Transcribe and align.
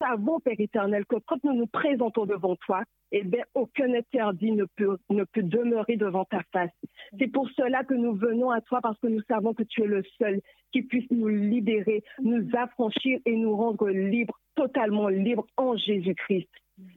savons, 0.00 0.40
Père 0.40 0.58
éternel, 0.58 1.04
que 1.06 1.16
quand 1.26 1.42
nous 1.44 1.54
nous 1.54 1.66
présentons 1.66 2.26
devant 2.26 2.56
toi, 2.56 2.82
eh 3.12 3.22
bien, 3.22 3.44
aucun 3.54 3.92
interdit 3.94 4.52
ne 4.52 4.64
peut, 4.76 4.98
ne 5.10 5.24
peut 5.24 5.42
demeurer 5.42 5.96
devant 5.96 6.24
ta 6.24 6.42
face. 6.52 6.70
C'est 7.18 7.28
pour 7.28 7.48
cela 7.50 7.84
que 7.84 7.94
nous 7.94 8.14
venons 8.14 8.50
à 8.50 8.60
toi 8.60 8.80
parce 8.82 8.98
que 8.98 9.06
nous 9.06 9.22
savons 9.28 9.54
que 9.54 9.62
tu 9.62 9.82
es 9.82 9.86
le 9.86 10.02
seul 10.18 10.40
qui 10.72 10.82
puisse 10.82 11.10
nous 11.10 11.28
libérer, 11.28 12.02
nous 12.20 12.46
affranchir 12.54 13.18
et 13.24 13.36
nous 13.36 13.56
rendre 13.56 13.88
libres, 13.88 14.38
totalement 14.54 15.08
libres 15.08 15.46
en 15.56 15.76
Jésus-Christ. 15.76 16.48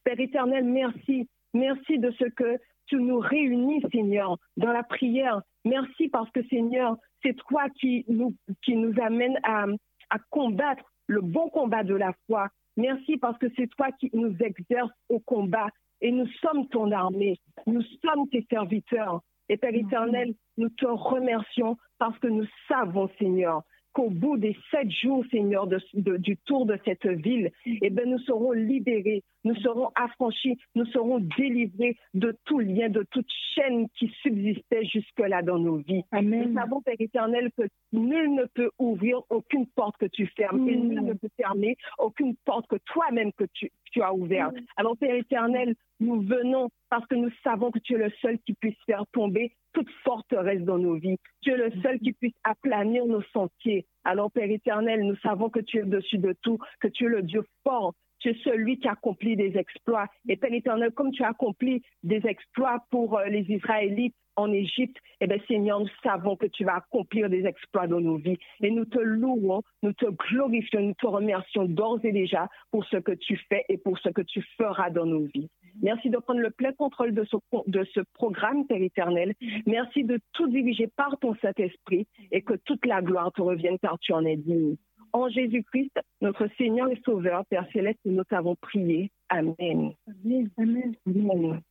Père 0.04 0.20
éternel, 0.20 0.66
merci. 0.66 1.28
Merci 1.54 1.98
de 1.98 2.12
ce 2.12 2.26
que 2.26 2.58
tu 2.88 2.98
nous 2.98 3.20
réunis, 3.20 3.82
Seigneur, 3.92 4.38
dans 4.58 4.72
la 4.72 4.84
prière. 4.84 5.42
Merci 5.64 6.10
parce 6.10 6.30
que, 6.32 6.44
Seigneur, 6.48 6.98
c'est 7.24 7.36
toi 7.36 7.68
qui 7.80 8.04
nous, 8.08 8.36
qui 8.64 8.76
nous 8.76 8.94
amène 9.02 9.40
à, 9.44 9.66
à 10.10 10.20
combattre 10.30 10.84
le 11.08 11.22
bon 11.22 11.50
combat 11.50 11.84
de 11.84 11.96
la 11.96 12.14
foi. 12.28 12.50
Merci 12.78 13.18
parce 13.18 13.38
que 13.38 13.48
c'est 13.56 13.68
toi 13.68 13.92
qui 13.92 14.10
nous 14.14 14.36
exerces 14.40 14.92
au 15.10 15.20
combat 15.20 15.68
et 16.02 16.12
nous 16.12 16.28
sommes 16.42 16.68
ton 16.70 16.92
armée. 16.92 17.40
Nous 17.68 17.84
sommes 18.04 18.28
tes 18.30 18.46
serviteurs. 18.50 19.22
Et 19.50 19.58
Père 19.58 19.76
éternel, 19.76 20.34
nous 20.58 20.70
te 20.70 20.86
remercions 20.86 21.78
parce 22.00 22.18
que 22.20 22.28
nous 22.28 22.48
savons, 22.68 23.10
Seigneur, 23.20 23.64
qu'au 23.94 24.10
bout 24.10 24.38
des 24.38 24.56
sept 24.72 24.90
jours, 24.90 25.24
Seigneur, 25.32 25.68
du 25.68 26.38
tour 26.46 26.66
de 26.66 26.78
cette 26.86 27.08
ville, 27.08 27.52
eh 27.66 27.90
bien, 27.90 28.06
nous 28.06 28.20
serons 28.20 28.52
libérés, 28.52 29.24
nous 29.44 29.56
serons 29.56 29.90
affranchis, 29.96 30.58
nous 30.76 30.86
serons 30.86 31.20
délivrés 31.38 31.98
de 32.14 32.36
tout 32.46 32.60
lien, 32.60 32.90
de 32.90 33.06
toute 33.12 33.30
chaîne 33.56 33.88
qui 33.98 34.08
subsistait 34.22 34.86
jusque-là 34.86 35.42
dans 35.42 35.60
nos 35.60 35.78
vies. 35.78 36.04
Nous 36.14 36.54
savons, 36.54 36.82
Père 36.82 36.96
éternel, 37.00 37.50
que 37.58 37.64
nul 37.92 38.34
ne 38.34 38.46
peut 38.46 38.72
ouvrir 38.80 39.22
aucune 39.30 39.68
porte 39.68 39.98
que 39.98 40.06
tu 40.06 40.28
fermes 40.28 40.68
et 40.70 40.76
nul 40.76 41.02
ne 41.04 41.14
peut 41.14 41.30
fermer 41.38 41.76
aucune 41.98 42.36
porte 42.46 42.68
que 42.68 42.78
toi-même 42.86 43.32
que 43.34 43.46
tu, 43.54 43.72
tu 43.92 44.02
as 44.02 44.14
ouverte. 44.14 44.56
Alors, 44.78 44.98
Père 44.98 45.16
éternel, 45.16 45.76
nous 46.00 46.22
venons 46.22 46.70
parce 46.90 47.06
que 47.08 47.16
nous 47.16 47.30
savons 47.44 47.72
que 47.72 47.80
tu 47.80 47.94
es 47.94 47.98
le 47.98 48.12
seul 48.22 48.40
qui 48.40 48.54
puisse 48.54 48.78
faire 48.86 49.06
tomber 49.14 49.54
toute 49.74 49.90
forteresse 50.04 50.62
dans 50.62 50.78
nos 50.78 50.96
vies. 50.96 51.18
Tu 51.42 51.52
es 51.52 51.58
le 51.58 51.72
seul 51.82 52.00
qui 52.00 52.14
puisse 52.14 52.36
aplanir 52.44 53.06
nos 53.06 53.22
sentiers. 53.34 53.86
Alors, 54.04 54.32
Père 54.32 54.50
éternel, 54.50 55.04
nous 55.04 55.18
savons 55.18 55.50
que 55.50 55.60
tu 55.60 55.78
es 55.78 55.84
au-dessus 55.84 56.18
de 56.18 56.36
tout, 56.42 56.60
que 56.80 56.88
tu 56.88 57.06
es 57.06 57.10
le 57.10 57.22
Dieu 57.22 57.44
fort, 57.64 57.94
tu 58.20 58.30
es 58.30 58.38
celui 58.44 58.80
qui 58.80 58.88
accomplit 58.88 59.36
des 59.36 59.58
exploits. 59.58 60.08
Et 60.28 60.38
Père 60.38 60.54
éternel, 60.54 60.92
comme 60.92 61.12
tu 61.12 61.24
as 61.24 61.30
accompli 61.30 61.82
des 62.04 62.26
exploits 62.26 62.84
pour 62.90 63.18
euh, 63.18 63.26
les 63.26 63.46
Israélites 63.50 64.16
en 64.38 64.52
Égypte, 64.52 64.98
eh 65.20 65.28
bien, 65.28 65.38
Seigneur, 65.48 65.80
nous 65.80 65.90
savons 66.04 66.36
que 66.36 66.46
tu 66.46 66.64
vas 66.64 66.76
accomplir 66.76 67.30
des 67.30 67.46
exploits 67.46 67.88
dans 67.88 68.00
nos 68.00 68.18
vies. 68.18 68.38
Et 68.62 68.72
nous 68.72 68.86
te 68.86 69.00
louons, 69.00 69.62
nous 69.84 69.94
te 69.94 70.06
glorifions, 70.06 70.82
nous 70.82 70.94
te 70.94 71.08
remercions 71.08 71.66
d'ores 71.66 72.04
et 72.04 72.12
déjà 72.12 72.48
pour 72.72 72.86
ce 72.86 72.98
que 72.98 73.12
tu 73.12 73.38
fais 73.50 73.66
et 73.70 73.78
pour 73.78 73.98
ce 74.00 74.10
que 74.10 74.22
tu 74.22 74.42
feras 74.58 74.90
dans 74.90 75.06
nos 75.06 75.26
vies. 75.34 75.50
Merci 75.82 76.10
de 76.10 76.18
prendre 76.18 76.40
le 76.40 76.50
plein 76.50 76.74
contrôle 76.74 77.14
de 77.14 77.24
ce, 77.24 77.36
de 77.68 77.84
ce 77.94 78.02
programme, 78.14 78.66
Père 78.68 78.82
éternel. 78.82 79.34
Merci 79.66 80.04
de 80.04 80.20
tout 80.34 80.48
diriger 80.48 80.88
par 80.88 81.18
ton 81.20 81.36
Saint-Esprit 81.36 82.08
et 82.32 82.42
que 82.42 82.54
toute 82.66 82.86
la 82.86 83.02
gloire 83.02 83.32
te 83.32 83.42
revienne 83.42 83.78
car 83.80 83.98
tu 84.00 84.14
en 84.14 84.26
es 84.26 84.38
digne. 84.38 84.76
En 85.14 85.28
Jésus-Christ, 85.28 86.00
notre 86.22 86.48
Seigneur 86.58 86.90
et 86.90 87.02
Sauveur, 87.04 87.46
Père 87.48 87.68
Céleste, 87.74 88.00
nous 88.06 88.24
t'avons 88.24 88.56
prié. 88.56 89.12
Amen. 89.30 89.94
Amen. 90.08 90.50
Amen. 90.58 91.62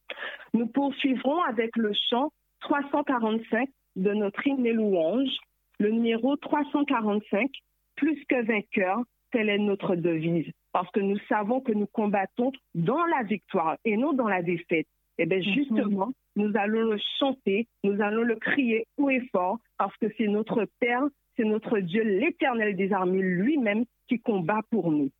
Nous 0.52 0.66
poursuivrons 0.66 1.40
avec 1.42 1.76
le 1.76 1.92
chant 2.10 2.32
345 2.60 3.68
de 3.96 4.12
notre 4.12 4.46
hymne 4.46 4.66
et 4.66 4.72
louange, 4.72 5.30
le 5.78 5.90
numéro 5.90 6.36
345, 6.36 7.50
plus 7.96 8.22
que 8.28 8.44
vainqueur, 8.44 9.02
telle 9.32 9.48
est 9.48 9.58
notre 9.58 9.96
devise, 9.96 10.50
parce 10.72 10.90
que 10.90 11.00
nous 11.00 11.18
savons 11.28 11.60
que 11.60 11.72
nous 11.72 11.86
combattons 11.86 12.52
dans 12.74 13.04
la 13.06 13.22
victoire 13.22 13.76
et 13.84 13.96
non 13.96 14.12
dans 14.12 14.28
la 14.28 14.42
défaite. 14.42 14.86
Et 15.18 15.24
eh 15.24 15.26
bien 15.26 15.40
justement, 15.40 16.12
nous 16.36 16.50
allons 16.54 16.92
le 16.92 16.98
chanter, 17.18 17.66
nous 17.84 18.00
allons 18.00 18.22
le 18.22 18.36
crier 18.36 18.86
haut 18.96 19.10
et 19.10 19.20
fort, 19.32 19.58
parce 19.76 19.94
que 19.98 20.06
c'est 20.16 20.28
notre 20.28 20.66
Père, 20.78 21.02
c'est 21.36 21.44
notre 21.44 21.78
Dieu, 21.80 22.02
l'éternel 22.02 22.74
des 22.74 22.92
armées 22.92 23.20
lui-même 23.20 23.84
qui 24.08 24.18
combat 24.20 24.62
pour 24.70 24.90
nous. 24.90 25.10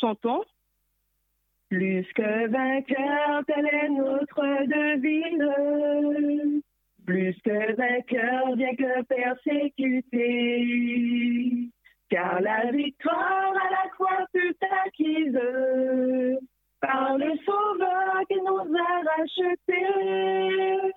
Chantons. 0.00 0.42
Plus 1.68 2.06
que 2.14 2.46
vainqueur, 2.48 3.44
telle 3.46 3.66
est 3.66 3.88
notre 3.90 4.42
devise. 4.66 5.42
Plus 7.04 7.36
que 7.44 7.74
vainqueur, 7.76 8.56
bien 8.56 8.74
que 8.74 9.02
persécuté. 9.02 10.16
Car 12.08 12.40
la 12.40 12.70
victoire 12.70 13.52
à 13.54 13.70
la 13.70 13.90
croix 13.90 14.26
fut 14.32 14.56
acquise 14.84 15.40
par 16.80 17.18
le 17.18 17.36
Sauveur 17.44 18.22
qui 18.28 18.36
nous 18.36 18.76
a 18.76 19.02
rachetés. 19.16 20.92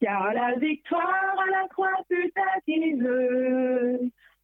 Car 0.00 0.32
la 0.32 0.54
victoire 0.54 1.36
à 1.38 1.50
la 1.50 1.68
croix 1.68 2.02
fut 2.10 2.32
acquise 2.56 3.08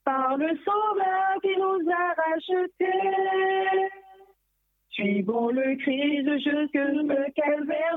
par 0.04 0.36
le 0.36 0.48
Sauveur 0.64 1.40
qui 1.42 1.56
nous 1.56 1.90
a 1.90 2.14
rachetés. 2.22 3.90
Suivons 4.90 5.48
le 5.48 5.74
Christ 5.76 6.30
jusque 6.38 6.74
le 6.74 7.32
calvaire, 7.32 7.94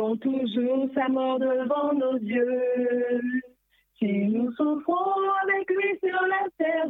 ont 0.00 0.16
toujours 0.16 0.88
sa 0.94 1.08
mort 1.08 1.38
devant 1.38 1.92
nos 1.92 2.16
yeux. 2.18 3.20
Si 3.98 4.06
nous 4.06 4.52
souffrons 4.52 4.94
avec 5.42 5.68
lui 5.70 5.98
sur 5.98 6.20
la 6.28 6.46
terre, 6.56 6.86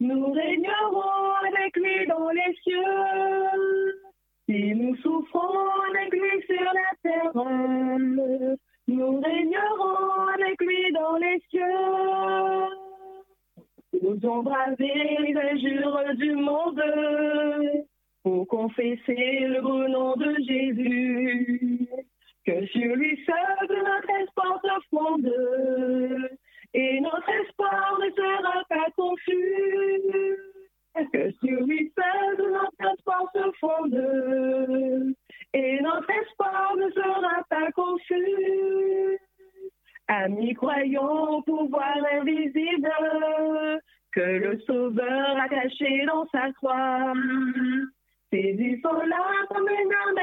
nous 0.00 0.32
régnerons 0.32 1.34
avec 1.46 1.76
lui 1.76 2.06
dans 2.08 2.30
les 2.30 2.52
cieux. 2.64 3.92
Si 4.48 4.74
nous 4.74 4.96
souffrons 4.96 5.70
avec 5.90 6.12
lui 6.12 6.42
sur 6.46 6.64
la 6.64 6.90
terre, 7.04 7.32
nous 8.88 9.20
régnerons 9.20 10.26
avec 10.34 10.60
lui 10.60 10.92
dans 10.94 11.16
les 11.18 11.40
cieux. 11.48 11.60
Nous 14.02 14.28
embraser 14.28 14.92
les 15.20 15.60
jures 15.60 16.14
du 16.16 16.32
monde 16.32 16.82
pour 18.24 18.48
confesser 18.48 19.46
le 19.46 19.60
beau 19.60 19.86
nom 19.86 20.16
de 20.16 20.34
Jésus 20.42 21.88
que 22.44 22.66
sur 22.66 22.96
lui 22.96 23.24
seul 23.24 23.68
notre 23.68 24.10
espoir 24.22 24.60
se 24.62 24.88
fonde, 24.90 26.30
et 26.74 27.00
notre 27.00 27.28
espoir 27.28 27.98
ne 28.00 28.10
sera 28.10 28.64
pas 28.68 28.86
confus. 28.96 30.36
Que 31.12 31.30
sur 31.32 31.66
lui 31.66 31.92
seul 31.96 32.52
notre 32.52 32.92
espoir 32.92 33.24
se 33.34 33.52
fonde, 33.60 35.14
et 35.54 35.80
notre 35.80 36.10
espoir 36.10 36.76
ne 36.76 36.90
sera 36.90 37.44
pas 37.48 37.70
confus. 37.72 39.18
Amis 40.08 40.54
croyons 40.54 41.38
au 41.38 41.42
pouvoir 41.42 41.96
invisible 42.12 42.92
que 44.12 44.20
le 44.20 44.60
Sauveur 44.60 45.38
a 45.38 45.48
caché 45.48 46.04
dans 46.06 46.26
sa 46.30 46.52
croix. 46.52 47.14
Là 48.32 49.46
comme 49.48 49.68
une 49.68 49.92
arme 49.92 50.20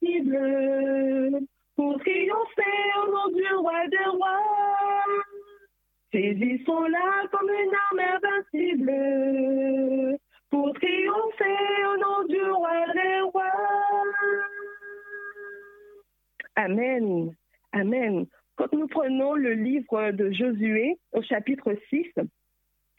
invincible 0.00 1.46
pour 1.80 1.96
triompher 2.00 2.92
au 3.02 3.06
nom 3.10 3.28
du 3.34 3.46
roi 3.54 3.86
des 3.86 4.04
rois. 4.12 4.44
Ces 6.12 6.62
sont 6.66 6.82
là 6.82 7.26
comme 7.32 7.48
une 7.48 7.74
arme 7.88 8.02
invincible 8.18 10.18
pour 10.50 10.74
triompher 10.74 11.86
au 11.86 11.96
nom 11.96 12.22
du 12.28 12.42
roi 12.50 12.86
des 12.92 13.22
rois. 13.32 14.04
Amen. 16.56 17.34
Amen. 17.72 18.26
Quand 18.56 18.70
nous 18.74 18.86
prenons 18.86 19.32
le 19.32 19.54
livre 19.54 20.10
de 20.10 20.30
Josué 20.32 20.98
au 21.12 21.22
chapitre 21.22 21.74
6, 21.88 22.12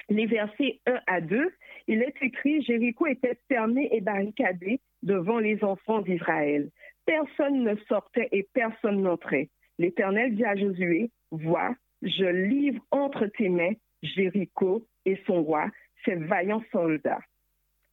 les 0.09 0.25
versets 0.25 0.80
1 0.88 1.02
à 1.06 1.22
2, 1.22 1.52
il 1.88 2.02
est 2.02 2.16
écrit 2.20 2.64
Jéricho 2.64 3.06
était 3.06 3.38
fermé 3.47 3.90
et 3.91 4.02
barricadé 4.02 4.79
devant 5.03 5.38
les 5.38 5.64
enfants 5.64 6.02
d'Israël. 6.02 6.72
Personne 7.06 7.64
ne 7.64 7.76
sortait 7.88 8.30
et 8.32 8.48
personne 8.53 9.02
n'entrait. 9.02 9.50
L'Éternel 9.80 10.36
dit 10.36 10.46
à 10.46 10.56
Josué, 10.56 11.09
Vois, 11.32 11.76
je 12.02 12.26
livre 12.26 12.84
entre 12.92 13.26
tes 13.28 13.50
mains 13.50 13.74
Jéricho 14.03 14.86
et 15.06 15.20
son 15.26 15.44
roi, 15.44 15.68
ses 16.06 16.16
vaillants 16.16 16.64
soldats. 16.72 17.22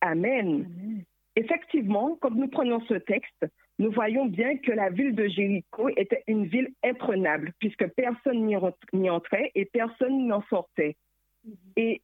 Amen. 0.01 1.05
Effectivement, 1.37 2.17
comme 2.17 2.37
nous 2.37 2.49
prenons 2.49 2.81
ce 2.83 2.95
texte, 2.95 3.47
nous 3.79 3.93
voyons 3.93 4.27
bien 4.27 4.57
que 4.57 4.73
la 4.73 4.91
ville 4.91 5.15
de 5.15 5.29
Jéricho 5.29 5.89
était 5.97 6.25
une 6.27 6.47
ville 6.47 6.71
imprenable, 6.85 7.53
puisque 7.61 7.87
personne 7.95 8.45
n'y 8.93 9.11
entrait 9.11 9.53
et 9.55 9.65
personne 9.67 10.27
n'en 10.27 10.43
sortait. 10.51 10.97
Mhm. 11.45 11.55
Et 11.77 12.03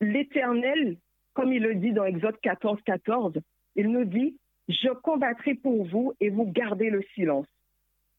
l'Éternel, 0.00 0.96
comme 1.34 1.52
il 1.52 1.62
le 1.62 1.76
dit 1.76 1.92
dans 1.92 2.04
Exode 2.04 2.40
14, 2.42 2.80
14, 2.84 3.34
il 3.76 3.88
nous 3.90 4.04
dit, 4.04 4.36
je 4.68 4.88
combattrai 4.88 5.54
pour 5.54 5.84
vous 5.84 6.12
et 6.20 6.30
vous 6.30 6.50
gardez 6.50 6.90
le 6.90 7.02
silence. 7.14 7.46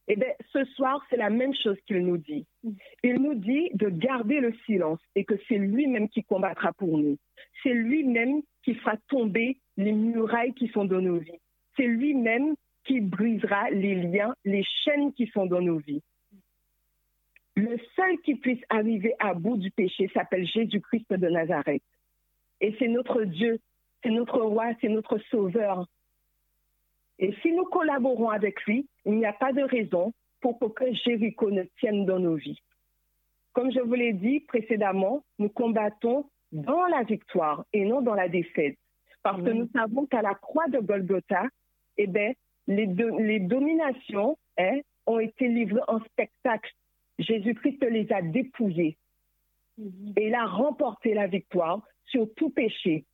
Eh 0.10 0.16
bien, 0.16 0.30
ce 0.54 0.64
soir, 0.76 1.06
c'est 1.10 1.18
la 1.18 1.30
même 1.30 1.54
chose 1.54 1.78
qu'il 1.86 2.00
nous 2.00 2.18
dit. 2.18 2.46
Il 3.04 3.16
nous 3.16 3.36
dit 3.36 3.70
de 3.74 3.90
garder 3.90 4.40
le 4.40 4.54
silence 4.66 5.00
et 5.16 5.26
que 5.26 5.36
c'est 5.48 5.58
lui-même 5.58 6.08
qui 6.08 6.24
combattra 6.24 6.72
pour 6.74 6.98
nous. 6.98 7.18
C'est 7.62 7.74
lui-même 7.74 8.42
qui 8.64 8.76
fera 8.76 8.96
tomber 9.10 9.58
les 9.76 9.92
murailles 9.92 10.54
qui 10.54 10.70
sont 10.70 10.86
dans 10.86 11.02
nos 11.02 11.18
vies. 11.18 11.40
C'est 11.76 11.88
lui-même 11.88 12.56
qui 12.86 13.02
brisera 13.02 13.70
les 13.70 13.96
liens, 13.96 14.34
les 14.46 14.64
chaînes 14.86 15.12
qui 15.14 15.28
sont 15.28 15.46
dans 15.46 15.62
nos 15.62 15.78
vies. 15.78 16.02
Le 17.56 17.78
seul 17.96 18.18
qui 18.24 18.36
puisse 18.36 18.64
arriver 18.70 19.14
à 19.20 19.34
bout 19.34 19.58
du 19.58 19.72
péché 19.72 20.10
s'appelle 20.14 20.48
Jésus-Christ 20.48 21.12
de 21.12 21.28
Nazareth. 21.28 21.84
Et 22.62 22.76
c'est 22.80 22.88
notre 22.88 23.24
Dieu, 23.24 23.60
c'est 24.04 24.10
notre 24.10 24.40
roi, 24.40 24.72
c'est 24.80 24.90
notre 24.90 25.18
sauveur. 25.30 25.86
Et 27.20 27.34
si 27.42 27.52
nous 27.52 27.66
collaborons 27.66 28.30
avec 28.30 28.64
lui, 28.66 28.88
il 29.06 29.14
n'y 29.14 29.26
a 29.26 29.34
pas 29.34 29.52
de 29.52 29.62
raison 29.62 30.14
pour 30.42 30.60
que 30.74 30.94
Jéricho 30.94 31.52
ne 31.52 31.64
tienne 31.80 32.06
dans 32.06 32.20
nos 32.20 32.36
vies. 32.36 32.62
Comme 33.54 33.72
je 33.72 33.80
vous 33.80 33.96
l'ai 33.96 34.14
dit 34.14 34.42
précédemment, 34.42 35.24
nous 35.40 35.50
combattons 35.50 36.30
dans 36.52 36.86
la 36.86 37.04
victoire 37.04 37.66
et 37.74 37.86
non 37.86 38.02
dans 38.02 38.14
la 38.14 38.30
défaite. 38.30 38.78
Parce 39.24 39.42
que 39.42 39.50
nous 39.50 39.68
savons 39.74 40.06
qu'à 40.06 40.22
la 40.22 40.36
croix 40.36 40.68
de 40.68 40.80
Golgotha, 40.80 41.48
eh 41.98 42.08
bien, 42.08 42.32
les, 42.68 42.86
les 42.86 43.40
dominations 43.40 44.38
hein, 44.58 44.80
ont 45.06 45.20
été 45.20 45.48
livrées 45.48 45.82
en 45.88 46.00
spectacle. 46.02 46.72
Jésus-Christ 47.20 47.84
les 47.90 48.12
a 48.12 48.22
dépouillées. 48.22 48.96
Et 50.16 50.28
il 50.28 50.36
a 50.36 50.46
remporté 50.46 51.14
la 51.14 51.28
victoire 51.28 51.82
sur 52.06 52.28
tout 52.36 52.50
péché, 52.50 53.06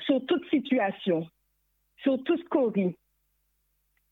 sur 0.00 0.24
toute 0.26 0.48
situation, 0.48 1.26
sur 1.98 2.22
tout 2.24 2.38
scorie. 2.38 2.94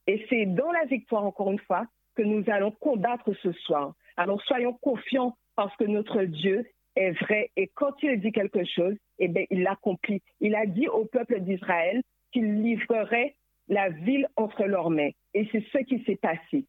Et 0.06 0.24
c'est 0.28 0.46
dans 0.46 0.70
la 0.72 0.84
victoire, 0.84 1.24
encore 1.24 1.50
une 1.50 1.58
fois, 1.58 1.86
que 2.14 2.22
nous 2.22 2.44
allons 2.48 2.70
combattre 2.70 3.32
ce 3.42 3.52
soir. 3.52 3.94
Alors 4.16 4.40
soyons 4.42 4.72
confiants 4.74 5.36
parce 5.54 5.74
que 5.76 5.84
notre 5.84 6.22
Dieu 6.22 6.66
est 6.94 7.12
vrai 7.12 7.50
et 7.56 7.68
quand 7.74 8.02
il 8.02 8.20
dit 8.20 8.32
quelque 8.32 8.64
chose, 8.64 8.96
eh 9.18 9.28
bien, 9.28 9.44
il 9.50 9.62
l'accomplit. 9.62 10.22
Il 10.40 10.54
a 10.54 10.66
dit 10.66 10.88
au 10.88 11.04
peuple 11.04 11.40
d'Israël 11.40 12.02
qu'il 12.32 12.62
livrerait 12.62 13.36
la 13.68 13.90
ville 13.90 14.28
entre 14.36 14.64
leurs 14.64 14.90
mains. 14.90 15.10
Et 15.34 15.48
c'est 15.52 15.64
ce 15.72 15.78
qui 15.78 16.02
s'est 16.04 16.16
passé. 16.16 16.64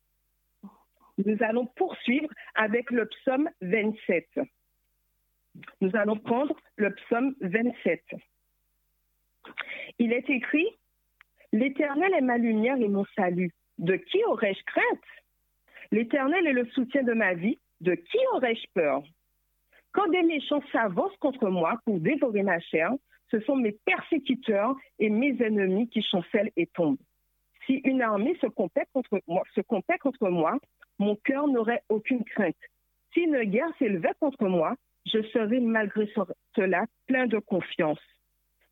Nous 1.26 1.38
allons 1.42 1.66
poursuivre 1.66 2.30
avec 2.56 2.92
le 2.92 3.06
psaume 3.08 3.50
27. 3.62 4.28
Nous 5.82 5.96
allons 5.96 6.18
prendre 6.18 6.56
le 6.76 6.94
psaume 6.94 7.36
27. 7.42 8.04
Il 10.00 10.14
est 10.14 10.30
écrit, 10.30 10.68
L'Éternel 11.58 12.14
est 12.14 12.22
ma 12.22 12.38
lumière 12.38 12.80
et 12.80 12.88
mon 12.88 13.04
salut. 13.16 13.50
De 13.80 13.96
qui 13.96 14.24
aurais-je 14.26 14.64
crainte? 14.64 15.08
L'Éternel 15.92 16.46
est 16.46 16.54
le 16.54 16.68
soutien 16.68 17.02
de 17.02 17.14
ma 17.14 17.34
vie. 17.34 17.58
De 17.82 17.96
qui 17.96 18.20
aurais-je 18.34 18.68
peur? 18.76 19.02
Quand 19.92 20.08
des 20.10 20.22
méchants 20.22 20.62
s'avancent 20.72 21.18
contre 21.20 21.50
moi 21.50 21.80
pour 21.84 22.00
dévorer 22.00 22.44
ma 22.44 22.60
chair, 22.60 22.92
ce 23.32 23.40
sont 23.40 23.56
mes 23.56 23.72
persécuteurs 23.72 24.76
et 25.00 25.10
mes 25.10 25.36
ennemis 25.42 25.90
qui 25.90 26.04
chancellent 26.04 26.52
et 26.58 26.68
tombent. 26.68 27.02
Si 27.66 27.82
une 27.86 28.04
armée 28.04 28.38
se 28.40 28.46
compète 28.46 28.90
contre 28.94 29.20
moi, 29.28 29.42
contre 30.00 30.30
moi 30.30 30.60
mon 31.00 31.16
cœur 31.16 31.48
n'aurait 31.48 31.82
aucune 31.90 32.24
crainte. 32.24 32.56
Si 33.16 33.22
une 33.22 33.42
guerre 33.46 33.74
s'élevait 33.80 34.14
contre 34.20 34.46
moi, 34.48 34.76
je 35.08 35.24
serais 35.34 35.60
malgré 35.60 36.08
cela 36.56 36.86
plein 37.08 37.26
de 37.26 37.40
confiance. 37.40 38.06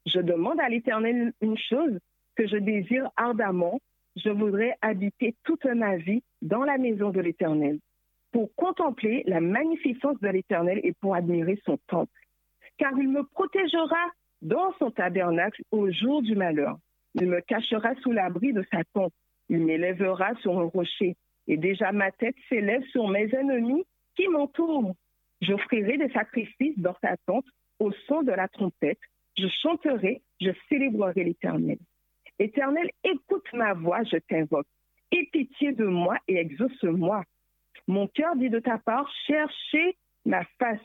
Je 0.06 0.20
demande 0.20 0.60
à 0.60 0.70
l'Éternel 0.70 1.34
une 1.42 1.58
chose 1.58 2.00
que 2.36 2.48
je 2.48 2.58
désire 2.58 3.10
ardemment, 3.18 3.80
je 4.16 4.30
voudrais 4.30 4.76
habiter 4.82 5.36
toute 5.44 5.66
ma 5.66 5.98
vie 5.98 6.24
dans 6.42 6.64
la 6.64 6.78
maison 6.78 7.10
de 7.10 7.20
l'Éternel, 7.20 7.80
pour 8.32 8.54
contempler 8.56 9.24
la 9.28 9.42
magnificence 9.42 10.20
de 10.20 10.28
l'Éternel 10.28 10.80
et 10.84 10.94
pour 10.94 11.16
admirer 11.16 11.60
son 11.66 11.78
temple. 11.88 12.12
Car 12.78 12.92
il 12.98 13.10
me 13.10 13.24
protégera 13.24 14.12
dans 14.42 14.74
son 14.80 14.92
tabernacle 14.92 15.64
au 15.72 15.90
jour 15.92 16.22
du 16.22 16.36
malheur. 16.36 16.78
Il 17.16 17.28
me 17.28 17.42
cachera 17.42 17.96
sous 18.02 18.12
l'abri 18.12 18.54
de 18.54 18.64
sa 18.72 18.84
tente. 18.94 19.14
Il 19.50 19.60
m'élèvera 19.66 20.36
sur 20.42 20.60
un 20.60 20.66
rocher. 20.66 21.16
Et 21.48 21.58
déjà 21.58 21.92
ma 21.92 22.12
tête 22.12 22.36
s'élève 22.50 22.84
sur 22.92 23.08
mes 23.08 23.34
ennemis 23.34 23.86
qui 24.16 24.28
m'entourent. 24.28 24.96
J'offrirai 25.42 25.98
des 25.98 26.10
sacrifices 26.10 26.78
dans 26.78 26.96
sa 27.02 27.16
tente 27.26 27.46
au 27.80 27.92
son 28.08 28.24
de 28.24 28.32
la 28.32 28.48
trompette. 28.48 29.00
Je 29.38 29.48
chanterai, 29.62 30.22
je 30.42 30.52
célébrerai 30.70 31.24
l'Éternel. 31.24 31.78
Éternel, 32.40 32.90
écoute 33.04 33.48
ma 33.54 33.74
voix, 33.74 34.04
je 34.04 34.18
t'invoque. 34.18 34.68
Aie 35.12 35.28
pitié 35.32 35.72
de 35.72 35.86
moi 35.86 36.18
et 36.28 36.38
exauce-moi. 36.38 37.24
Mon 37.88 38.08
cœur 38.08 38.36
dit 38.36 38.50
de 38.50 38.60
ta 38.60 38.78
part, 38.78 39.10
cherchez 39.28 39.98
ma 40.26 40.44
face. 40.60 40.80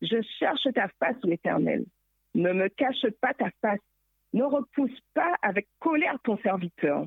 Je 0.00 0.20
cherche 0.38 0.66
ta 0.74 0.88
face, 0.98 1.16
l'Éternel. 1.22 1.84
Ne 2.34 2.52
me 2.52 2.68
cache 2.68 3.06
pas 3.20 3.34
ta 3.34 3.50
face. 3.60 3.80
Ne 4.32 4.44
repousse 4.44 5.00
pas 5.14 5.34
avec 5.42 5.68
colère 5.78 6.18
ton 6.24 6.36
serviteur. 6.38 7.06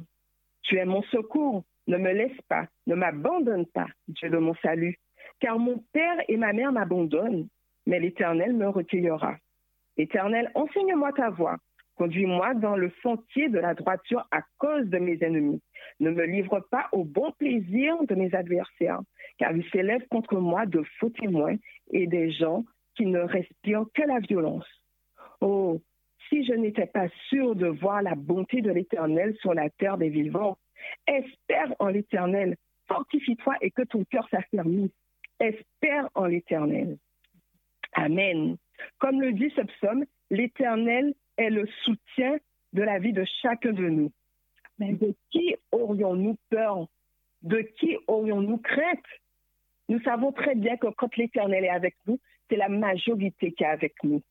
Tu 0.63 0.77
es 0.77 0.85
mon 0.85 1.03
secours. 1.03 1.63
Ne 1.87 1.97
me 1.97 2.11
laisse 2.13 2.39
pas. 2.47 2.67
Ne 2.87 2.95
m'abandonne 2.95 3.65
pas, 3.65 3.87
Dieu 4.07 4.29
de 4.29 4.37
mon 4.37 4.55
salut. 4.55 4.97
Car 5.39 5.57
mon 5.57 5.83
père 5.91 6.17
et 6.27 6.37
ma 6.37 6.53
mère 6.53 6.71
m'abandonnent, 6.71 7.47
mais 7.85 7.99
l'Éternel 7.99 8.53
me 8.53 8.67
recueillera. 8.67 9.37
Éternel, 9.97 10.51
enseigne-moi 10.55 11.11
ta 11.13 11.29
voie. 11.29 11.57
Conduis-moi 12.01 12.56
dans 12.56 12.75
le 12.75 12.92
sentier 13.03 13.48
de 13.50 13.59
la 13.59 13.75
droiture 13.75 14.27
à 14.31 14.42
cause 14.57 14.88
de 14.88 14.98
mes 14.98 15.19
ennemis. 15.21 15.62
Ne 16.00 16.09
me 16.09 16.25
livre 16.25 16.59
pas 16.71 16.89
au 16.94 17.03
bon 17.03 17.31
plaisir 17.33 17.95
de 18.06 18.15
mes 18.15 18.33
adversaires, 18.33 19.01
car 19.38 19.56
ils 19.56 19.69
s'élèvent 19.69 20.07
contre 20.09 20.38
moi 20.38 20.65
de 20.65 20.81
faux 20.98 21.12
témoins 21.12 21.57
et 21.92 22.07
des 22.07 22.31
gens 22.31 22.65
qui 22.95 23.06
ne 23.06 23.19
respirent 23.19 23.86
que 23.94 24.01
la 24.01 24.18
violence. 24.18 24.65
Oh, 25.42 25.80
si 26.27 26.44
je 26.44 26.53
n'étais 26.53 26.88
pas 26.88 27.07
sûr 27.30 27.56
de 27.56 27.68
voir 27.68 28.01
la 28.01 28.15
bonté 28.15 28.62
de 28.62 28.71
l'Éternel 28.71 29.36
sur 29.39 29.54
la 29.54 29.69
terre 29.69 30.00
des 30.00 30.09
vivants, 30.09 30.57
espère 31.06 31.71
en 31.77 31.89
l'Éternel, 31.89 32.56
fortifie-toi 32.88 33.57
et 33.62 33.69
que 33.69 33.83
ton 33.83 34.06
cœur 34.06 34.27
s'affermisse. 34.30 34.89
Espère 35.39 36.09
en 36.15 36.25
l'Éternel. 36.25 36.97
Amen. 37.94 38.57
Comme 38.97 39.21
le 39.21 39.33
dit 39.33 39.54
ce 39.56 39.62
psaume, 39.62 40.06
l'Éternel 40.31 41.13
est 41.38 41.50
le 41.50 41.68
soutien 41.83 42.38
de 42.74 42.83
la 42.83 43.00
vie 43.00 43.13
de 43.13 43.25
chacun 43.42 43.74
de 43.74 43.89
nous. 43.89 44.12
Mais 44.80 44.94
de 44.94 45.13
qui 45.30 45.56
aurions-nous 45.72 46.38
peur? 46.50 46.88
De 47.44 47.62
qui 47.80 47.98
aurions-nous 48.07 48.57
crainte? 48.57 49.06
Nous 49.89 50.01
savons 50.01 50.31
très 50.31 50.56
bien 50.56 50.78
que 50.78 50.88
quand 50.88 51.16
l'Éternel 51.18 51.66
est 51.66 51.69
avec 51.69 51.95
nous, 52.07 52.19
c'est 52.50 52.56
la 52.56 52.69
majorité 52.69 53.51
qui 53.51 53.63
est 53.63 53.68
avec 53.68 53.94
nous. 54.04 54.22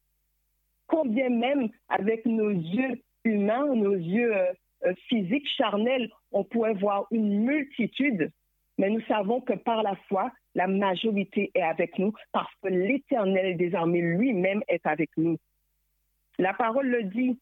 Combien 0.87 1.29
même 1.29 1.69
avec 1.89 2.27
nos 2.27 2.51
yeux 2.51 3.01
humains, 3.25 3.67
nos 3.75 3.95
yeux 3.95 4.37
euh, 4.37 4.53
euh, 4.87 4.95
physiques, 5.09 5.49
charnels, 5.57 6.11
on 6.33 6.45
pourrait 6.45 6.75
voir 6.75 7.07
une 7.11 7.45
multitude, 7.45 8.31
mais 8.79 8.89
nous 8.89 9.03
savons 9.03 9.41
que 9.41 9.53
par 9.53 9.83
la 9.83 9.95
foi, 10.09 10.33
la 10.55 10.67
majorité 10.67 11.51
est 11.55 11.63
avec 11.63 11.99
nous 11.99 12.13
parce 12.33 12.53
que 12.63 12.69
l'Éternel 12.69 13.57
des 13.57 13.71
lui-même 13.87 14.63
est 14.69 14.85
avec 14.87 15.11
nous. 15.17 15.37
La 16.41 16.55
parole 16.55 16.87
le 16.87 17.03
dit, 17.03 17.39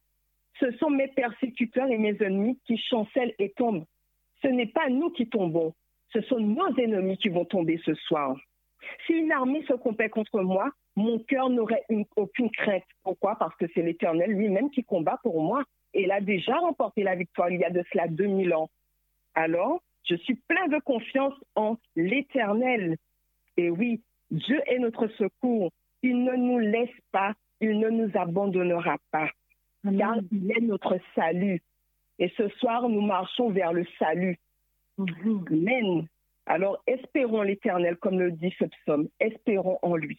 ce 0.59 0.73
sont 0.73 0.91
mes 0.91 1.07
persécuteurs 1.07 1.89
et 1.89 1.99
mes 1.99 2.17
ennemis 2.21 2.59
qui 2.67 2.77
chancellent 2.77 3.33
et 3.39 3.51
tombent. 3.51 3.85
Ce 4.43 4.49
n'est 4.49 4.67
pas 4.67 4.89
nous 4.89 5.11
qui 5.11 5.29
tombons, 5.29 5.73
ce 6.13 6.21
sont 6.23 6.41
nos 6.41 6.75
ennemis 6.77 7.17
qui 7.17 7.29
vont 7.29 7.45
tomber 7.45 7.81
ce 7.85 7.95
soir. 7.95 8.37
Si 9.07 9.13
une 9.13 9.31
armée 9.31 9.65
se 9.69 9.75
compait 9.75 10.09
contre 10.09 10.41
moi, 10.41 10.73
mon 10.97 11.21
cœur 11.21 11.49
n'aurait 11.49 11.85
aucune 12.17 12.51
crainte. 12.51 12.83
Pourquoi? 13.05 13.37
Parce 13.37 13.55
que 13.55 13.67
c'est 13.73 13.83
l'Éternel 13.83 14.33
lui-même 14.33 14.69
qui 14.69 14.83
combat 14.83 15.21
pour 15.23 15.41
moi. 15.41 15.63
Et 15.95 16.03
il 16.03 16.11
a 16.11 16.21
déjà 16.21 16.57
remporté 16.57 17.05
la 17.05 17.15
victoire 17.15 17.51
il 17.51 17.61
y 17.61 17.65
a 17.65 17.71
de 17.71 17.85
cela 17.93 18.09
2000 18.09 18.53
ans. 18.53 18.69
Alors, 19.37 19.81
je 20.11 20.17
suis 20.17 20.35
plein 20.35 20.67
de 20.67 20.81
confiance 20.81 21.35
en 21.55 21.77
l'Éternel. 21.95 22.97
Et 23.57 23.71
oui, 23.71 24.01
Dieu 24.33 24.61
est 24.67 24.81
notre 24.81 25.07
secours. 25.07 25.71
Il 26.03 26.25
ne 26.25 26.35
nous 26.35 26.59
laisse 26.59 26.91
pas 27.13 27.35
il 27.61 27.79
ne 27.79 27.89
nous 27.91 28.11
abandonnera 28.15 28.97
pas, 29.11 29.29
car 29.99 30.17
il 30.33 30.51
est 30.53 30.61
notre 30.61 30.99
salut. 31.15 31.63
Et 32.19 32.33
ce 32.37 32.49
soir, 32.49 32.89
nous 32.89 33.01
marchons 33.01 33.51
vers 33.51 33.73
le 33.73 33.85
salut. 33.99 34.39
Amen. 34.99 36.07
Alors, 36.47 36.83
espérons 36.87 37.43
l'Éternel, 37.43 37.97
comme 37.97 38.19
le 38.19 38.33
dit 38.33 38.55
ce 38.59 38.65
psaume, 38.65 39.09
espérons 39.21 39.79
en 39.83 39.97
lui. 39.97 40.19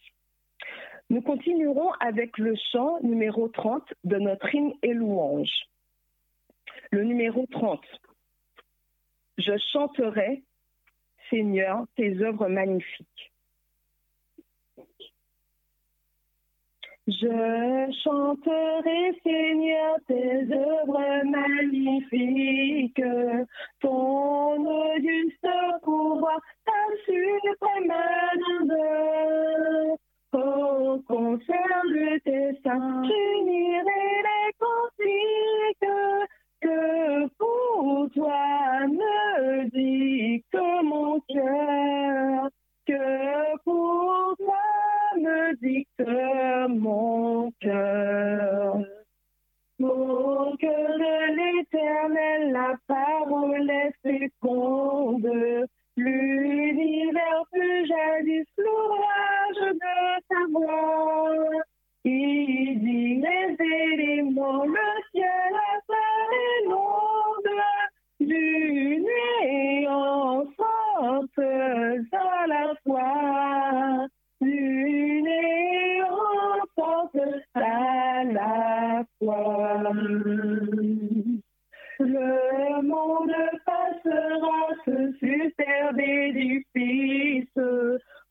Nous 1.10 1.22
continuerons 1.22 1.91
avec 2.00 2.38
le 2.38 2.55
chant 2.72 3.00
numéro 3.01 3.48
30 3.48 3.84
de 4.03 4.17
notre 4.17 4.53
hymne 4.53 4.74
et 4.84 4.93
louange. 4.93 5.51
Le 6.91 7.03
numéro 7.03 7.48
30. 7.51 7.81
Je 9.39 9.58
chanterai, 9.72 10.43
Seigneur, 11.29 11.86
tes 11.96 12.22
œuvres 12.22 12.48
magnifiques. 12.48 13.28
Je 17.09 17.91
chanterai, 18.03 19.19
Seigneur, 19.23 19.95
tes 20.07 20.45
œuvres 20.53 21.23
magnifiques, 21.25 23.01
ton 23.81 24.63
auguste 24.63 25.47
pouvoir, 25.81 26.39
ta 26.65 26.71
suprême 27.05 27.91
grandeur. 28.37 29.97
Oh, 30.33 31.01
conserve 31.07 32.19
tes 32.25 32.59
saints, 32.63 33.03
j'unirai 33.03 34.05
les 34.27 34.53
cantiques 34.59 35.91
que 36.61 37.27
pour 37.39 38.07
toi 38.13 38.85
me 38.87 39.69
dicte 39.71 40.57
mon 40.83 41.19
cœur, 41.21 42.49
que 42.85 43.57
pour 43.63 44.35
toi 44.37 44.78
dicte 45.62 46.03
mon 46.70 47.51
cœur. 47.60 48.77
Pour 49.79 50.58
que 50.60 50.68
de 50.68 51.18
l'éternel 51.38 52.51
la 52.51 52.75
parole 52.88 53.70
est 53.70 53.94
féconde, 54.03 55.68
l'univers 55.96 57.44
fut 57.53 57.88
jadis 57.88 58.46
l'orage 58.58 59.74
de 59.74 60.22
ta 60.27 60.41
voix. 60.51 61.63
Il 62.03 62.79
dit 62.79 63.22
les 63.22 63.56
éléments, 63.94 64.65
le 64.65 64.89
ciel, 65.12 65.51
la 65.51 65.79
terre 65.88 66.34
et 66.46 66.68
l'onde, 66.68 67.62
du 68.20 69.06
néant 69.06 70.46
sortent 70.58 71.39
à 72.12 72.48
la 72.48 72.74
fois 72.84 74.08
néant 74.41 76.05
sortent 76.75 77.17
à 77.55 78.24
la 78.24 79.03
fois. 79.19 79.91
Le 82.00 82.81
monde 82.81 83.36
passera 83.65 84.69
ce 84.86 85.12
superbe 85.19 86.00
édifice. 86.00 87.58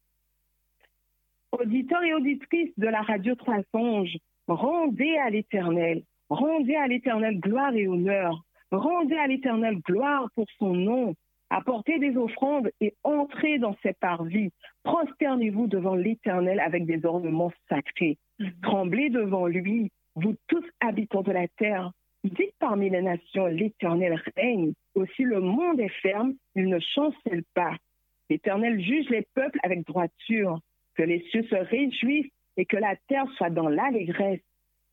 auditeurs 1.52 2.02
et 2.02 2.14
auditrices 2.14 2.72
de 2.78 2.86
la 2.86 3.02
radio 3.02 3.34
Trois 3.34 3.60
Songes, 3.72 4.16
rendez 4.48 5.18
à 5.18 5.28
l'Éternel, 5.28 6.02
rendez 6.30 6.76
à 6.76 6.86
l'Éternel 6.86 7.40
gloire 7.40 7.74
et 7.74 7.86
honneur, 7.86 8.42
rendez 8.70 9.16
à 9.16 9.26
l'Éternel 9.26 9.80
gloire 9.80 10.30
pour 10.34 10.46
son 10.58 10.72
nom, 10.72 11.14
apportez 11.50 11.98
des 11.98 12.16
offrandes 12.16 12.70
et 12.80 12.94
entrez 13.02 13.58
dans 13.58 13.76
ses 13.82 13.92
parvis, 13.92 14.48
prosternez-vous 14.82 15.66
devant 15.66 15.94
l'Éternel 15.94 16.58
avec 16.58 16.86
des 16.86 17.04
ornements 17.04 17.52
sacrés, 17.68 18.16
tremblez 18.62 19.10
devant 19.10 19.46
lui, 19.46 19.90
vous 20.14 20.36
tous 20.46 20.64
habitants 20.80 21.22
de 21.22 21.32
la 21.32 21.48
terre, 21.48 21.92
dites 22.30 22.54
parmi 22.58 22.90
les 22.90 23.02
nations, 23.02 23.46
l'Éternel 23.46 24.20
règne, 24.36 24.72
aussi 24.94 25.22
le 25.22 25.40
monde 25.40 25.80
est 25.80 26.00
ferme, 26.00 26.34
il 26.54 26.68
ne 26.68 26.78
chancelle 26.78 27.44
pas. 27.54 27.76
L'Éternel 28.30 28.80
juge 28.80 29.08
les 29.10 29.26
peuples 29.34 29.58
avec 29.62 29.86
droiture, 29.86 30.60
que 30.94 31.02
les 31.02 31.20
cieux 31.30 31.42
se 31.44 31.54
réjouissent 31.54 32.32
et 32.56 32.64
que 32.64 32.76
la 32.76 32.96
terre 33.08 33.26
soit 33.36 33.50
dans 33.50 33.68
l'allégresse, 33.68 34.40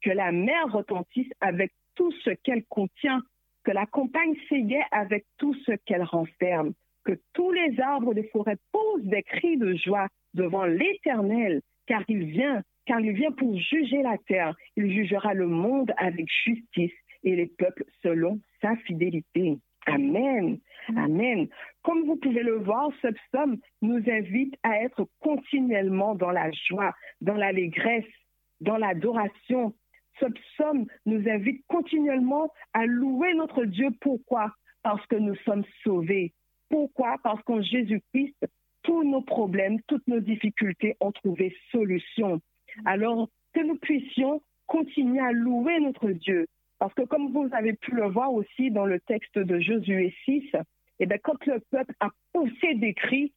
que 0.01 0.09
la 0.09 0.31
mer 0.31 0.71
retentisse 0.71 1.31
avec 1.39 1.71
tout 1.95 2.11
ce 2.23 2.31
qu'elle 2.31 2.65
contient, 2.65 3.21
que 3.63 3.71
la 3.71 3.85
campagne 3.85 4.35
s'égaie 4.49 4.83
avec 4.91 5.25
tout 5.37 5.53
ce 5.65 5.71
qu'elle 5.85 6.03
renferme, 6.03 6.73
que 7.05 7.19
tous 7.33 7.51
les 7.51 7.79
arbres 7.79 8.13
des 8.13 8.27
forêts 8.29 8.57
posent 8.71 9.05
des 9.05 9.23
cris 9.23 9.57
de 9.57 9.75
joie 9.75 10.07
devant 10.33 10.65
l'Éternel, 10.65 11.61
car 11.85 12.03
il 12.07 12.25
vient, 12.25 12.63
car 12.85 12.99
il 12.99 13.13
vient 13.13 13.31
pour 13.31 13.55
juger 13.57 14.01
la 14.01 14.17
terre. 14.27 14.55
Il 14.75 14.91
jugera 14.91 15.33
le 15.33 15.47
monde 15.47 15.91
avec 15.97 16.27
justice 16.45 16.91
et 17.23 17.35
les 17.35 17.47
peuples 17.47 17.85
selon 18.01 18.39
sa 18.61 18.75
fidélité. 18.77 19.57
Amen. 19.87 20.59
Amen. 20.95 21.47
Comme 21.83 22.05
vous 22.05 22.15
pouvez 22.15 22.43
le 22.43 22.57
voir, 22.57 22.89
ce 23.01 23.07
psaume 23.07 23.57
nous 23.81 24.01
invite 24.07 24.55
à 24.63 24.77
être 24.83 25.07
continuellement 25.19 26.15
dans 26.15 26.31
la 26.31 26.51
joie, 26.51 26.93
dans 27.21 27.35
l'allégresse, 27.35 28.05
dans 28.59 28.77
l'adoration. 28.77 29.73
Ce 30.19 30.25
psaume 30.25 30.85
nous 31.05 31.27
invite 31.27 31.65
continuellement 31.67 32.51
à 32.73 32.85
louer 32.85 33.33
notre 33.33 33.65
Dieu. 33.65 33.89
Pourquoi? 34.01 34.53
Parce 34.83 35.05
que 35.07 35.15
nous 35.15 35.35
sommes 35.37 35.65
sauvés. 35.83 36.33
Pourquoi? 36.69 37.17
Parce 37.23 37.41
qu'en 37.43 37.61
Jésus-Christ, 37.61 38.37
tous 38.83 39.03
nos 39.03 39.21
problèmes, 39.21 39.81
toutes 39.87 40.07
nos 40.07 40.19
difficultés 40.19 40.95
ont 40.99 41.11
trouvé 41.11 41.55
solution. 41.71 42.39
Alors 42.85 43.29
que 43.53 43.61
nous 43.61 43.77
puissions 43.77 44.41
continuer 44.67 45.19
à 45.19 45.31
louer 45.31 45.79
notre 45.79 46.11
Dieu, 46.11 46.47
parce 46.81 46.95
que 46.95 47.03
comme 47.03 47.31
vous 47.31 47.47
avez 47.51 47.73
pu 47.73 47.91
le 47.91 48.07
voir 48.07 48.33
aussi 48.33 48.71
dans 48.71 48.87
le 48.87 48.99
texte 49.01 49.37
de 49.37 49.59
Josué 49.59 50.15
6, 50.25 50.49
eh 50.97 51.05
bien, 51.05 51.19
quand 51.21 51.45
le 51.45 51.59
peuple 51.69 51.93
a 51.99 52.09
poussé 52.33 52.73
des 52.73 52.95
cris, 52.95 53.31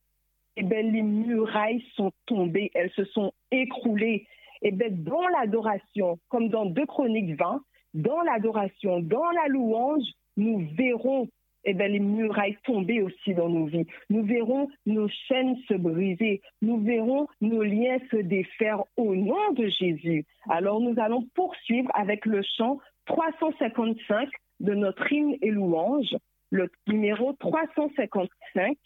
eh 0.56 0.62
bien, 0.62 0.80
les 0.80 1.02
murailles 1.02 1.84
sont 1.94 2.10
tombées, 2.24 2.70
elles 2.72 2.90
se 2.92 3.04
sont 3.04 3.34
écroulées. 3.50 4.26
Et 4.62 4.68
eh 4.68 4.70
bien, 4.70 4.88
dans 4.90 5.28
l'adoration, 5.28 6.18
comme 6.30 6.48
dans 6.48 6.64
2 6.64 6.86
Chroniques 6.86 7.38
20, 7.38 7.60
dans 7.92 8.22
l'adoration, 8.22 9.00
dans 9.00 9.30
la 9.32 9.48
louange, 9.48 10.06
nous 10.38 10.66
verrons 10.78 11.28
eh 11.66 11.74
bien, 11.74 11.88
les 11.88 12.00
murailles 12.00 12.56
tomber 12.64 13.02
aussi 13.02 13.34
dans 13.34 13.50
nos 13.50 13.66
vies. 13.66 13.86
Nous 14.08 14.22
verrons 14.22 14.68
nos 14.86 15.08
chaînes 15.28 15.56
se 15.68 15.74
briser. 15.74 16.40
Nous 16.62 16.78
verrons 16.78 17.26
nos 17.42 17.62
liens 17.62 17.98
se 18.10 18.16
défaire 18.16 18.82
au 18.96 19.14
nom 19.14 19.52
de 19.52 19.66
Jésus. 19.68 20.24
Alors 20.48 20.80
nous 20.80 20.98
allons 20.98 21.26
poursuivre 21.34 21.90
avec 21.94 22.26
le 22.26 22.42
chant 22.56 22.78
355 23.06 24.28
de 24.61 24.75
notre 24.75 25.12
hymne 25.12 25.37
et 25.42 25.50
louange, 25.50 26.16
le 26.50 26.70
numéro 26.87 27.32
355. 27.34 28.78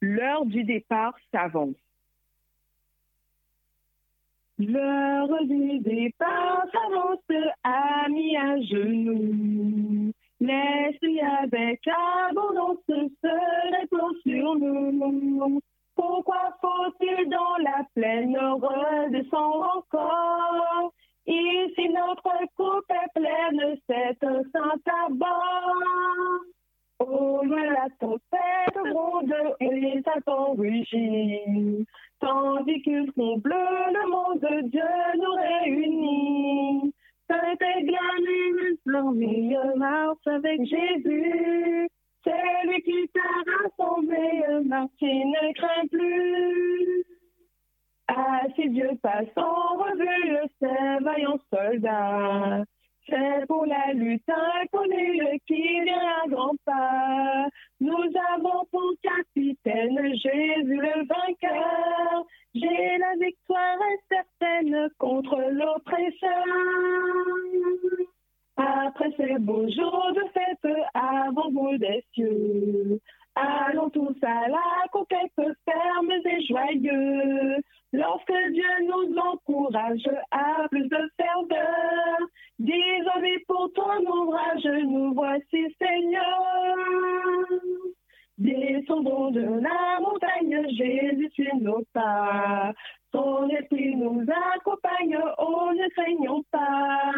L'heure 0.00 0.46
du 0.46 0.64
départ 0.64 1.14
s'avance. 1.32 1.74
L'heure 4.58 5.44
du 5.44 5.78
départ 5.80 6.64
s'avance, 6.72 7.18
amis 7.62 8.36
à 8.36 8.60
genoux. 8.62 10.12
Laisse 10.40 10.96
avec 11.42 11.80
abondance 12.28 12.78
se 12.86 13.76
répand 13.76 14.14
sur 14.24 14.54
nous. 14.54 15.60
Pourquoi 15.96 16.56
faut-il 16.60 17.28
dans 17.28 17.56
la 17.58 17.84
plaine 17.94 18.36
redescendre 18.36 19.84
encore? 19.92 20.92
Ici 21.30 21.90
notre 21.90 22.32
coupe 22.56 22.90
est 22.90 23.12
pleine, 23.14 23.76
c'est 23.86 24.18
saint 24.18 24.78
tabac. 24.82 25.28
Au 27.00 27.44
loin 27.44 27.70
la 27.70 27.88
tempête 28.00 28.92
gronde 28.92 29.34
et 29.60 29.68
les. 29.68 30.02
Tandis 32.20 32.82
qu'ils 32.82 33.12
font 33.12 33.36
bleu, 33.36 33.54
le 33.54 34.10
monde 34.10 34.40
de 34.40 34.68
Dieu 34.68 34.80
nous 35.16 35.34
réunit. 35.34 36.94
Et 37.30 37.82
bien 37.82 37.98
l'envie 38.86 39.54
marche 39.76 40.26
avec 40.26 40.64
Jésus. 40.64 41.88
C'est 42.24 42.66
lui 42.66 42.82
qui 42.82 43.08
t'a 43.12 43.20
rassemblé, 43.52 44.42
qui 44.98 45.24
ne 45.26 45.52
craint 45.54 45.86
plus. 45.90 47.07
Si 48.56 48.68
Dieu 48.70 48.90
passe 49.02 49.26
en 49.36 49.76
revue 49.76 50.38
ces 50.60 51.04
vaillants 51.04 51.38
soldats, 51.52 52.64
c'est 53.08 53.46
pour 53.46 53.64
la 53.66 53.92
lutte 53.92 54.28
inconnue 54.28 55.38
qui 55.46 55.80
vient 55.82 56.08
à 56.24 56.28
grands 56.28 56.56
pas. 56.64 57.46
Nous 57.80 58.10
avons 58.34 58.64
pour 58.72 58.92
capitaine 59.02 59.98
Jésus 60.14 60.76
le 60.76 61.06
vainqueur. 61.06 62.26
J'ai 62.54 62.98
la 62.98 63.14
victoire 63.24 63.78
certaine 64.10 64.88
contre 64.98 65.36
l'oppresseur. 65.52 66.44
Après 68.56 69.12
ces 69.16 69.38
beaux 69.38 69.70
jours 69.70 70.12
de 70.14 70.24
fête, 70.34 70.74
avant 70.94 71.50
vous 71.50 71.78
des 71.78 72.04
cieux, 72.12 73.00
allons 73.38 73.90
tous 73.90 74.16
à 74.22 74.48
la 74.48 74.88
conquête 74.92 75.32
fermes 75.36 76.10
et 76.10 76.46
joyeux. 76.46 77.56
Lorsque 77.92 78.32
Dieu 78.52 78.70
nous 78.86 79.16
encourage 79.18 80.08
à 80.30 80.68
plus 80.68 80.88
de 80.88 81.10
ferveur, 81.16 82.18
désolé 82.58 83.44
pour 83.46 83.72
ton 83.72 83.98
ouvrage, 84.06 84.64
nous 84.84 85.14
voici 85.14 85.74
Seigneur. 85.80 86.78
Descendons 88.36 89.30
de 89.30 89.40
la 89.40 90.00
montagne, 90.00 90.64
Jésus 90.70 91.30
suit 91.32 91.56
nos 91.60 91.82
pas. 91.92 92.72
Son 93.12 93.48
esprit 93.48 93.96
nous 93.96 94.24
accompagne, 94.54 95.18
oh 95.38 95.70
ne 95.74 95.88
craignons 95.90 96.44
pas. 96.52 97.12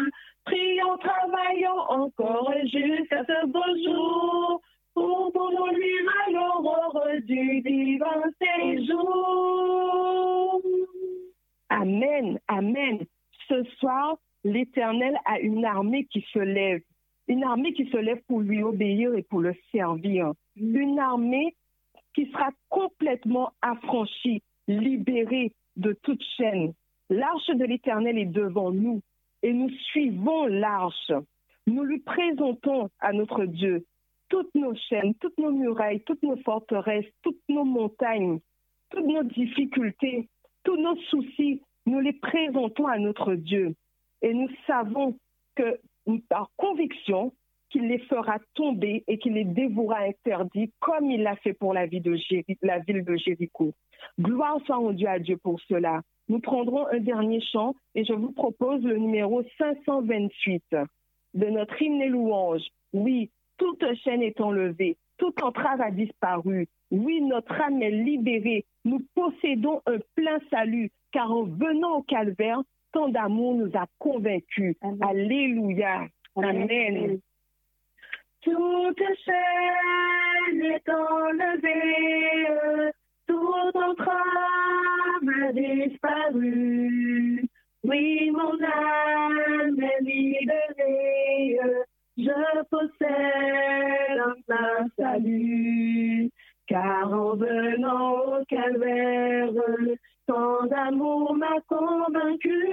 Prions, 0.45 0.97
travaillons 0.97 1.79
encore 1.89 2.51
jusqu'à 2.63 3.23
ce 3.25 3.45
beau 3.45 3.59
jour. 3.85 4.61
Pour 5.01 5.51
nous 5.51 5.75
lui 5.75 5.93
à 6.07 6.31
l'aurore 6.31 7.01
du 7.23 7.61
divin 7.61 8.21
séjour. 8.39 9.01
Amen, 11.69 12.39
Amen. 12.47 12.99
Ce 13.47 13.63
soir, 13.79 14.17
l'Éternel 14.43 15.17
a 15.25 15.39
une 15.39 15.65
armée 15.65 16.05
qui 16.05 16.23
se 16.31 16.37
lève. 16.37 16.81
Une 17.27 17.43
armée 17.43 17.73
qui 17.73 17.89
se 17.89 17.97
lève 17.97 18.21
pour 18.27 18.41
lui 18.41 18.61
obéir 18.61 19.15
et 19.15 19.23
pour 19.23 19.39
le 19.39 19.55
servir. 19.71 20.33
Une 20.55 20.99
armée 20.99 21.55
qui 22.13 22.29
sera 22.31 22.49
complètement 22.69 23.53
affranchie, 23.63 24.43
libérée 24.67 25.51
de 25.77 25.93
toute 26.03 26.21
chaîne. 26.37 26.73
L'arche 27.09 27.47
de 27.47 27.65
l'Éternel 27.65 28.19
est 28.19 28.25
devant 28.25 28.69
nous 28.71 29.01
et 29.41 29.51
nous 29.51 29.69
suivons 29.91 30.45
l'arche. 30.45 31.11
Nous 31.65 31.83
lui 31.83 31.99
présentons 31.99 32.89
à 32.99 33.13
notre 33.13 33.45
Dieu 33.45 33.85
toutes 34.31 34.55
nos 34.55 34.73
chaînes, 34.73 35.13
toutes 35.15 35.37
nos 35.37 35.51
murailles, 35.51 35.99
toutes 36.05 36.23
nos 36.23 36.37
forteresses, 36.37 37.11
toutes 37.21 37.41
nos 37.49 37.65
montagnes, 37.65 38.39
toutes 38.89 39.05
nos 39.05 39.23
difficultés, 39.23 40.29
tous 40.63 40.77
nos 40.77 40.95
soucis, 41.09 41.61
nous 41.85 41.99
les 41.99 42.13
présentons 42.13 42.87
à 42.87 42.97
notre 42.97 43.35
Dieu. 43.35 43.75
Et 44.21 44.33
nous 44.33 44.49
savons 44.65 45.17
que, 45.55 45.79
par 46.29 46.49
conviction, 46.55 47.33
qu'il 47.69 47.87
les 47.87 47.99
fera 47.99 48.37
tomber 48.53 49.03
et 49.07 49.17
qu'il 49.17 49.33
les 49.33 49.43
dévouera 49.43 49.99
interdits, 49.99 50.71
comme 50.79 51.11
il 51.11 51.23
l'a 51.23 51.35
fait 51.37 51.53
pour 51.53 51.73
la, 51.73 51.85
ville 51.85 52.03
de 52.03 53.15
Jéricho. 53.17 53.73
Gloire 54.19 54.59
soit 54.65 54.77
rendue 54.77 55.07
à 55.07 55.19
Dieu 55.19 55.37
pour 55.37 55.59
cela. 55.67 56.01
Nous 56.29 56.39
prendrons 56.39 56.87
un 56.87 56.99
dernier 56.99 57.41
chant 57.41 57.75
et 57.95 58.05
je 58.05 58.13
vous 58.13 58.31
propose 58.31 58.81
le 58.83 58.97
numéro 58.97 59.43
528 59.57 60.63
de 61.33 61.45
notre 61.47 61.81
hymne 61.81 62.01
et 62.01 62.09
louange. 62.09 62.61
Oui, 62.93 63.29
toute 63.57 63.83
chaîne 64.03 64.23
est 64.23 64.39
enlevée, 64.41 64.97
toute 65.17 65.41
entrave 65.43 65.81
a 65.81 65.91
disparu. 65.91 66.67
Oui, 66.89 67.21
notre 67.21 67.53
âme 67.61 67.81
est 67.81 67.91
libérée. 67.91 68.65
Nous 68.83 69.01
possédons 69.15 69.81
un 69.85 69.97
plein 70.15 70.39
salut, 70.49 70.89
car 71.11 71.31
en 71.31 71.43
venant 71.43 71.97
au 71.97 72.01
calvaire, 72.01 72.61
tant 72.91 73.07
d'amour 73.07 73.55
nous 73.55 73.71
a 73.75 73.85
convaincus. 73.99 74.75
Alléluia. 75.01 76.07
Amen. 76.35 77.19
Toute 78.41 79.03
chaîne 79.23 80.61
est 80.63 80.89
enlevée, 80.89 82.47
toute 83.27 83.75
entrave 83.75 84.15
a 85.43 85.53
disparu. 85.53 87.47
Oui, 87.83 88.31
mon 88.31 88.57
âme 88.63 89.79
est 89.79 90.01
libérée, 90.03 91.59
je 92.21 92.63
possède 92.69 94.19
un 94.49 94.87
salut. 94.97 96.29
Car 96.67 97.11
en 97.11 97.35
venant 97.35 98.39
au 98.39 98.45
calvaire, 98.45 99.49
tant 100.27 100.65
d'amour 100.67 101.35
m'a 101.35 101.59
convaincu. 101.67 102.63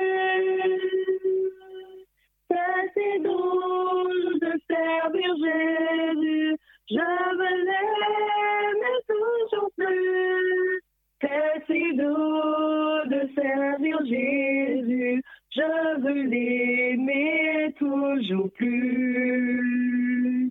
C'est 2.48 2.92
si 2.94 3.20
doux 3.22 4.38
de 4.40 4.52
servir 4.70 5.34
Jésus, 5.36 6.56
je 6.88 7.08
veux 7.38 7.56
l'aimer 7.66 8.98
toujours 9.08 9.70
plus. 9.76 10.82
C'est 11.20 11.64
si 11.66 11.96
doux 11.96 13.02
de 13.06 13.28
servir 13.34 13.98
Jésus, 14.06 15.22
je 15.50 16.00
veux 16.00 16.22
l'aimer 16.24 17.74
toujours 17.78 18.50
plus. 18.52 20.50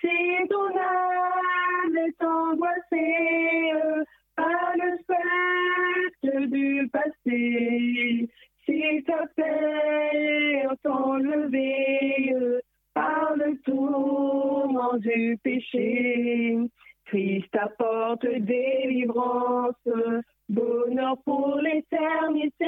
Si 0.00 0.08
ton 0.48 0.68
âme 0.78 1.96
est 1.96 2.22
angoissée 2.24 3.72
par 4.36 4.72
le 4.76 4.98
spectre 5.02 6.46
du 6.46 6.88
passé, 6.88 8.28
si 8.64 9.04
ta 9.04 9.26
paix 9.36 10.62
est 10.64 10.86
enlevée 10.88 12.34
par 12.94 13.34
le 13.36 13.58
tourment 13.58 14.96
du 14.98 15.38
péché, 15.42 16.58
Christ 17.06 17.54
apporte 17.56 18.24
délivrance, 18.24 19.74
bonheur 20.48 21.16
pour 21.24 21.56
l'éternité. 21.56 22.66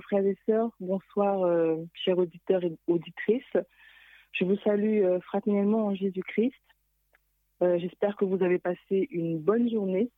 Frères 0.00 0.24
et 0.24 0.36
sœurs, 0.46 0.70
bonsoir 0.80 1.42
euh, 1.42 1.76
chers 1.94 2.18
auditeurs 2.18 2.64
et 2.64 2.72
auditrices. 2.86 3.56
Je 4.32 4.44
vous 4.44 4.56
salue 4.58 5.02
euh, 5.02 5.20
fraternellement 5.20 5.86
en 5.86 5.94
Jésus-Christ. 5.94 6.54
J'espère 7.62 8.16
que 8.16 8.24
vous 8.24 8.42
avez 8.42 8.58
passé 8.58 9.06
une 9.10 9.38
bonne 9.38 9.70
journée 9.70 10.08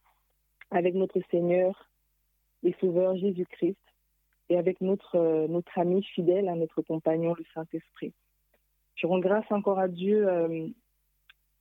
avec 0.71 0.95
notre 0.95 1.19
Seigneur 1.29 1.91
et 2.63 2.73
Sauveur 2.81 3.17
Jésus-Christ 3.17 3.77
et 4.49 4.57
avec 4.57 4.81
notre, 4.81 5.49
notre 5.49 5.77
ami 5.77 6.05
fidèle, 6.05 6.49
à 6.49 6.55
notre 6.55 6.83
compagnon, 6.83 7.35
le 7.37 7.45
Saint-Esprit. 7.53 8.13
Je 8.95 9.09
rends 9.09 9.19
grâce 9.19 9.51
encore 9.51 9.81
à 9.81 9.89
Dieu 9.89 10.25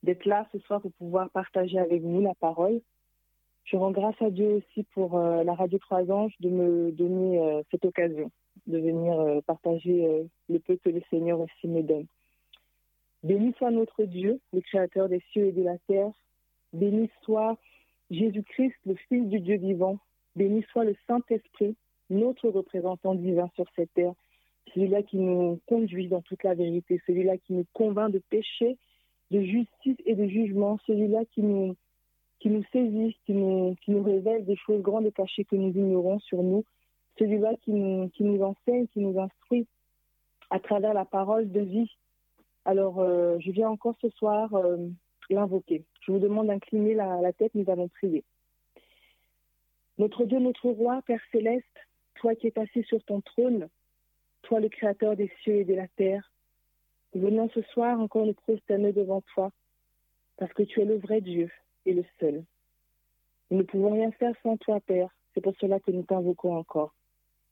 d'être 0.03 0.25
là 0.25 0.47
ce 0.51 0.59
soir 0.59 0.81
pour 0.81 0.91
pouvoir 0.93 1.31
partager 1.31 1.79
avec 1.79 2.03
vous 2.03 2.21
la 2.21 2.35
parole 2.35 2.79
je 3.65 3.77
rends 3.77 3.91
grâce 3.91 4.19
à 4.21 4.29
Dieu 4.29 4.55
aussi 4.55 4.83
pour 4.93 5.17
euh, 5.17 5.43
la 5.43 5.53
Radio 5.53 5.77
Trois 5.79 6.09
Anges 6.11 6.35
de 6.39 6.49
me 6.49 6.91
donner 6.91 7.39
euh, 7.39 7.61
cette 7.71 7.85
occasion 7.85 8.31
de 8.67 8.77
venir 8.77 9.19
euh, 9.19 9.41
partager 9.41 10.27
le 10.49 10.59
peu 10.59 10.77
que 10.77 10.89
le 10.89 11.01
Seigneur 11.09 11.39
aussi 11.39 11.67
me 11.67 11.81
donne. 11.81 12.05
Béni 13.23 13.53
soit 13.57 13.71
notre 13.71 14.03
Dieu, 14.03 14.39
le 14.53 14.61
Créateur 14.61 15.09
des 15.09 15.21
cieux 15.31 15.47
et 15.47 15.51
de 15.51 15.63
la 15.63 15.77
terre. 15.87 16.11
Béni 16.73 17.09
soit 17.23 17.57
Jésus-Christ, 18.09 18.75
le 18.85 18.95
Fils 19.07 19.27
du 19.27 19.39
Dieu 19.39 19.57
vivant. 19.57 19.99
Béni 20.35 20.63
soit 20.71 20.85
le 20.85 20.95
Saint-Esprit, 21.07 21.75
notre 22.09 22.49
représentant 22.49 23.15
divin 23.15 23.49
sur 23.55 23.65
cette 23.75 23.93
terre. 23.93 24.13
Celui-là 24.73 25.03
qui 25.03 25.17
nous 25.17 25.59
conduit 25.67 26.07
dans 26.07 26.21
toute 26.21 26.43
la 26.43 26.53
vérité, 26.53 27.01
celui-là 27.07 27.37
qui 27.37 27.53
nous 27.53 27.65
convainc 27.73 28.11
de 28.11 28.21
péché, 28.29 28.77
de 29.31 29.41
justice 29.41 29.97
et 30.05 30.15
de 30.15 30.27
jugement, 30.27 30.77
celui-là 30.87 31.25
qui 31.33 31.41
nous 31.41 31.75
qui 32.41 32.49
nous 32.49 32.63
saisit, 32.73 33.15
qui 33.25 33.33
nous, 33.33 33.75
qui 33.83 33.91
nous 33.91 34.01
révèle 34.01 34.43
des 34.45 34.55
choses 34.55 34.81
grandes 34.81 35.05
et 35.05 35.11
cachées 35.11 35.45
que 35.45 35.55
nous 35.55 35.69
ignorons 35.69 36.19
sur 36.19 36.41
nous, 36.41 36.65
celui-là 37.19 37.53
qui 37.61 37.71
nous, 37.71 38.41
enseigne, 38.41 38.87
qui 38.87 38.99
nous 38.99 39.19
instruit 39.19 39.67
à 40.49 40.59
travers 40.59 40.95
la 40.95 41.05
parole 41.05 41.51
de 41.51 41.61
vie. 41.61 41.91
Alors, 42.65 42.99
euh, 42.99 43.37
je 43.39 43.51
viens 43.51 43.69
encore 43.69 43.95
ce 44.01 44.09
soir 44.09 44.53
euh, 44.55 44.77
l'invoquer. 45.29 45.83
Je 46.01 46.11
vous 46.11 46.19
demande 46.19 46.47
d'incliner 46.47 46.95
la, 46.95 47.31
tête, 47.33 47.53
nous 47.53 47.69
allons 47.69 47.87
prier. 47.87 48.23
Notre 49.99 50.25
Dieu, 50.25 50.39
notre 50.39 50.67
roi, 50.67 51.03
Père 51.05 51.21
céleste, 51.31 51.65
toi 52.15 52.33
qui 52.33 52.47
es 52.47 52.57
assis 52.57 52.83
sur 52.83 53.03
ton 53.03 53.21
trône, 53.21 53.69
toi 54.41 54.59
le 54.59 54.69
créateur 54.69 55.15
des 55.15 55.31
cieux 55.43 55.57
et 55.57 55.63
de 55.63 55.75
la 55.75 55.87
terre, 55.89 56.31
venons 57.13 57.49
ce 57.49 57.61
soir 57.61 57.99
encore 57.99 58.25
nous 58.25 58.33
prosterner 58.33 58.93
devant 58.93 59.21
toi, 59.35 59.51
parce 60.37 60.51
que 60.53 60.63
tu 60.63 60.81
es 60.81 60.85
le 60.85 60.97
vrai 60.97 61.21
Dieu, 61.21 61.51
et 61.85 61.93
le 61.93 62.03
seul. 62.19 62.43
Nous 63.49 63.57
ne 63.57 63.63
pouvons 63.63 63.91
rien 63.91 64.11
faire 64.11 64.33
sans 64.43 64.57
toi, 64.57 64.79
Père. 64.79 65.09
C'est 65.33 65.41
pour 65.41 65.55
cela 65.59 65.79
que 65.79 65.91
nous 65.91 66.03
t'invoquons 66.03 66.55
encore. 66.55 66.93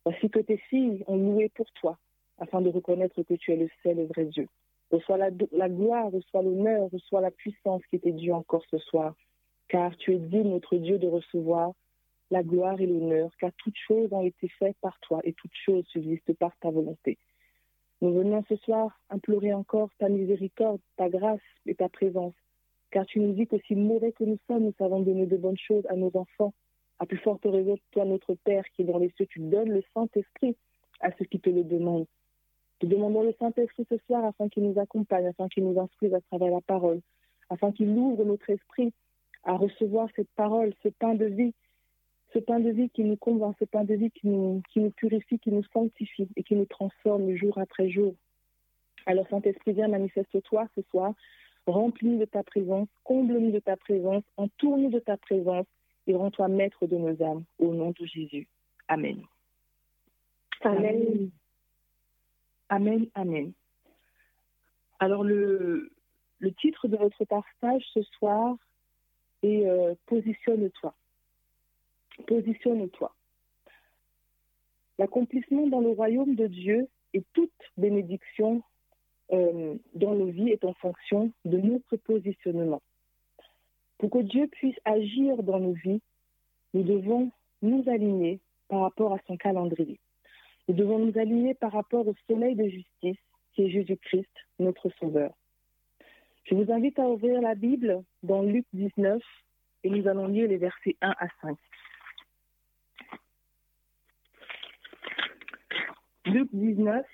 Voici 0.06 0.30
que 0.30 0.40
tes 0.40 0.58
filles 0.58 1.04
ont 1.08 1.18
loué 1.18 1.50
pour 1.50 1.70
toi, 1.74 1.98
afin 2.38 2.62
de 2.62 2.70
reconnaître 2.70 3.22
que 3.22 3.34
tu 3.34 3.52
es 3.52 3.58
le 3.58 3.70
seul 3.84 4.00
et 4.00 4.06
vrai 4.06 4.26
Dieu. 4.26 4.48
Reçois 4.92 5.18
la, 5.18 5.30
la 5.52 5.70
gloire, 5.70 6.12
reçois 6.12 6.42
l'honneur, 6.42 6.90
reçois 6.92 7.22
la 7.22 7.32
puissance 7.32 7.82
qui 7.90 8.00
t'est 8.00 8.12
due 8.12 8.32
encore 8.32 8.64
ce 8.72 8.78
soir, 8.80 9.16
car 9.68 9.96
tu 9.98 10.14
es 10.14 10.18
digne, 10.18 10.50
notre 10.50 10.78
Dieu, 10.78 10.98
de 10.98 11.08
recevoir 11.08 11.74
la 12.32 12.44
gloire 12.44 12.80
et 12.80 12.88
l'honneur, 12.88 13.30
car 13.40 13.52
toutes 13.58 13.78
choses 13.88 14.12
ont 14.14 14.24
été 14.24 14.48
faites 14.48 14.78
par 14.82 15.00
toi 15.02 15.20
et 15.24 15.34
toutes 15.34 15.56
choses 15.66 15.86
subsistent 15.88 16.34
par 16.38 16.56
ta 16.60 16.70
volonté. 16.70 17.18
Nous 18.02 18.14
venons 18.14 18.44
ce 18.48 18.56
soir 18.58 18.98
implorer 19.10 19.54
encore 19.54 19.90
ta 20.00 20.10
miséricorde, 20.10 20.80
ta 20.96 21.10
grâce 21.10 21.42
et 21.66 21.76
ta 21.76 21.90
présence 21.90 22.34
car 22.92 23.06
tu 23.06 23.20
nous 23.20 23.34
dis 23.34 23.48
qu'aussi 23.48 23.76
mauvais 23.76 24.12
que 24.12 24.24
nous 24.24 24.38
sommes, 24.48 24.64
nous 24.64 24.74
savons 24.78 25.02
donner 25.02 25.26
de 25.26 25.38
bonnes 25.38 25.58
choses 25.58 25.86
à 25.90 25.96
nos 25.96 26.12
enfants. 26.16 26.54
À 27.00 27.06
plus 27.06 27.18
forte 27.18 27.46
raison, 27.46 27.78
toi, 27.92 28.06
notre 28.06 28.36
Père 28.36 28.64
qui 28.74 28.82
est 28.82 28.86
dans 28.86 28.98
les 28.98 29.12
cieux, 29.12 29.26
tu 29.28 29.40
donnes 29.40 29.72
le 29.72 29.84
Saint-Esprit 29.94 30.56
à 31.00 31.12
ceux 31.18 31.26
qui 31.26 31.40
te 31.40 31.50
le 31.50 31.64
demandent. 31.64 32.08
Nous 32.82 32.90
demandons 32.90 33.24
le 33.24 33.34
Saint-Esprit 33.40 33.86
ce 33.90 33.98
soir 34.06 34.26
afin 34.26 34.50
qu'il 34.50 34.64
nous 34.64 34.80
accompagne, 34.80 35.28
afin 35.28 35.48
qu'il 35.48 35.66
nous 35.66 35.80
instruise 35.80 36.14
à 36.14 36.22
travers 36.22 36.52
la 36.52 36.62
parole, 36.62 37.02
afin 37.50 37.72
qu'il 37.72 37.90
ouvre 37.90 38.26
notre 38.26 38.50
esprit 38.50 38.94
à 39.44 39.54
recevoir 39.54 40.10
cette 40.16 40.30
parole, 40.36 40.74
ce 40.84 40.90
pain 40.90 41.16
de 41.16 41.26
vie, 41.26 41.54
ce 42.34 42.40
pain 42.40 42.60
de 42.60 42.70
vie 42.70 42.90
qui 42.90 43.04
nous 43.04 43.18
convainc, 43.18 43.56
ce 43.60 43.66
pain 43.66 43.84
de 43.84 43.96
vie 43.96 44.12
qui 44.12 44.28
nous 44.28 44.62
purifie, 44.96 45.40
qui 45.40 45.52
nous 45.52 45.64
sanctifie 45.74 46.30
et 46.36 46.44
qui 46.44 46.56
nous 46.56 46.66
transforme 46.66 47.34
jour 47.36 47.58
après 47.58 47.90
jour. 47.90 48.14
Alors 49.06 49.28
Saint-Esprit, 49.30 49.74
viens, 49.74 49.88
manifeste-toi 49.88 50.68
ce 50.76 50.82
soir 50.84 51.14
Remplis 51.68 52.18
de 52.18 52.26
ta 52.26 52.44
présence, 52.44 52.88
comble-nous 53.04 53.52
de 53.52 53.60
ta 53.60 53.76
présence, 53.78 54.24
entoure-nous 54.38 54.90
de 54.90 55.00
ta 55.00 55.18
présence 55.18 55.68
et 56.08 56.16
rends-toi 56.16 56.48
maître 56.48 56.88
de 56.88 56.98
nos 56.98 57.22
âmes. 57.22 57.44
Au 57.60 57.74
nom 57.74 57.92
de 57.92 58.06
Jésus. 58.06 58.48
Amen. 58.88 59.22
Amen. 60.62 61.30
Amen, 62.70 63.08
amen. 63.16 63.54
Alors, 65.00 65.24
le, 65.24 65.92
le 66.40 66.54
titre 66.54 66.88
de 66.88 66.98
votre 66.98 67.24
partage 67.26 67.84
ce 67.94 68.02
soir 68.02 68.56
est 69.44 69.66
euh, 69.66 69.94
Positionne-toi. 70.08 70.94
Positionne-toi. 72.28 73.14
L'accomplissement 74.98 75.68
dans 75.68 75.80
le 75.80 75.90
royaume 75.90 76.36
de 76.36 76.48
Dieu 76.48 76.88
et 77.14 77.24
toute 77.34 77.52
bénédiction 77.78 78.62
euh, 79.32 79.76
dans 79.94 80.16
nos 80.16 80.28
vies 80.28 80.50
est 80.50 80.66
en 80.66 80.74
fonction 80.74 81.32
de 81.46 81.58
notre 81.58 81.98
positionnement. 81.98 82.82
Pour 83.98 84.10
que 84.10 84.20
Dieu 84.20 84.48
puisse 84.48 84.78
agir 84.86 85.44
dans 85.44 85.60
nos 85.60 85.74
vies, 85.74 86.02
nous 86.74 86.84
devons 86.84 87.32
nous 87.62 87.84
aligner 87.88 88.40
par 88.70 88.82
rapport 88.82 89.14
à 89.14 89.20
son 89.28 89.38
calendrier. 89.38 90.00
Nous 90.68 90.76
devons 90.76 91.00
nous 91.00 91.18
aligner 91.18 91.54
par 91.54 91.72
rapport 91.72 92.08
au 92.08 92.16
soleil 92.28 92.56
de 92.56 92.68
justice 92.70 93.18
qui 93.54 93.64
est 93.64 93.70
Jésus-Christ, 93.70 94.30
notre 94.60 94.90
Sauveur. 95.00 95.34
Je 96.46 96.56
vous 96.56 96.72
invite 96.72 96.98
à 96.98 97.08
ouvrir 97.08 97.42
la 97.42 97.56
Bible 97.56 98.04
dans 98.24 98.42
Luc 98.42 98.66
19 98.74 99.22
et 99.84 99.90
nous 99.90 100.08
allons 100.08 100.28
lire 100.28 100.48
les 100.48 100.58
versets 100.58 100.96
1 101.02 101.10
à 101.20 101.28
5. 101.42 101.58
Luc 106.26 106.50
19, 106.54 107.06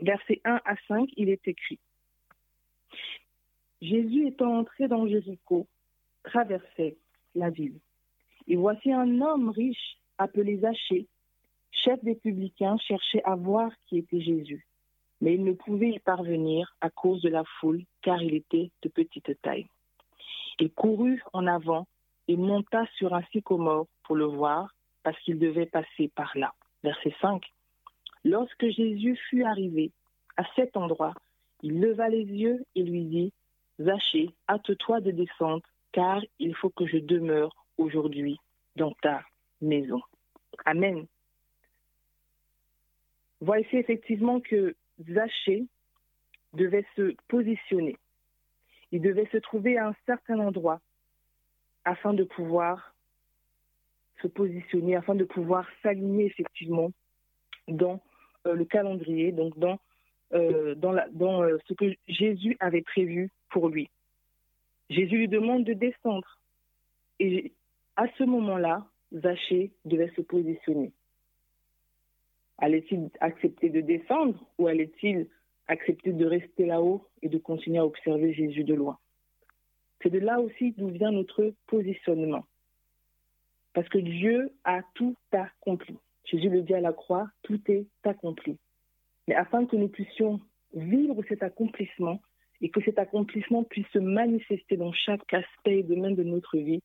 versets 0.00 0.40
1 0.44 0.60
à 0.64 0.74
5, 0.88 1.08
il 1.16 1.28
est 1.28 1.46
écrit 1.46 1.78
Jésus 3.80 4.28
étant 4.28 4.58
entré 4.58 4.88
dans 4.88 5.06
Jéricho, 5.06 5.66
traversait 6.22 6.96
la 7.34 7.50
ville. 7.50 7.78
Et 8.46 8.56
voici 8.56 8.92
un 8.92 9.20
homme 9.20 9.50
riche 9.50 9.98
appelé 10.18 10.58
Zachée, 10.58 11.06
chef 11.70 12.02
des 12.02 12.14
publicains, 12.14 12.78
cherchait 12.78 13.22
à 13.24 13.34
voir 13.34 13.70
qui 13.86 13.98
était 13.98 14.20
Jésus. 14.20 14.66
Mais 15.20 15.34
il 15.34 15.44
ne 15.44 15.52
pouvait 15.52 15.90
y 15.90 15.98
parvenir 15.98 16.74
à 16.80 16.90
cause 16.90 17.22
de 17.22 17.28
la 17.28 17.44
foule, 17.60 17.82
car 18.02 18.22
il 18.22 18.34
était 18.34 18.70
de 18.82 18.88
petite 18.88 19.40
taille. 19.42 19.66
Il 20.60 20.70
courut 20.72 21.22
en 21.32 21.46
avant 21.46 21.86
et 22.28 22.36
monta 22.36 22.86
sur 22.96 23.14
un 23.14 23.22
sycomore 23.32 23.86
pour 24.04 24.16
le 24.16 24.26
voir, 24.26 24.74
parce 25.02 25.18
qu'il 25.20 25.38
devait 25.38 25.66
passer 25.66 26.08
par 26.14 26.32
là. 26.36 26.54
Verset 26.82 27.14
5. 27.20 27.44
Lorsque 28.24 28.66
Jésus 28.68 29.16
fut 29.28 29.44
arrivé 29.44 29.92
à 30.36 30.44
cet 30.56 30.76
endroit, 30.76 31.14
il 31.62 31.80
leva 31.80 32.08
les 32.08 32.24
yeux 32.24 32.64
et 32.74 32.82
lui 32.82 33.04
dit, 33.04 33.32
Zachée, 33.80 34.30
hâte-toi 34.48 35.00
de 35.00 35.10
descendre, 35.10 35.62
car 35.92 36.22
il 36.38 36.54
faut 36.54 36.70
que 36.70 36.86
je 36.86 36.98
demeure 36.98 37.54
aujourd'hui 37.76 38.38
dans 38.76 38.92
ta 39.02 39.22
maison. 39.60 40.00
Amen. 40.64 41.06
Voici 43.40 43.76
effectivement 43.76 44.40
que 44.40 44.74
Zachée 45.10 45.66
devait 46.54 46.86
se 46.96 47.14
positionner. 47.28 47.96
Il 48.92 49.02
devait 49.02 49.28
se 49.32 49.38
trouver 49.38 49.76
à 49.76 49.88
un 49.88 49.94
certain 50.06 50.38
endroit 50.38 50.80
afin 51.84 52.14
de 52.14 52.24
pouvoir 52.24 52.94
se 54.22 54.28
positionner, 54.28 54.96
afin 54.96 55.14
de 55.14 55.24
pouvoir 55.24 55.68
s'aligner 55.82 56.26
effectivement 56.26 56.90
dans 57.68 58.00
le 58.52 58.64
calendrier, 58.64 59.32
donc 59.32 59.58
dans, 59.58 59.78
euh, 60.34 60.74
dans 60.74 61.42
euh, 61.42 61.58
ce 61.68 61.74
que 61.74 61.94
Jésus 62.08 62.56
avait 62.58 62.82
prévu 62.82 63.30
pour 63.50 63.68
lui. 63.68 63.88
Jésus 64.90 65.16
lui 65.16 65.28
demande 65.28 65.64
de 65.64 65.74
descendre. 65.74 66.40
Et 67.20 67.52
à 67.96 68.06
ce 68.18 68.24
moment-là, 68.24 68.84
Zachée 69.12 69.70
devait 69.84 70.12
se 70.16 70.22
positionner. 70.22 70.92
Allait-il 72.58 73.10
accepter 73.20 73.68
de 73.68 73.80
descendre 73.80 74.44
ou 74.58 74.66
allait-il 74.66 75.28
accepter 75.68 76.12
de 76.12 76.26
rester 76.26 76.66
là-haut 76.66 77.06
et 77.22 77.28
de 77.28 77.38
continuer 77.38 77.78
à 77.78 77.86
observer 77.86 78.32
Jésus 78.34 78.64
de 78.64 78.74
loin? 78.74 78.98
C'est 80.02 80.10
de 80.10 80.18
là 80.18 80.40
aussi 80.40 80.72
d'où 80.72 80.88
vient 80.88 81.12
notre 81.12 81.52
positionnement. 81.66 82.44
Parce 83.72 83.88
que 83.88 83.98
Dieu 83.98 84.50
a 84.64 84.82
tout 84.94 85.16
accompli. 85.32 85.96
Jésus 86.24 86.48
le 86.48 86.62
dit 86.62 86.74
à 86.74 86.80
la 86.80 86.92
croix, 86.92 87.28
tout 87.42 87.60
est 87.68 87.86
accompli. 88.04 88.58
Mais 89.28 89.34
afin 89.34 89.66
que 89.66 89.76
nous 89.76 89.88
puissions 89.88 90.40
vivre 90.74 91.22
cet 91.28 91.42
accomplissement 91.42 92.20
et 92.60 92.70
que 92.70 92.80
cet 92.82 92.98
accomplissement 92.98 93.64
puisse 93.64 93.86
se 93.92 93.98
manifester 93.98 94.76
dans 94.76 94.92
chaque 94.92 95.32
aspect 95.32 95.80
et 95.80 95.82
domaine 95.82 96.14
de 96.14 96.22
notre 96.22 96.56
vie, 96.56 96.82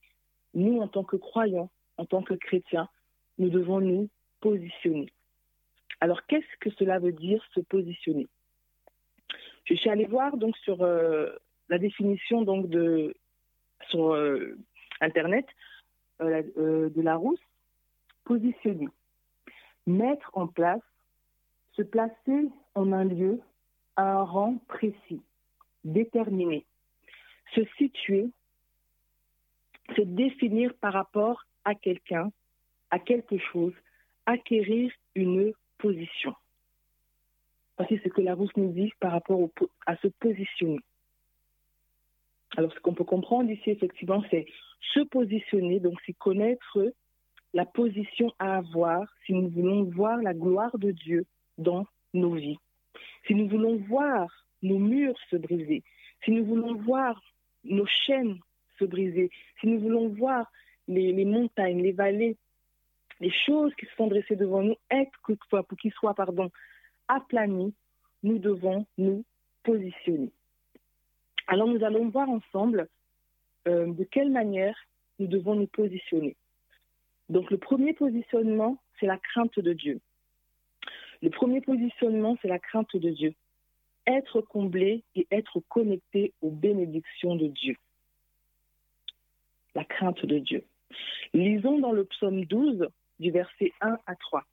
nous, 0.54 0.80
en 0.80 0.88
tant 0.88 1.04
que 1.04 1.16
croyants, 1.16 1.70
en 1.96 2.04
tant 2.04 2.22
que 2.22 2.34
chrétiens, 2.34 2.88
nous 3.38 3.50
devons 3.50 3.80
nous 3.80 4.08
positionner. 4.40 5.10
Alors, 6.00 6.26
qu'est-ce 6.26 6.56
que 6.60 6.70
cela 6.78 6.98
veut 6.98 7.12
dire 7.12 7.44
se 7.54 7.60
positionner? 7.60 8.28
Je 9.64 9.74
suis 9.74 9.90
allée 9.90 10.06
voir 10.06 10.36
donc 10.36 10.56
sur 10.58 10.82
euh, 10.82 11.30
la 11.68 11.78
définition 11.78 12.42
de 12.42 13.14
sur 13.88 14.12
euh, 14.14 14.56
internet 15.00 15.46
euh, 16.20 16.90
de 16.90 17.02
la 17.02 17.16
rousse 17.16 17.40
positionner, 18.24 18.88
mettre 19.90 20.30
en 20.34 20.46
place, 20.46 20.82
se 21.72 21.82
placer 21.82 22.48
en 22.74 22.92
un 22.92 23.04
lieu 23.04 23.40
à 23.96 24.02
un 24.02 24.22
rang 24.22 24.58
précis, 24.68 25.22
déterminé, 25.84 26.64
se 27.54 27.62
situer, 27.76 28.30
se 29.96 30.02
définir 30.02 30.74
par 30.74 30.92
rapport 30.92 31.44
à 31.64 31.74
quelqu'un, 31.74 32.30
à 32.90 32.98
quelque 32.98 33.38
chose, 33.38 33.74
acquérir 34.26 34.92
une 35.14 35.52
position. 35.78 36.34
Voici 37.76 37.98
ce 38.04 38.08
que 38.08 38.20
la 38.20 38.34
rousse 38.34 38.56
nous 38.56 38.72
dit 38.72 38.92
par 39.00 39.12
rapport 39.12 39.48
à 39.86 39.96
se 39.96 40.08
positionner. 40.08 40.80
Alors, 42.56 42.72
ce 42.72 42.80
qu'on 42.80 42.94
peut 42.94 43.04
comprendre 43.04 43.50
ici, 43.50 43.70
effectivement, 43.70 44.22
c'est 44.30 44.46
se 44.92 45.00
positionner, 45.00 45.80
donc 45.80 45.98
c'est 46.04 46.12
connaître 46.12 46.92
la 47.52 47.64
position 47.66 48.32
à 48.38 48.58
avoir 48.58 49.06
si 49.26 49.32
nous 49.32 49.48
voulons 49.48 49.84
voir 49.84 50.18
la 50.18 50.34
gloire 50.34 50.76
de 50.78 50.92
Dieu 50.92 51.26
dans 51.58 51.86
nos 52.14 52.34
vies. 52.34 52.58
Si 53.26 53.34
nous 53.34 53.48
voulons 53.48 53.76
voir 53.88 54.28
nos 54.62 54.78
murs 54.78 55.18
se 55.30 55.36
briser, 55.36 55.82
si 56.24 56.30
nous 56.30 56.44
voulons 56.44 56.74
voir 56.74 57.20
nos 57.64 57.86
chaînes 58.06 58.38
se 58.78 58.84
briser, 58.84 59.30
si 59.60 59.66
nous 59.66 59.80
voulons 59.80 60.08
voir 60.08 60.50
les, 60.88 61.24
montagnes, 61.24 61.82
les 61.82 61.92
vallées 61.92 62.36
les 63.20 63.32
choses 63.46 63.74
qui 63.74 63.86
se 63.86 63.94
sont 63.96 64.06
dressées 64.06 64.36
devant 64.36 64.62
nous, 64.62 64.76
être 64.90 65.12
pour 65.22 65.78
qu'ils 65.78 65.92
soient 65.92 66.14
pardon, 66.14 66.50
aplanis, 67.06 67.74
nous 68.22 68.38
devons 68.38 68.86
nous 68.96 69.24
positionner. 69.62 70.32
Alors 71.46 71.68
nous 71.68 71.84
allons 71.84 72.08
voir 72.08 72.28
ensemble 72.28 72.88
euh, 73.68 73.92
de 73.92 74.04
quelle 74.04 74.30
manière 74.30 74.76
nous 75.18 75.26
devons 75.26 75.54
nous 75.54 75.66
positionner. 75.66 76.36
Donc 77.30 77.52
le 77.52 77.58
premier 77.58 77.94
positionnement, 77.94 78.76
c'est 78.98 79.06
la 79.06 79.16
crainte 79.16 79.58
de 79.58 79.72
Dieu. 79.72 80.00
Le 81.22 81.30
premier 81.30 81.60
positionnement, 81.60 82.36
c'est 82.42 82.48
la 82.48 82.58
crainte 82.58 82.96
de 82.96 83.10
Dieu. 83.10 83.34
Être 84.06 84.40
comblé 84.40 85.04
et 85.14 85.28
être 85.30 85.60
connecté 85.68 86.32
aux 86.42 86.50
bénédictions 86.50 87.36
de 87.36 87.46
Dieu. 87.46 87.76
La 89.76 89.84
crainte 89.84 90.26
de 90.26 90.38
Dieu. 90.38 90.64
Lisons 91.32 91.78
dans 91.78 91.92
le 91.92 92.04
psaume 92.04 92.44
12, 92.46 92.88
du 93.20 93.30
verset 93.30 93.72
1 93.80 93.96
à 94.06 94.16
3. 94.16 94.44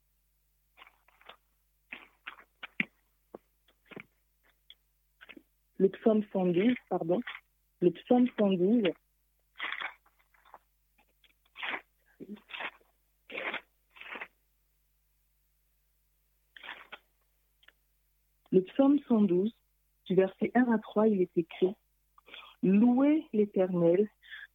Le 5.78 5.88
psaume 5.88 6.22
112, 6.32 6.74
pardon, 6.88 7.20
le 7.80 7.90
psaume 7.90 8.28
112. 8.38 8.84
Le 18.50 18.62
psaume 18.62 18.98
112, 19.08 19.52
du 20.06 20.14
verset 20.14 20.50
1 20.54 20.72
à 20.72 20.78
3, 20.78 21.08
il 21.08 21.22
est 21.22 21.36
écrit 21.36 21.74
Louez 22.62 23.24
l'Éternel, 23.32 24.08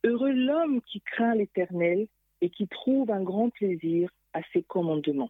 heureux 0.03 0.31
l'homme 0.31 0.81
qui 0.81 0.99
craint 1.01 1.35
l'Éternel 1.35 2.07
et 2.41 2.49
qui 2.49 2.67
trouve 2.67 3.11
un 3.11 3.21
grand 3.21 3.49
plaisir 3.49 4.09
à 4.33 4.41
ses 4.51 4.63
commandements. 4.63 5.29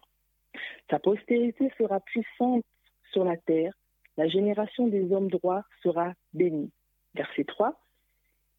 Sa 0.90 0.98
postérité 0.98 1.70
sera 1.78 2.00
puissante 2.00 2.64
sur 3.12 3.24
la 3.24 3.36
terre, 3.36 3.72
la 4.16 4.28
génération 4.28 4.86
des 4.86 5.12
hommes 5.12 5.30
droits 5.30 5.64
sera 5.82 6.14
bénie. 6.32 6.70
Verset 7.14 7.44
3. 7.44 7.78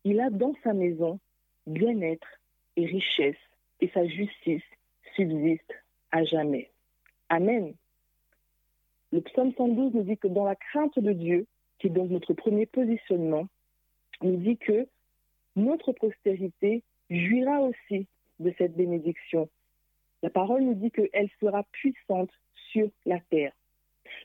Il 0.04 0.20
a 0.20 0.30
dans 0.30 0.54
sa 0.64 0.74
maison 0.74 1.20
bien-être 1.66 2.28
et 2.76 2.86
richesse, 2.86 3.36
et 3.82 3.90
sa 3.90 4.06
justice 4.08 4.64
subsiste 5.16 5.74
à 6.12 6.24
jamais. 6.24 6.70
Amen. 7.30 7.74
Le 9.16 9.22
psaume 9.22 9.54
112 9.56 9.94
nous 9.94 10.04
dit 10.04 10.18
que 10.18 10.28
dans 10.28 10.44
la 10.44 10.58
crainte 10.58 11.00
de 11.00 11.14
Dieu, 11.14 11.48
qui 11.80 11.88
est 11.88 11.90
donc 11.90 12.10
notre 12.10 12.34
premier 12.34 12.66
positionnement, 12.66 13.48
nous 14.22 14.36
dit 14.36 14.58
que 14.58 14.90
notre 15.56 15.94
postérité 15.94 16.84
jouira 17.10 17.62
aussi 17.62 18.08
de 18.42 18.54
cette 18.58 18.76
bénédiction. 18.76 19.48
La 20.22 20.30
parole 20.30 20.64
nous 20.64 20.74
dit 20.74 20.92
qu'elle 20.92 21.30
sera 21.40 21.64
puissante 21.72 22.30
sur 22.74 22.90
la 23.06 23.22
terre. 23.30 23.54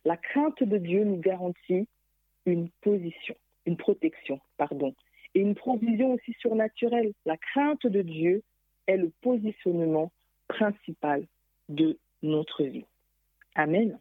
La 0.04 0.16
crainte 0.16 0.60
de 0.60 0.76
Dieu 0.76 1.04
nous 1.04 1.18
garantit 1.18 1.86
une 2.44 2.68
position, 2.80 3.36
une 3.66 3.76
protection, 3.76 4.40
pardon, 4.56 4.92
et 5.36 5.40
une 5.40 5.54
provision 5.54 6.14
aussi 6.14 6.32
surnaturelle. 6.40 7.12
La 7.26 7.36
crainte 7.36 7.86
de 7.86 8.02
Dieu 8.02 8.42
est 8.88 8.96
le 8.96 9.12
positionnement 9.22 10.10
principal 10.48 11.28
de 11.68 11.96
notre 12.24 12.64
vie. 12.64 12.86
Amen. 13.54 13.96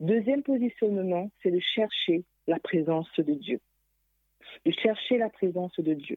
Deuxième 0.00 0.42
positionnement, 0.42 1.30
c'est 1.42 1.50
de 1.50 1.60
chercher 1.60 2.24
la 2.46 2.58
présence 2.58 3.10
de 3.18 3.34
Dieu. 3.34 3.60
De 4.64 4.72
chercher 4.72 5.18
la 5.18 5.28
présence 5.28 5.78
de 5.78 5.92
Dieu. 5.92 6.16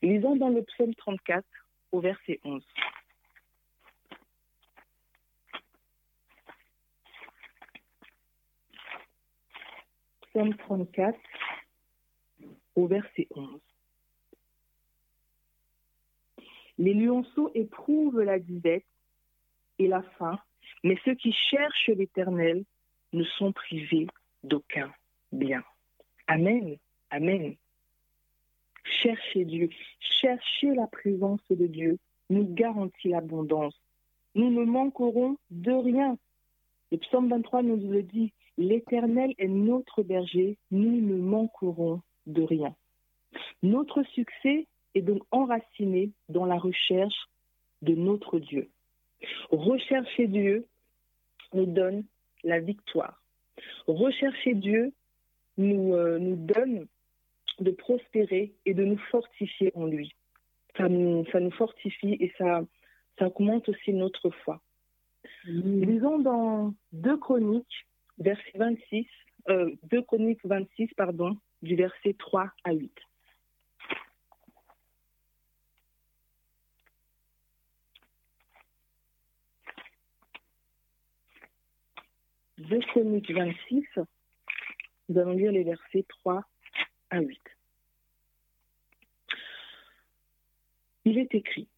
Lisons 0.00 0.36
dans 0.36 0.48
le 0.48 0.62
psaume 0.62 0.94
34 0.94 1.44
au 1.92 2.00
verset 2.00 2.40
11. 2.44 2.64
Psaume 10.22 10.56
34 10.56 11.18
au 12.76 12.86
verset 12.86 13.28
11. 13.34 13.60
Les 16.78 16.94
lionceaux 16.94 17.50
éprouvent 17.54 18.22
la 18.22 18.38
disette 18.38 18.86
et 19.78 19.88
la 19.88 20.00
faim, 20.18 20.38
mais 20.82 20.96
ceux 21.04 21.14
qui 21.14 21.34
cherchent 21.34 21.88
l'Éternel 21.88 22.64
ne 23.12 23.24
sont 23.24 23.52
privés 23.52 24.06
d'aucun 24.44 24.92
bien. 25.32 25.62
Amen. 26.26 26.76
Amen. 27.10 27.54
Chercher 28.84 29.44
Dieu, 29.44 29.68
chercher 30.20 30.74
la 30.74 30.86
présence 30.86 31.40
de 31.50 31.66
Dieu 31.66 31.98
nous 32.28 32.46
garantit 32.54 33.08
l'abondance. 33.08 33.74
Nous 34.34 34.50
ne 34.50 34.64
manquerons 34.64 35.36
de 35.50 35.72
rien. 35.72 36.16
Le 36.92 36.98
psaume 36.98 37.28
23 37.28 37.62
nous 37.62 37.90
le 37.90 38.02
dit, 38.02 38.32
l'Éternel 38.58 39.34
est 39.38 39.48
notre 39.48 40.02
berger, 40.02 40.56
nous 40.70 41.00
ne 41.00 41.16
manquerons 41.16 42.00
de 42.26 42.42
rien. 42.42 42.74
Notre 43.62 44.02
succès 44.04 44.66
est 44.94 45.02
donc 45.02 45.22
enraciné 45.30 46.10
dans 46.28 46.46
la 46.46 46.58
recherche 46.58 47.28
de 47.82 47.94
notre 47.94 48.38
Dieu. 48.38 48.68
Rechercher 49.50 50.26
Dieu 50.26 50.66
nous 51.54 51.66
donne 51.66 52.04
la 52.44 52.60
victoire. 52.60 53.22
Rechercher 53.86 54.54
Dieu 54.54 54.92
nous, 55.56 55.94
euh, 55.94 56.18
nous 56.18 56.36
donne 56.36 56.86
de 57.58 57.70
prospérer 57.70 58.52
et 58.64 58.74
de 58.74 58.84
nous 58.84 58.98
fortifier 59.10 59.72
en 59.74 59.86
lui. 59.86 60.14
Ça 60.76 60.88
nous, 60.88 61.26
ça 61.32 61.40
nous 61.40 61.50
fortifie 61.50 62.16
et 62.20 62.32
ça, 62.38 62.62
ça 63.18 63.26
augmente 63.26 63.68
aussi 63.68 63.92
notre 63.92 64.30
foi. 64.30 64.60
Lisons 65.44 66.18
dans 66.18 66.74
2 66.92 67.16
Chroniques, 67.18 67.86
verset 68.18 68.52
26, 68.54 69.06
euh, 69.48 69.74
2 69.90 70.02
Chroniques 70.02 70.44
26, 70.44 70.88
pardon, 70.96 71.36
du 71.62 71.76
verset 71.76 72.14
3 72.18 72.50
à 72.64 72.72
8. 72.72 72.92
Deux 82.68 82.80
Chroniques 82.80 83.30
26, 83.30 83.86
nous 85.08 85.18
allons 85.18 85.32
lire 85.32 85.50
les 85.50 85.62
versets 85.62 86.04
3 86.20 86.44
à 87.08 87.20
8. 87.20 87.40
Il 91.06 91.16
est 91.16 91.34
écrit 91.34 91.68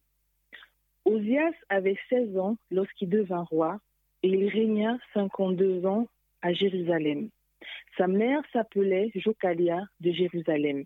Osias 1.05 1.53
avait 1.69 1.97
16 2.09 2.37
ans 2.37 2.57
lorsqu'il 2.69 3.07
devint 3.07 3.43
roi 3.43 3.79
et 4.23 4.27
il 4.27 4.49
régna 4.49 4.97
52 5.13 5.85
ans 5.85 6.09
à 6.41 6.51
Jérusalem. 6.51 7.29
Sa 7.97 8.07
mère 8.07 8.41
s'appelait 8.51 9.09
Jocalia 9.15 9.85
de 10.01 10.11
Jérusalem. 10.11 10.83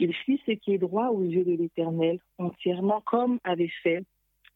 Il 0.00 0.12
fit 0.12 0.40
ce 0.44 0.52
qui 0.52 0.74
est 0.74 0.78
droit 0.78 1.10
aux 1.10 1.22
yeux 1.22 1.44
de 1.44 1.54
l'Éternel 1.54 2.18
entièrement 2.38 3.00
comme 3.02 3.38
avait 3.44 3.72
fait 3.84 4.02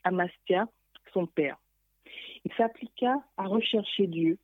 Amastia, 0.03 0.67
son 1.13 1.27
père. 1.27 1.59
Il 2.45 2.53
s'appliqua 2.55 3.23
à 3.37 3.47
rechercher 3.47 4.09
Dieu 4.09 4.37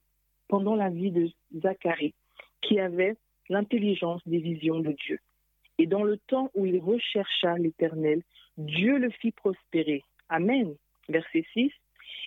pendant 0.48 0.74
la 0.74 0.90
vie 0.90 1.11
de 1.11 1.30
Zacharie, 1.54 2.14
qui 2.62 2.78
avait 2.78 3.16
l'intelligence 3.48 4.22
des 4.26 4.38
visions 4.38 4.80
de 4.80 4.92
Dieu. 4.92 5.18
Et 5.78 5.87
dans 5.87 6.02
le 6.02 6.16
temps 6.16 6.50
où 6.54 6.66
il 6.66 6.78
rechercha 6.80 7.56
l'Éternel, 7.59 8.22
Dieu 8.56 8.98
le 8.98 9.11
fit 9.11 9.32
prospérer. 9.32 10.02
Amen. 10.28 10.74
Verset 11.09 11.44
6. 11.52 11.70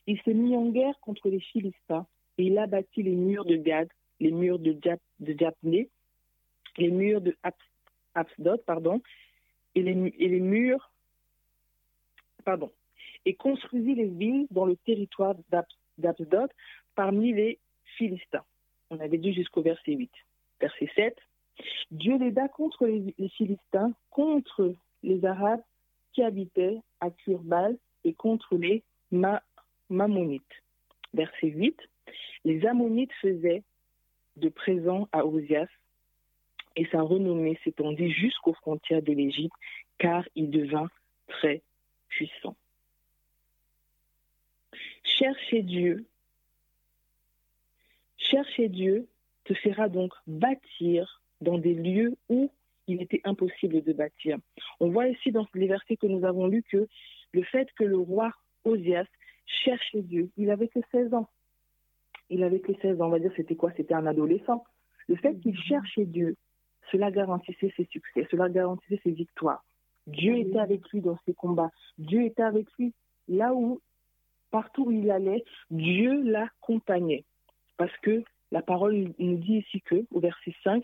Il 0.07 0.21
s'est 0.21 0.33
mis 0.33 0.55
en 0.55 0.69
guerre 0.69 0.99
contre 1.01 1.29
les 1.29 1.39
Philistins 1.39 2.05
et 2.37 2.43
il 2.43 2.57
a 2.57 2.67
bâti 2.67 3.03
les 3.03 3.15
murs 3.15 3.45
de 3.45 3.55
Gad, 3.55 3.89
les 4.19 4.31
murs 4.31 4.59
de, 4.59 4.77
Jap, 4.81 4.99
de 5.19 5.35
les 6.77 6.89
murs 6.89 7.21
de 7.21 7.35
Absdod, 8.15 8.63
pardon, 8.65 9.01
et 9.75 9.81
les, 9.81 10.13
et 10.17 10.27
les 10.27 10.39
murs, 10.39 10.91
pardon, 12.45 12.71
et 13.25 13.33
construisit 13.33 13.95
les 13.95 14.07
villes 14.07 14.47
dans 14.51 14.65
le 14.65 14.75
territoire 14.77 15.35
d'Absdod 15.97 16.49
parmi 16.95 17.33
les 17.33 17.59
Philistins. 17.97 18.43
On 18.89 18.99
avait 18.99 19.17
dit 19.17 19.33
jusqu'au 19.33 19.61
verset 19.61 19.93
8. 19.93 20.11
Verset 20.59 20.89
7. 20.95 21.17
Dieu 21.91 22.17
l'aida 22.17 22.47
contre 22.47 22.87
les, 22.87 23.29
Philistins, 23.29 23.93
contre 24.09 24.73
les 25.03 25.25
Arabes 25.25 25.61
qui 26.13 26.23
habitaient 26.23 26.79
à 26.99 27.09
Kurbal 27.09 27.77
et 28.03 28.13
contre 28.13 28.55
les 28.55 28.83
Mammonites. 29.89 30.43
Verset 31.13 31.47
8. 31.47 31.77
Les 32.45 32.65
Ammonites 32.65 33.13
faisaient 33.21 33.63
de 34.37 34.49
présent 34.49 35.07
à 35.11 35.25
Osias 35.25 35.67
et 36.75 36.85
sa 36.91 37.01
renommée 37.01 37.59
s'étendit 37.63 38.11
jusqu'aux 38.11 38.53
frontières 38.53 39.01
de 39.01 39.11
l'Égypte 39.11 39.55
car 39.97 40.23
il 40.35 40.49
devint 40.49 40.89
très 41.27 41.61
puissant. 42.07 42.55
Chercher 45.03 45.61
Dieu, 45.63 46.05
chercher 48.29 48.69
Dieu 48.69 49.07
te 49.45 49.53
fera 49.53 49.89
donc 49.89 50.13
bâtir 50.27 51.21
dans 51.41 51.57
des 51.57 51.73
lieux 51.73 52.15
où 52.29 52.51
il 52.87 53.01
était 53.01 53.21
impossible 53.23 53.83
de 53.83 53.93
bâtir. 53.93 54.37
On 54.79 54.89
voit 54.89 55.07
ici 55.07 55.31
dans 55.31 55.47
les 55.53 55.67
versets 55.67 55.95
que 55.95 56.07
nous 56.07 56.25
avons 56.25 56.47
lus 56.47 56.63
que 56.63 56.87
le 57.33 57.43
fait 57.43 57.67
que 57.77 57.83
le 57.83 57.97
roi 57.97 58.31
Osias 58.63 59.05
cherchait 59.45 60.01
Dieu, 60.01 60.29
il 60.37 60.49
avait 60.51 60.67
que 60.67 60.79
16 60.91 61.13
ans. 61.13 61.29
Il 62.29 62.43
avait 62.43 62.59
que 62.59 62.73
16 62.81 63.01
ans, 63.01 63.07
on 63.07 63.09
va 63.09 63.19
dire 63.19 63.31
c'était 63.35 63.55
quoi? 63.55 63.71
C'était 63.75 63.93
un 63.93 64.05
adolescent. 64.05 64.63
Le 65.07 65.15
fait 65.15 65.35
qu'il 65.39 65.57
cherchait 65.57 66.05
Dieu, 66.05 66.35
cela 66.91 67.11
garantissait 67.11 67.73
ses 67.75 67.85
succès, 67.85 68.27
cela 68.29 68.49
garantissait 68.49 68.99
ses 69.03 69.11
victoires. 69.11 69.63
Dieu 70.07 70.37
était 70.37 70.59
avec 70.59 70.87
lui 70.89 71.01
dans 71.01 71.17
ses 71.25 71.33
combats. 71.33 71.71
Dieu 71.97 72.23
était 72.23 72.43
avec 72.43 72.67
lui 72.77 72.93
là 73.27 73.53
où, 73.53 73.79
partout 74.51 74.85
où 74.85 74.91
il 74.91 75.09
allait, 75.11 75.43
Dieu 75.69 76.23
l'accompagnait. 76.23 77.23
Parce 77.79 77.97
que 78.01 78.23
la 78.51 78.61
parole 78.61 79.13
nous 79.19 79.37
dit 79.37 79.59
ici 79.59 79.79
que, 79.79 80.05
au 80.11 80.19
verset 80.19 80.53
5, 80.65 80.83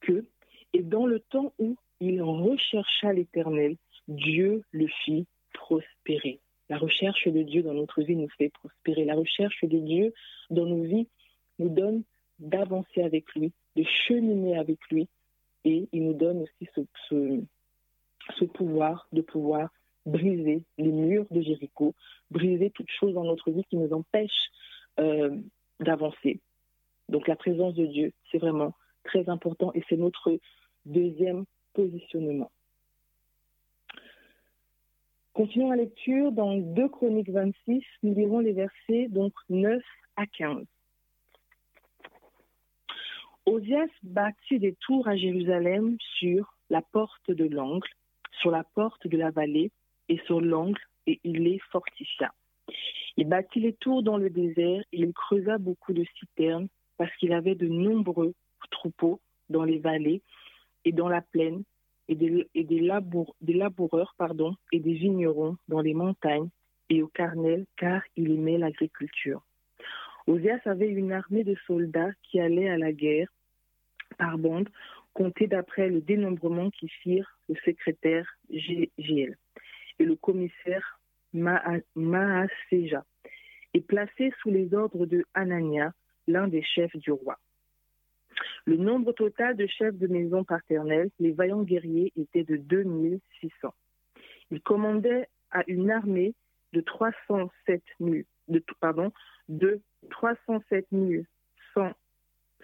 que, 0.00 0.24
et 0.72 0.82
dans 0.82 1.04
le 1.04 1.20
temps 1.20 1.52
où 1.58 1.76
il 2.00 2.22
rechercha 2.22 3.12
l'Éternel, 3.12 3.76
Dieu 4.08 4.62
le 4.72 4.86
fit 5.04 5.26
prospérer. 5.52 6.40
La 6.70 6.78
recherche 6.78 7.28
de 7.28 7.42
Dieu 7.42 7.62
dans 7.62 7.74
notre 7.74 8.00
vie 8.00 8.16
nous 8.16 8.30
fait 8.38 8.48
prospérer. 8.48 9.04
La 9.04 9.16
recherche 9.16 9.62
de 9.62 9.78
Dieu 9.78 10.14
dans 10.48 10.64
nos 10.64 10.82
vies 10.82 11.08
nous 11.58 11.68
donne 11.68 12.04
d'avancer 12.38 13.02
avec 13.02 13.34
lui, 13.34 13.52
de 13.76 13.82
cheminer 13.82 14.56
avec 14.56 14.78
lui. 14.90 15.08
Et 15.66 15.88
il 15.92 16.04
nous 16.04 16.14
donne 16.14 16.40
aussi 16.40 16.70
ce, 17.10 18.44
pouvoir 18.46 19.06
de 19.12 19.20
pouvoir 19.20 19.68
briser 20.06 20.62
les 20.78 20.90
murs 20.90 21.26
de 21.30 21.42
Jéricho, 21.42 21.94
briser 22.30 22.70
toutes 22.70 22.90
choses 22.90 23.12
dans 23.12 23.24
notre 23.24 23.50
vie 23.50 23.64
qui 23.64 23.76
nous 23.76 23.92
empêchent 23.92 24.50
euh, 25.00 25.36
d'avancer. 25.80 26.40
Donc 27.08 27.26
la 27.28 27.36
présence 27.36 27.74
de 27.74 27.86
Dieu, 27.86 28.12
c'est 28.30 28.38
vraiment 28.38 28.74
très 29.04 29.28
important 29.28 29.72
et 29.74 29.82
c'est 29.88 29.96
notre 29.96 30.38
deuxième 30.84 31.44
positionnement. 31.72 32.50
Continuons 35.32 35.70
la 35.70 35.76
lecture 35.76 36.32
dans 36.32 36.56
2 36.56 36.88
Chroniques 36.88 37.30
26, 37.30 37.84
nous 38.02 38.14
lirons 38.14 38.40
les 38.40 38.52
versets 38.52 39.06
donc 39.08 39.32
9 39.48 39.80
à 40.16 40.26
15. 40.26 40.64
Osias 43.46 43.88
bâtit 44.02 44.58
des 44.58 44.74
tours 44.74 45.08
à 45.08 45.16
Jérusalem 45.16 45.96
sur 46.18 46.54
la 46.70 46.82
porte 46.82 47.30
de 47.30 47.44
l'angle, 47.44 47.88
sur 48.40 48.50
la 48.50 48.64
porte 48.64 49.06
de 49.06 49.16
la 49.16 49.30
vallée 49.30 49.70
et 50.08 50.18
sur 50.26 50.40
l'angle, 50.40 50.80
et 51.06 51.20
il 51.24 51.44
les 51.44 51.58
fortifia. 51.70 52.32
Il 53.18 53.28
bâtit 53.28 53.58
les 53.58 53.72
tours 53.72 54.04
dans 54.04 54.16
le 54.16 54.30
désert 54.30 54.80
et 54.92 55.00
il 55.00 55.12
creusa 55.12 55.58
beaucoup 55.58 55.92
de 55.92 56.04
citernes 56.20 56.68
parce 56.96 57.12
qu'il 57.16 57.32
avait 57.32 57.56
de 57.56 57.66
nombreux 57.66 58.32
troupeaux 58.70 59.20
dans 59.50 59.64
les 59.64 59.78
vallées 59.78 60.22
et 60.84 60.92
dans 60.92 61.08
la 61.08 61.20
plaine 61.20 61.64
et 62.06 62.14
des, 62.14 62.80
laboureurs 62.80 64.14
et 64.70 64.78
des 64.78 64.92
vignerons 64.92 65.56
dans 65.66 65.80
les 65.80 65.94
montagnes 65.94 66.48
et 66.90 67.02
au 67.02 67.08
Carnel 67.08 67.66
car 67.76 68.02
il 68.14 68.30
aimait 68.30 68.56
l'agriculture. 68.56 69.42
Osias 70.28 70.60
avait 70.66 70.88
une 70.88 71.10
armée 71.10 71.42
de 71.42 71.56
soldats 71.66 72.12
qui 72.22 72.38
allaient 72.38 72.70
à 72.70 72.78
la 72.78 72.92
guerre 72.92 73.32
par 74.16 74.38
bande, 74.38 74.68
compté 75.12 75.48
d'après 75.48 75.88
le 75.88 76.00
dénombrement 76.00 76.70
qui 76.70 76.88
firent 76.88 77.36
le 77.48 77.56
secrétaire 77.64 78.38
GL 78.48 79.36
et 79.98 80.04
le 80.04 80.14
commissaire 80.14 80.97
Maaseja, 81.32 83.04
et 83.74 83.80
placé 83.80 84.32
sous 84.40 84.50
les 84.50 84.74
ordres 84.74 85.06
de 85.06 85.24
Anania, 85.34 85.92
l'un 86.26 86.48
des 86.48 86.62
chefs 86.62 86.96
du 86.96 87.10
roi. 87.10 87.38
Le 88.64 88.76
nombre 88.76 89.12
total 89.12 89.56
de 89.56 89.66
chefs 89.66 89.96
de 89.96 90.06
maison 90.06 90.44
paternelle, 90.44 91.10
les 91.18 91.32
vaillants 91.32 91.62
guerriers, 91.62 92.12
était 92.16 92.44
de 92.44 92.56
2600. 92.56 93.74
Il 94.50 94.60
commandait 94.60 95.28
à 95.50 95.62
une 95.66 95.90
armée 95.90 96.34
de 96.72 96.80
307 96.80 97.82
000, 98.00 98.16
de, 98.48 98.62
pardon, 98.80 99.12
de 99.48 99.80
307 100.10 100.86
100 101.74 101.92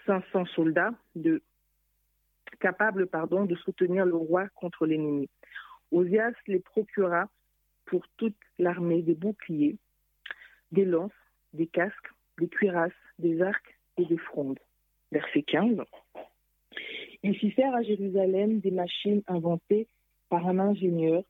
500 0.07 0.46
soldats 0.46 0.92
capables 2.61 3.07
pardon, 3.07 3.44
de 3.44 3.55
soutenir 3.57 4.05
le 4.07 4.16
roi 4.16 4.48
contre 4.50 4.87
l'ennemi. 4.87 5.29
Osias 5.90 6.35
les 6.46 6.61
procura 6.61 7.29
pour 7.86 8.06
toute 8.16 8.36
l'armée 8.58 9.02
des 9.02 9.14
boucliers, 9.14 9.76
des 10.72 10.84
lances, 10.84 11.12
des 11.52 11.66
casques, 11.66 12.10
des 12.38 12.48
cuirasses, 12.48 12.92
des 13.18 13.40
arcs 13.42 13.78
et 13.98 14.04
des 14.04 14.18
frondes. 14.18 14.58
Verset 15.12 15.42
15. 15.42 15.78
Il 17.22 17.36
fit 17.36 17.52
faire 17.52 17.74
à 17.74 17.82
Jérusalem 17.82 18.60
des 18.60 18.70
machines 18.70 19.22
inventées 19.28 19.86
par 20.28 20.46
un 20.46 20.58
ingénieur 20.58 21.22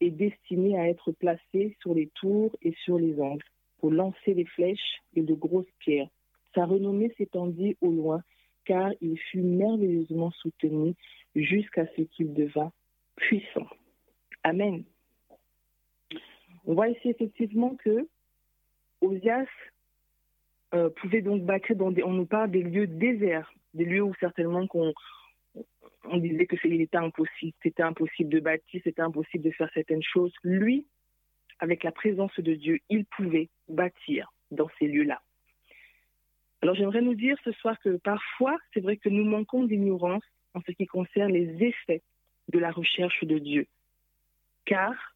et 0.00 0.10
destinées 0.10 0.78
à 0.78 0.88
être 0.88 1.12
placées 1.12 1.76
sur 1.80 1.94
les 1.94 2.08
tours 2.14 2.56
et 2.62 2.74
sur 2.84 2.98
les 2.98 3.20
angles 3.20 3.44
pour 3.78 3.90
lancer 3.90 4.34
des 4.34 4.44
flèches 4.44 5.02
et 5.14 5.22
de 5.22 5.34
grosses 5.34 5.70
pierres 5.78 6.08
sa 6.56 6.64
renommée 6.64 7.12
s'étendit 7.16 7.76
au 7.80 7.92
loin, 7.92 8.22
car 8.64 8.90
il 9.00 9.16
fut 9.18 9.42
merveilleusement 9.42 10.32
soutenu 10.32 10.94
jusqu'à 11.36 11.86
ce 11.94 12.02
qu'il 12.02 12.34
devint 12.34 12.72
puissant. 13.14 13.68
Amen. 14.42 14.82
On 16.66 16.74
voit 16.74 16.88
ici 16.88 17.08
effectivement 17.08 17.76
que 17.76 18.08
Osias 19.00 19.46
euh, 20.74 20.90
pouvait 20.90 21.22
donc 21.22 21.42
bâtir 21.42 21.76
dans 21.76 21.92
des, 21.92 22.02
on 22.02 22.12
nous 22.12 22.26
parle 22.26 22.50
des 22.50 22.62
lieux 22.62 22.88
déserts, 22.88 23.52
des 23.74 23.84
lieux 23.84 24.02
où 24.02 24.14
certainement 24.18 24.66
qu'on 24.66 24.92
on 26.08 26.16
disait 26.18 26.46
que 26.46 26.56
c'était 26.60 26.96
impossible, 26.96 27.52
c'était 27.62 27.82
impossible 27.82 28.30
de 28.30 28.40
bâtir, 28.40 28.80
c'était 28.84 29.02
impossible 29.02 29.44
de 29.44 29.50
faire 29.50 29.70
certaines 29.74 30.02
choses. 30.02 30.32
Lui, 30.42 30.86
avec 31.58 31.82
la 31.84 31.92
présence 31.92 32.38
de 32.38 32.54
Dieu, 32.54 32.78
il 32.90 33.04
pouvait 33.06 33.48
bâtir 33.68 34.32
dans 34.50 34.68
ces 34.78 34.86
lieux-là. 34.86 35.20
Alors 36.62 36.74
j'aimerais 36.74 37.02
nous 37.02 37.14
dire 37.14 37.36
ce 37.44 37.52
soir 37.52 37.78
que 37.80 37.96
parfois, 37.98 38.56
c'est 38.72 38.80
vrai 38.80 38.96
que 38.96 39.08
nous 39.08 39.24
manquons 39.24 39.64
d'ignorance 39.64 40.24
en 40.54 40.60
ce 40.66 40.72
qui 40.72 40.86
concerne 40.86 41.32
les 41.32 41.64
effets 41.64 42.02
de 42.48 42.58
la 42.58 42.70
recherche 42.70 43.24
de 43.24 43.38
Dieu. 43.38 43.66
Car 44.64 45.15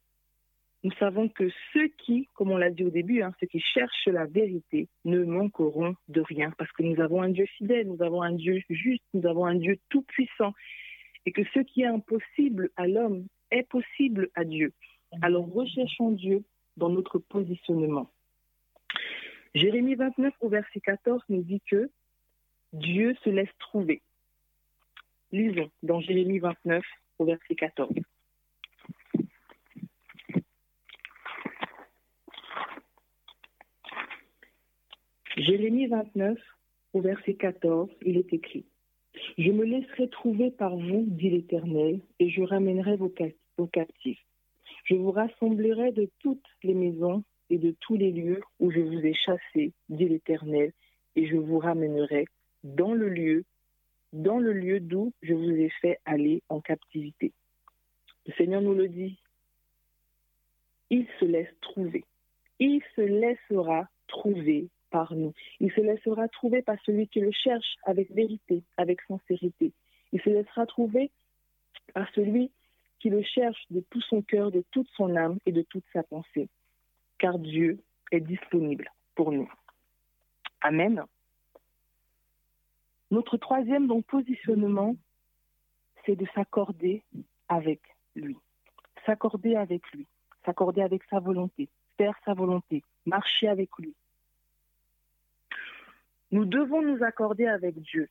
nous 0.83 0.91
savons 0.93 1.29
que 1.29 1.49
ceux 1.73 1.87
qui, 1.89 2.27
comme 2.33 2.51
on 2.51 2.57
l'a 2.57 2.71
dit 2.71 2.83
au 2.83 2.89
début, 2.89 3.21
hein, 3.21 3.33
ceux 3.39 3.47
qui 3.47 3.59
cherchent 3.59 4.07
la 4.07 4.25
vérité 4.25 4.87
ne 5.05 5.23
manqueront 5.23 5.95
de 6.07 6.21
rien 6.21 6.51
parce 6.57 6.71
que 6.71 6.81
nous 6.81 6.99
avons 6.99 7.21
un 7.21 7.29
Dieu 7.29 7.45
fidèle, 7.57 7.87
nous 7.87 8.01
avons 8.01 8.23
un 8.23 8.33
Dieu 8.33 8.61
juste, 8.69 9.03
nous 9.13 9.27
avons 9.27 9.45
un 9.45 9.55
Dieu 9.55 9.77
tout-puissant 9.89 10.53
et 11.25 11.31
que 11.31 11.43
ce 11.53 11.59
qui 11.59 11.81
est 11.81 11.87
impossible 11.87 12.71
à 12.77 12.87
l'homme 12.87 13.27
est 13.51 13.67
possible 13.69 14.29
à 14.33 14.43
Dieu. 14.43 14.73
Alors 15.21 15.47
recherchons 15.51 16.11
Dieu 16.11 16.43
dans 16.77 16.89
notre 16.89 17.19
positionnement. 17.19 18.09
Jérémie 19.53 19.95
29 19.95 20.33
au 20.39 20.49
verset 20.49 20.79
14 20.79 21.21
nous 21.29 21.43
dit 21.43 21.61
que 21.69 21.91
Dieu 22.73 23.15
se 23.23 23.29
laisse 23.29 23.55
trouver. 23.59 24.01
Lisons 25.31 25.69
dans 25.83 25.99
Jérémie 25.99 26.39
29 26.39 26.83
au 27.19 27.25
verset 27.25 27.55
14. 27.55 27.93
Jérémie 35.37 35.87
29 35.87 36.37
au 36.93 36.99
verset 36.99 37.35
14, 37.35 37.89
il 38.01 38.17
est 38.17 38.33
écrit 38.33 38.65
Je 39.37 39.49
me 39.51 39.63
laisserai 39.63 40.09
trouver 40.09 40.51
par 40.51 40.75
vous, 40.75 41.05
dit 41.07 41.29
l'Éternel, 41.29 42.01
et 42.19 42.29
je 42.29 42.41
ramènerai 42.41 42.97
vos 42.97 43.67
captifs. 43.67 44.19
Je 44.83 44.95
vous 44.95 45.11
rassemblerai 45.11 45.93
de 45.93 46.09
toutes 46.19 46.45
les 46.63 46.73
maisons 46.73 47.23
et 47.49 47.57
de 47.57 47.73
tous 47.79 47.95
les 47.95 48.11
lieux 48.11 48.41
où 48.59 48.71
je 48.71 48.81
vous 48.81 49.05
ai 49.05 49.13
chassés, 49.13 49.71
dit 49.87 50.09
l'Éternel, 50.09 50.73
et 51.15 51.25
je 51.27 51.37
vous 51.37 51.59
ramènerai 51.59 52.25
dans 52.65 52.93
le 52.93 53.07
lieu, 53.07 53.45
dans 54.11 54.37
le 54.37 54.51
lieu 54.51 54.81
d'où 54.81 55.13
je 55.21 55.33
vous 55.33 55.49
ai 55.49 55.69
fait 55.81 55.97
aller 56.03 56.43
en 56.49 56.59
captivité. 56.59 57.31
Le 58.27 58.33
Seigneur 58.33 58.61
nous 58.61 58.75
le 58.75 58.89
dit. 58.89 59.17
Il 60.89 61.07
se 61.21 61.25
laisse 61.25 61.53
trouver. 61.61 62.03
Il 62.59 62.81
se 62.97 63.01
laissera 63.01 63.87
trouver 64.07 64.67
nous. 65.11 65.33
Il 65.59 65.71
se 65.71 65.81
laissera 65.81 66.27
trouver 66.27 66.61
par 66.61 66.77
celui 66.85 67.07
qui 67.07 67.19
le 67.19 67.31
cherche 67.31 67.75
avec 67.83 68.11
vérité, 68.11 68.63
avec 68.77 69.01
sincérité. 69.01 69.71
Il 70.11 70.21
se 70.21 70.29
laissera 70.29 70.65
trouver 70.65 71.11
par 71.93 72.07
celui 72.13 72.51
qui 72.99 73.09
le 73.09 73.23
cherche 73.23 73.65
de 73.69 73.81
tout 73.89 74.01
son 74.01 74.21
cœur, 74.21 74.51
de 74.51 74.63
toute 74.71 74.87
son 74.95 75.15
âme 75.15 75.37
et 75.45 75.51
de 75.51 75.61
toute 75.63 75.85
sa 75.93 76.03
pensée. 76.03 76.49
Car 77.17 77.39
Dieu 77.39 77.79
est 78.11 78.19
disponible 78.19 78.91
pour 79.15 79.31
nous. 79.31 79.51
Amen. 80.61 81.03
Notre 83.09 83.37
troisième 83.37 83.87
donc 83.87 84.05
positionnement, 84.05 84.95
c'est 86.05 86.15
de 86.15 86.25
s'accorder 86.35 87.03
avec 87.49 87.81
lui. 88.15 88.37
S'accorder 89.05 89.55
avec 89.55 89.81
lui, 89.91 90.05
s'accorder 90.45 90.81
avec 90.81 91.03
sa 91.09 91.19
volonté, 91.19 91.69
faire 91.97 92.15
sa 92.23 92.33
volonté, 92.33 92.83
marcher 93.05 93.47
avec 93.47 93.69
lui. 93.79 93.95
Nous 96.31 96.45
devons 96.45 96.81
nous 96.81 97.03
accorder 97.03 97.45
avec 97.45 97.79
Dieu. 97.81 98.07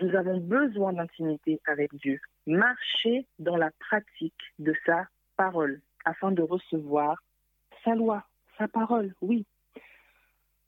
Nous 0.00 0.14
avons 0.14 0.38
besoin 0.38 0.92
d'intimité 0.92 1.60
avec 1.66 1.94
Dieu. 1.94 2.20
Marcher 2.46 3.26
dans 3.38 3.56
la 3.56 3.70
pratique 3.70 4.34
de 4.58 4.74
sa 4.84 5.08
parole 5.36 5.80
afin 6.04 6.30
de 6.30 6.42
recevoir 6.42 7.22
sa 7.84 7.94
loi, 7.94 8.24
sa 8.58 8.68
parole, 8.68 9.14
oui. 9.22 9.46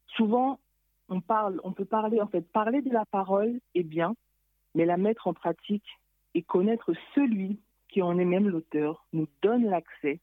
Souvent, 0.07 0.59
on 1.07 1.21
parle, 1.21 1.61
on 1.63 1.71
peut 1.71 1.85
parler, 1.85 2.19
en 2.19 2.27
fait, 2.27 2.41
parler 2.41 2.81
de 2.81 2.91
la 2.91 3.05
parole 3.05 3.59
est 3.75 3.83
bien, 3.83 4.15
mais 4.73 4.85
la 4.85 4.97
mettre 4.97 5.27
en 5.27 5.33
pratique 5.33 5.99
et 6.33 6.41
connaître 6.41 6.93
celui 7.13 7.59
qui 7.89 8.01
en 8.01 8.17
est 8.17 8.25
même 8.25 8.49
l'auteur 8.49 9.05
nous 9.13 9.27
donne 9.41 9.65
l'accès 9.65 10.19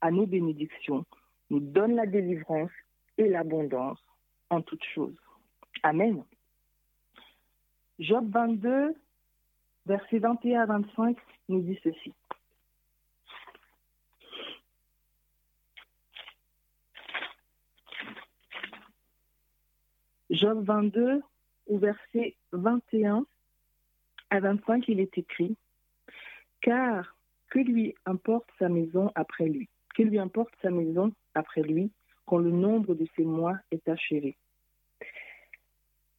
à 0.00 0.10
nos 0.10 0.26
bénédictions, 0.26 1.04
nous 1.50 1.60
donne 1.60 1.94
la 1.94 2.06
délivrance 2.06 2.70
et 3.16 3.28
l'abondance 3.28 3.98
en 4.50 4.60
toutes 4.60 4.84
choses. 4.94 5.16
Amen. 5.82 6.24
Job 7.98 8.30
22, 8.30 8.94
versets 9.86 10.18
21 10.18 10.60
à 10.60 10.66
25, 10.66 11.16
nous 11.48 11.62
dit 11.62 11.78
ceci. 11.82 12.12
Job 20.30 20.62
22, 20.64 21.22
au 21.68 21.78
verset 21.78 22.36
21 22.52 23.24
à 24.30 24.40
25, 24.40 24.86
il 24.88 25.00
est 25.00 25.16
écrit 25.16 25.56
Car 26.60 27.16
que 27.50 27.58
lui 27.58 27.94
importe 28.04 28.48
sa 28.58 28.68
maison 28.68 29.10
après 29.14 29.46
lui 29.46 29.68
Que 29.94 30.02
lui 30.02 30.18
importe 30.18 30.52
sa 30.60 30.70
maison 30.70 31.12
après 31.34 31.62
lui 31.62 31.90
quand 32.26 32.38
le 32.38 32.50
nombre 32.50 32.94
de 32.94 33.06
ses 33.16 33.24
mois 33.24 33.56
est 33.70 33.88
achevé 33.88 34.36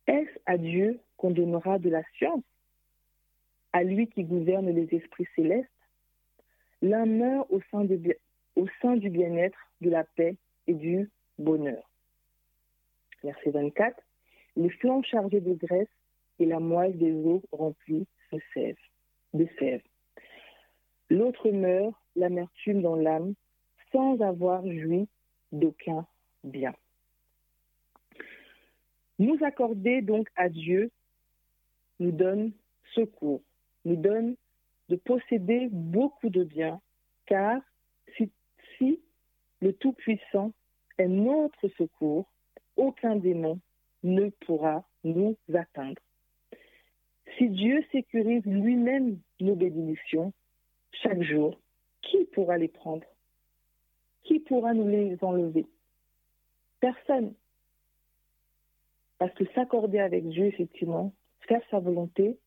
Est-ce 0.09 0.39
à 0.47 0.57
Dieu 0.57 0.99
qu'on 1.17 1.29
donnera 1.29 1.77
de 1.77 1.87
la 1.87 2.01
science? 2.17 2.43
À 3.73 3.83
lui 3.83 4.07
qui 4.07 4.23
gouverne 4.23 4.67
les 4.71 4.87
esprits 4.95 5.27
célestes? 5.35 5.69
L'un 6.81 7.05
meurt 7.05 7.47
au 7.51 7.61
sein, 7.69 7.85
du 8.95 9.09
bien-être, 9.11 9.59
de 9.81 9.89
la 9.91 10.03
paix 10.03 10.35
et 10.65 10.73
du 10.73 11.11
bonheur. 11.37 11.87
Verset 13.23 13.51
24. 13.51 14.01
Les 14.55 14.71
flancs 14.71 15.03
chargés 15.03 15.41
de 15.41 15.53
graisse 15.53 15.87
et 16.39 16.47
la 16.47 16.59
moelle 16.59 16.97
des 16.97 17.13
eaux 17.13 17.43
remplies 17.51 18.07
de 18.31 18.39
sève. 18.55 18.77
De. 19.35 19.47
L'autre 21.11 21.51
meurt, 21.51 21.93
l'amertume 22.15 22.81
dans 22.81 22.95
l'âme, 22.95 23.35
sans 23.91 24.19
avoir 24.21 24.63
joui 24.65 25.07
d'aucun 25.51 26.07
bien. 26.43 26.73
Nous 29.19 29.37
accorder 29.43 30.01
donc 30.01 30.29
à 30.35 30.49
Dieu 30.49 30.91
nous 31.99 32.11
donne 32.11 32.53
secours, 32.95 33.41
nous 33.85 33.97
donne 33.97 34.35
de 34.87 34.95
posséder 34.95 35.67
beaucoup 35.71 36.29
de 36.29 36.43
biens, 36.43 36.81
car 37.25 37.61
si, 38.77 39.01
le 39.61 39.73
Tout-Puissant 39.73 40.53
est 40.97 41.07
notre 41.07 41.67
secours, 41.77 42.25
aucun 42.77 43.17
démon 43.17 43.59
ne 44.03 44.29
pourra 44.29 44.85
nous 45.03 45.35
atteindre. 45.53 46.01
Si 47.37 47.49
Dieu 47.49 47.83
sécurise 47.91 48.45
lui-même 48.45 49.19
nos 49.41 49.55
bénédictions 49.55 50.31
chaque 50.91 51.21
jour, 51.23 51.59
qui 52.01 52.23
pourra 52.25 52.57
les 52.57 52.69
prendre? 52.69 53.05
Qui 54.23 54.39
pourra 54.39 54.73
nous 54.73 54.87
les 54.87 55.17
enlever? 55.21 55.65
Personne. 56.79 57.33
Parce 59.19 59.33
que 59.33 59.45
s'accorder 59.53 59.99
avec 59.99 60.27
Dieu, 60.27 60.45
effectivement, 60.45 61.13
faire 61.41 61.61
sa 61.69 61.79
volonté, 61.79 62.37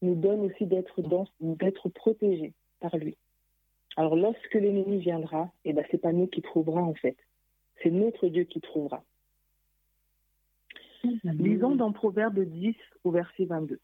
nous 0.00 0.16
donne 0.16 0.40
aussi 0.40 0.66
d'être 0.66 1.00
d'être 1.40 1.88
protégés 1.88 2.54
par 2.80 2.96
lui. 2.96 3.16
Alors 3.96 4.16
lorsque 4.16 4.54
l'ennemi 4.54 4.98
viendra, 4.98 5.52
eh 5.64 5.72
ben, 5.72 5.84
c'est 5.90 5.98
pas 5.98 6.12
nous 6.12 6.26
qui 6.26 6.42
trouvera 6.42 6.82
en 6.82 6.94
fait. 6.94 7.16
C'est 7.82 7.90
notre 7.90 8.28
Dieu 8.28 8.44
qui 8.44 8.60
trouvera. 8.60 9.04
Lisons 11.24 11.76
dans 11.76 11.92
Proverbe 11.92 12.40
10 12.40 12.74
au 13.04 13.10
verset 13.10 13.44
22. 13.44 13.78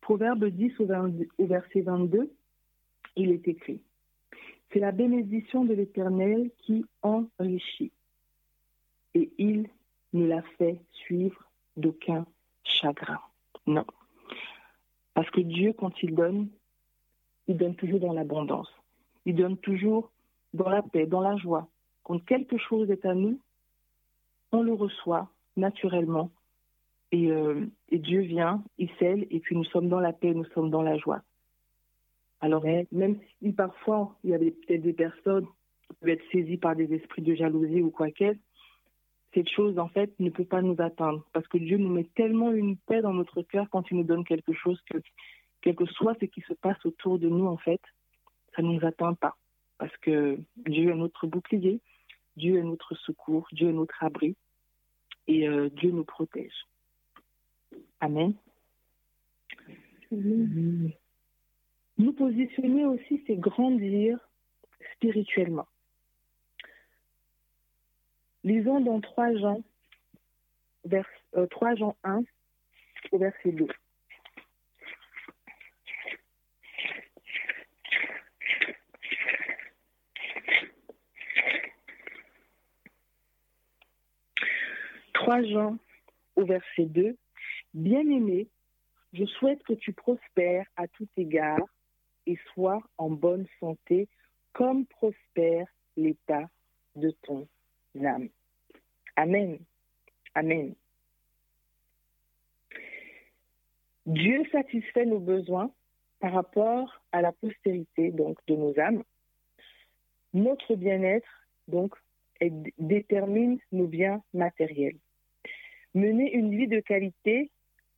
Proverbe 0.00 0.44
10 0.44 0.80
au, 0.80 1.46
verset 1.46 1.80
22, 1.80 2.30
il 3.16 3.30
est 3.30 3.48
écrit 3.48 3.80
C'est 4.74 4.80
la 4.80 4.92
bénédiction 4.92 5.64
de 5.64 5.72
l'Éternel 5.72 6.50
qui 6.58 6.84
enrichit, 7.00 7.92
et 9.14 9.32
il 9.38 9.70
ne 10.12 10.26
la 10.26 10.42
fait 10.58 10.78
suivre 10.92 11.42
d'aucun 11.78 12.26
chagrin. 12.64 13.20
Non. 13.66 13.86
Parce 15.14 15.30
que 15.30 15.40
Dieu, 15.40 15.72
quand 15.72 16.02
il 16.02 16.14
donne, 16.14 16.48
il 17.48 17.56
donne 17.56 17.76
toujours 17.76 18.00
dans 18.00 18.12
l'abondance 18.12 18.68
il 19.24 19.34
donne 19.34 19.56
toujours 19.58 20.10
dans 20.52 20.68
la 20.68 20.82
paix, 20.82 21.06
dans 21.06 21.20
la 21.20 21.36
joie. 21.36 21.68
Quand 22.02 22.22
quelque 22.24 22.58
chose 22.58 22.90
est 22.90 23.04
à 23.04 23.14
nous, 23.14 23.40
on 24.52 24.62
le 24.62 24.72
reçoit 24.72 25.28
naturellement. 25.56 26.30
Et, 27.12 27.30
euh, 27.30 27.66
Dieu 27.90 28.20
vient, 28.20 28.62
il 28.78 28.90
scelle, 28.98 29.26
et 29.30 29.40
puis 29.40 29.56
nous 29.56 29.64
sommes 29.64 29.88
dans 29.88 30.00
la 30.00 30.12
paix, 30.12 30.34
nous 30.34 30.44
sommes 30.46 30.70
dans 30.70 30.82
la 30.82 30.96
joie. 30.98 31.22
Alors, 32.44 32.62
même 32.92 33.18
si 33.38 33.52
parfois 33.52 34.18
il 34.22 34.28
y 34.28 34.34
avait 34.34 34.50
peut-être 34.50 34.82
des 34.82 34.92
personnes 34.92 35.46
qui 35.46 35.94
peuvent 35.98 36.10
être 36.10 36.30
saisies 36.30 36.58
par 36.58 36.76
des 36.76 36.92
esprits 36.92 37.22
de 37.22 37.34
jalousie 37.34 37.80
ou 37.80 37.90
quoi 37.90 38.10
qu'elle, 38.10 38.38
cette 39.32 39.48
chose, 39.48 39.78
en 39.78 39.88
fait, 39.88 40.12
ne 40.20 40.28
peut 40.28 40.44
pas 40.44 40.60
nous 40.60 40.76
atteindre. 40.78 41.26
Parce 41.32 41.48
que 41.48 41.56
Dieu 41.56 41.78
nous 41.78 41.88
met 41.88 42.04
tellement 42.14 42.52
une 42.52 42.76
paix 42.76 43.00
dans 43.00 43.14
notre 43.14 43.40
cœur 43.40 43.66
quand 43.70 43.90
il 43.90 43.96
nous 43.96 44.04
donne 44.04 44.26
quelque 44.26 44.52
chose 44.52 44.78
que, 44.90 44.98
quel 45.62 45.74
que 45.74 45.86
soit 45.86 46.16
ce 46.20 46.26
qui 46.26 46.42
se 46.42 46.52
passe 46.52 46.76
autour 46.84 47.18
de 47.18 47.30
nous, 47.30 47.46
en 47.46 47.56
fait, 47.56 47.80
ça 48.54 48.60
ne 48.60 48.74
nous 48.74 48.84
atteint 48.84 49.14
pas. 49.14 49.38
Parce 49.78 49.96
que 50.02 50.38
Dieu 50.68 50.90
est 50.90 50.94
notre 50.94 51.26
bouclier, 51.26 51.80
Dieu 52.36 52.58
est 52.58 52.62
notre 52.62 52.94
secours, 52.94 53.48
Dieu 53.52 53.70
est 53.70 53.72
notre 53.72 54.04
abri 54.04 54.36
et 55.28 55.48
euh, 55.48 55.70
Dieu 55.70 55.92
nous 55.92 56.04
protège. 56.04 56.66
Amen. 58.00 58.34
Nous 61.96 62.12
positionner 62.12 62.84
aussi, 62.86 63.22
c'est 63.26 63.36
grandir 63.36 64.18
spirituellement. 64.94 65.68
Lisons 68.42 68.80
dans 68.80 69.00
3 69.00 69.36
Jean, 69.36 69.62
vers, 70.84 71.08
3 71.50 71.76
Jean 71.76 71.96
1 72.04 72.22
au 73.12 73.18
verset 73.18 73.52
2. 73.52 73.66
3 85.14 85.42
Jean 85.44 85.78
au 86.36 86.44
verset 86.44 86.84
2, 86.84 87.16
Bien-aimé, 87.72 88.46
je 89.14 89.24
souhaite 89.24 89.62
que 89.64 89.72
tu 89.72 89.92
prospères 89.92 90.66
à 90.76 90.86
tout 90.86 91.08
égard 91.16 91.66
et 92.26 92.38
sois 92.52 92.82
en 92.98 93.10
bonne 93.10 93.46
santé 93.60 94.08
comme 94.52 94.86
prospère 94.86 95.66
l'état 95.96 96.48
de 96.96 97.10
ton 97.22 97.46
âme. 98.02 98.28
Amen. 99.16 99.58
Amen. 100.34 100.74
Dieu 104.06 104.44
satisfait 104.52 105.06
nos 105.06 105.20
besoins 105.20 105.72
par 106.20 106.32
rapport 106.32 107.02
à 107.12 107.22
la 107.22 107.32
postérité 107.32 108.10
donc 108.10 108.38
de 108.46 108.54
nos 108.54 108.78
âmes. 108.78 109.02
Notre 110.32 110.74
bien-être 110.74 111.46
donc 111.68 111.94
détermine 112.78 113.58
nos 113.72 113.86
biens 113.86 114.22
matériels. 114.34 114.98
Mener 115.94 116.32
une 116.34 116.50
vie 116.56 116.66
de 116.66 116.80
qualité 116.80 117.50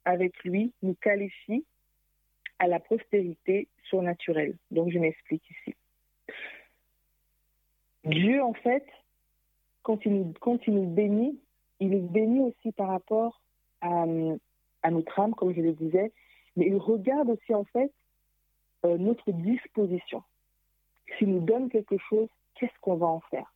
avec 0.05 0.45
lui 0.45 0.73
nous 0.83 0.95
qualifie 0.95 1.65
à 2.59 2.67
la 2.67 2.81
postérité 2.81 3.69
surnaturelle. 3.85 4.57
Donc 4.71 4.91
je 4.91 4.99
m'explique 4.99 5.43
ici. 5.51 5.75
Dieu, 8.05 8.43
en 8.43 8.55
fait, 8.55 8.87
quand 9.83 10.05
il, 10.05 10.13
nous, 10.13 10.87
bénit, 10.87 11.39
il 11.81 11.91
nous 11.91 12.09
bénit 12.09 12.41
aussi 12.41 12.73
par 12.73 12.89
rapport 12.89 13.41
à, 13.81 14.05
à 14.83 14.91
notre 14.91 15.19
âme, 15.19 15.35
comme 15.35 15.55
je 15.55 15.61
le 15.61 15.73
disais, 15.73 16.13
mais 16.57 16.67
il 16.67 16.77
regarde 16.77 17.31
aussi, 17.31 17.55
en 17.55 17.65
fait, 17.65 17.93
euh, 18.85 18.97
notre 18.99 19.31
disposition. 19.33 20.23
S'il 21.19 21.31
nous 21.31 21.41
donne 21.41 21.69
quelque 21.69 21.99
chose, 22.09 22.29
qu'est-ce 22.55 22.79
qu'on 22.81 22.97
va 22.97 23.07
en 23.07 23.21
faire? 23.21 23.53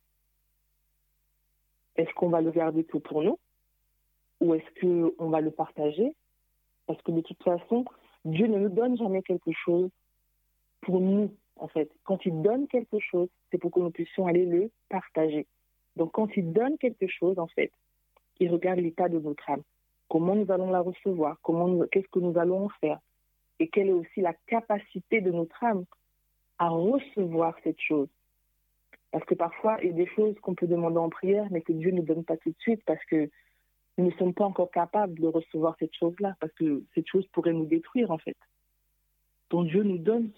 Est-ce 1.95 2.13
qu'on 2.13 2.29
va 2.29 2.41
le 2.41 2.51
garder 2.51 2.83
tout 2.83 2.99
pour 2.99 3.21
nous? 3.23 3.37
Ou 4.39 4.55
est-ce 4.55 4.81
qu'on 4.81 5.29
va 5.29 5.41
le 5.41 5.51
partager? 5.51 6.15
Parce 6.87 7.01
que 7.01 7.11
de 7.11 7.21
toute 7.21 7.41
façon, 7.43 7.85
Dieu 8.25 8.47
ne 8.47 8.59
nous 8.59 8.69
donne 8.69 8.97
jamais 8.97 9.21
quelque 9.21 9.51
chose 9.51 9.89
pour 10.81 10.99
nous, 10.99 11.31
en 11.55 11.67
fait. 11.67 11.91
Quand 12.03 12.25
il 12.25 12.41
donne 12.41 12.67
quelque 12.67 12.99
chose, 12.99 13.29
c'est 13.49 13.57
pour 13.57 13.71
que 13.71 13.79
nous 13.79 13.91
puissions 13.91 14.27
aller 14.27 14.45
le 14.45 14.69
partager. 14.89 15.47
Donc, 15.95 16.11
quand 16.11 16.29
il 16.35 16.53
donne 16.53 16.77
quelque 16.77 17.07
chose, 17.07 17.39
en 17.39 17.47
fait, 17.47 17.71
il 18.39 18.49
regarde 18.49 18.79
l'état 18.79 19.09
de 19.09 19.19
notre 19.19 19.49
âme. 19.49 19.63
Comment 20.09 20.35
nous 20.35 20.51
allons 20.51 20.71
la 20.71 20.81
recevoir? 20.81 21.37
Comment 21.41 21.85
Qu'est-ce 21.91 22.07
que 22.09 22.19
nous 22.19 22.37
allons 22.37 22.65
en 22.65 22.69
faire? 22.81 22.99
Et 23.59 23.67
quelle 23.67 23.89
est 23.89 23.93
aussi 23.93 24.21
la 24.21 24.33
capacité 24.47 25.21
de 25.21 25.31
notre 25.31 25.63
âme 25.63 25.85
à 26.57 26.69
recevoir 26.69 27.55
cette 27.63 27.79
chose? 27.79 28.09
Parce 29.11 29.25
que 29.25 29.35
parfois, 29.35 29.77
il 29.81 29.87
y 29.87 29.89
a 29.91 29.93
des 29.93 30.07
choses 30.07 30.39
qu'on 30.41 30.55
peut 30.55 30.67
demander 30.67 30.97
en 30.97 31.09
prière, 31.09 31.47
mais 31.51 31.61
que 31.61 31.73
Dieu 31.73 31.91
ne 31.91 32.01
donne 32.01 32.23
pas 32.23 32.37
tout 32.37 32.49
de 32.49 32.59
suite 32.59 32.81
parce 32.85 33.03
que 33.05 33.29
nous 34.01 34.09
ne 34.09 34.15
sommes 34.15 34.33
pas 34.33 34.45
encore 34.45 34.71
capables 34.71 35.19
de 35.19 35.27
recevoir 35.27 35.75
cette 35.79 35.95
chose-là, 35.95 36.35
parce 36.39 36.51
que 36.53 36.83
cette 36.95 37.07
chose 37.07 37.27
pourrait 37.27 37.53
nous 37.53 37.65
détruire, 37.65 38.09
en 38.09 38.17
fait. 38.17 38.37
Donc 39.51 39.67
Dieu 39.67 39.83
nous 39.83 39.97
donne, 39.97 40.31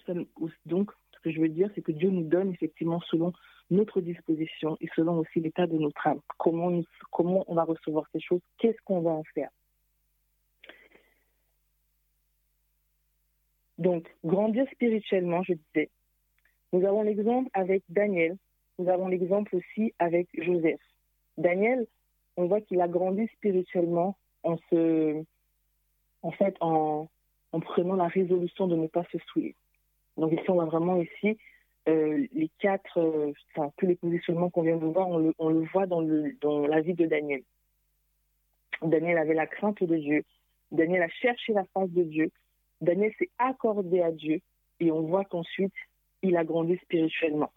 donc 0.66 0.90
ce 1.12 1.20
que 1.20 1.30
je 1.30 1.40
veux 1.40 1.48
dire, 1.48 1.70
c'est 1.74 1.82
que 1.82 1.92
Dieu 1.92 2.10
nous 2.10 2.24
donne 2.24 2.52
effectivement 2.52 3.00
selon 3.00 3.32
notre 3.70 4.00
disposition 4.00 4.76
et 4.80 4.88
selon 4.94 5.18
aussi 5.18 5.40
l'état 5.40 5.66
de 5.66 5.78
notre 5.78 6.06
âme. 6.06 6.20
Comment, 6.36 6.82
comment 7.10 7.44
on 7.48 7.54
va 7.54 7.64
recevoir 7.64 8.04
ces 8.12 8.20
choses, 8.20 8.42
qu'est-ce 8.58 8.80
qu'on 8.84 9.00
va 9.00 9.12
en 9.12 9.24
faire? 9.34 9.50
Donc, 13.78 14.14
grandir 14.24 14.66
spirituellement, 14.72 15.42
je 15.42 15.54
disais. 15.54 15.88
Nous 16.72 16.84
avons 16.84 17.02
l'exemple 17.02 17.48
avec 17.54 17.82
Daniel, 17.88 18.36
nous 18.78 18.88
avons 18.88 19.08
l'exemple 19.08 19.56
aussi 19.56 19.94
avec 19.98 20.28
Joseph. 20.34 20.80
Daniel, 21.38 21.86
on 22.36 22.46
voit 22.46 22.60
qu'il 22.60 22.80
a 22.80 22.88
grandi 22.88 23.26
spirituellement 23.36 24.16
en 24.42 24.56
se, 24.70 25.22
en 26.22 26.30
fait, 26.32 26.56
en, 26.60 27.08
en 27.52 27.60
prenant 27.60 27.96
la 27.96 28.08
résolution 28.08 28.66
de 28.66 28.76
ne 28.76 28.86
pas 28.86 29.04
se 29.12 29.18
souiller. 29.26 29.54
Donc 30.16 30.32
ici, 30.32 30.44
on 30.48 30.54
voit 30.54 30.66
vraiment 30.66 31.00
ici 31.00 31.38
euh, 31.88 32.26
les 32.32 32.50
quatre, 32.60 32.98
euh, 32.98 33.32
enfin, 33.54 33.70
tous 33.76 33.86
les 33.86 33.96
positionnements 33.96 34.48
qu'on 34.48 34.62
vient 34.62 34.76
de 34.76 34.86
voir, 34.86 35.08
on 35.08 35.18
le, 35.18 35.64
voit 35.72 35.86
dans, 35.86 36.02
dans 36.40 36.66
la 36.66 36.80
vie 36.80 36.94
de 36.94 37.06
Daniel. 37.06 37.42
Daniel 38.82 39.18
avait 39.18 39.34
la 39.34 39.46
crainte 39.46 39.82
de 39.82 39.96
Dieu. 39.96 40.24
Daniel 40.72 41.02
a 41.02 41.08
cherché 41.08 41.52
la 41.52 41.64
face 41.74 41.90
de 41.90 42.02
Dieu. 42.02 42.30
Daniel 42.80 43.12
s'est 43.18 43.30
accordé 43.38 44.00
à 44.00 44.10
Dieu 44.12 44.40
et 44.80 44.90
on 44.90 45.02
voit 45.02 45.24
qu'ensuite, 45.24 45.74
il 46.22 46.36
a 46.36 46.44
grandi 46.44 46.76
spirituellement. 46.78 47.52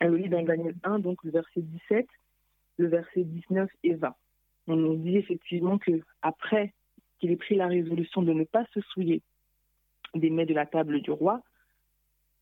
On 0.00 0.08
le 0.08 0.16
lit 0.16 0.28
dans 0.28 0.42
Daniel 0.42 0.74
1, 0.82 1.00
donc 1.00 1.22
le 1.22 1.30
verset 1.30 1.60
17 1.60 2.06
le 2.76 2.88
verset 2.88 3.24
19 3.24 3.70
et 3.82 3.94
20. 3.94 4.14
On 4.66 4.76
nous 4.76 4.96
dit 4.96 5.16
effectivement 5.16 5.78
que 5.78 6.00
après 6.22 6.72
qu'il 7.18 7.30
ait 7.30 7.36
pris 7.36 7.56
la 7.56 7.68
résolution 7.68 8.22
de 8.22 8.32
ne 8.32 8.44
pas 8.44 8.66
se 8.72 8.80
souiller 8.80 9.22
des 10.14 10.30
mets 10.30 10.46
de 10.46 10.54
la 10.54 10.66
table 10.66 11.00
du 11.00 11.10
roi, 11.10 11.42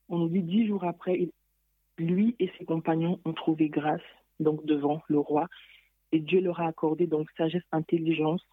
on 0.09 0.19
nous 0.19 0.29
dit 0.29 0.43
dix 0.43 0.67
jours 0.67 0.85
après, 0.85 1.29
lui 1.99 2.37
et 2.39 2.51
ses 2.59 2.65
compagnons 2.65 3.21
ont 3.25 3.33
trouvé 3.33 3.69
grâce 3.69 4.01
donc 4.41 4.65
devant 4.65 5.03
le 5.09 5.19
roi 5.19 5.49
et 6.13 6.21
Dieu 6.21 6.41
leur 6.41 6.61
a 6.61 6.67
accordé 6.67 7.07
donc 7.07 7.29
sagesse, 7.37 7.63
intelligence 7.73 8.47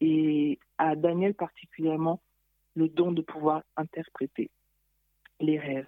et 0.00 0.58
à 0.78 0.96
Daniel 0.96 1.34
particulièrement 1.34 2.20
le 2.74 2.88
don 2.88 3.12
de 3.12 3.22
pouvoir 3.22 3.62
interpréter 3.76 4.50
les 5.40 5.58
rêves. 5.58 5.86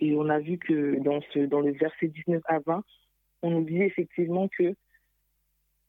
Et 0.00 0.16
on 0.16 0.28
a 0.28 0.40
vu 0.40 0.58
que 0.58 0.98
dans, 1.00 1.20
ce, 1.32 1.38
dans 1.40 1.60
le 1.60 1.72
verset 1.72 2.08
19 2.08 2.42
à 2.46 2.58
20, 2.58 2.84
on 3.42 3.50
nous 3.50 3.64
dit 3.64 3.82
effectivement 3.82 4.48
que, 4.48 4.74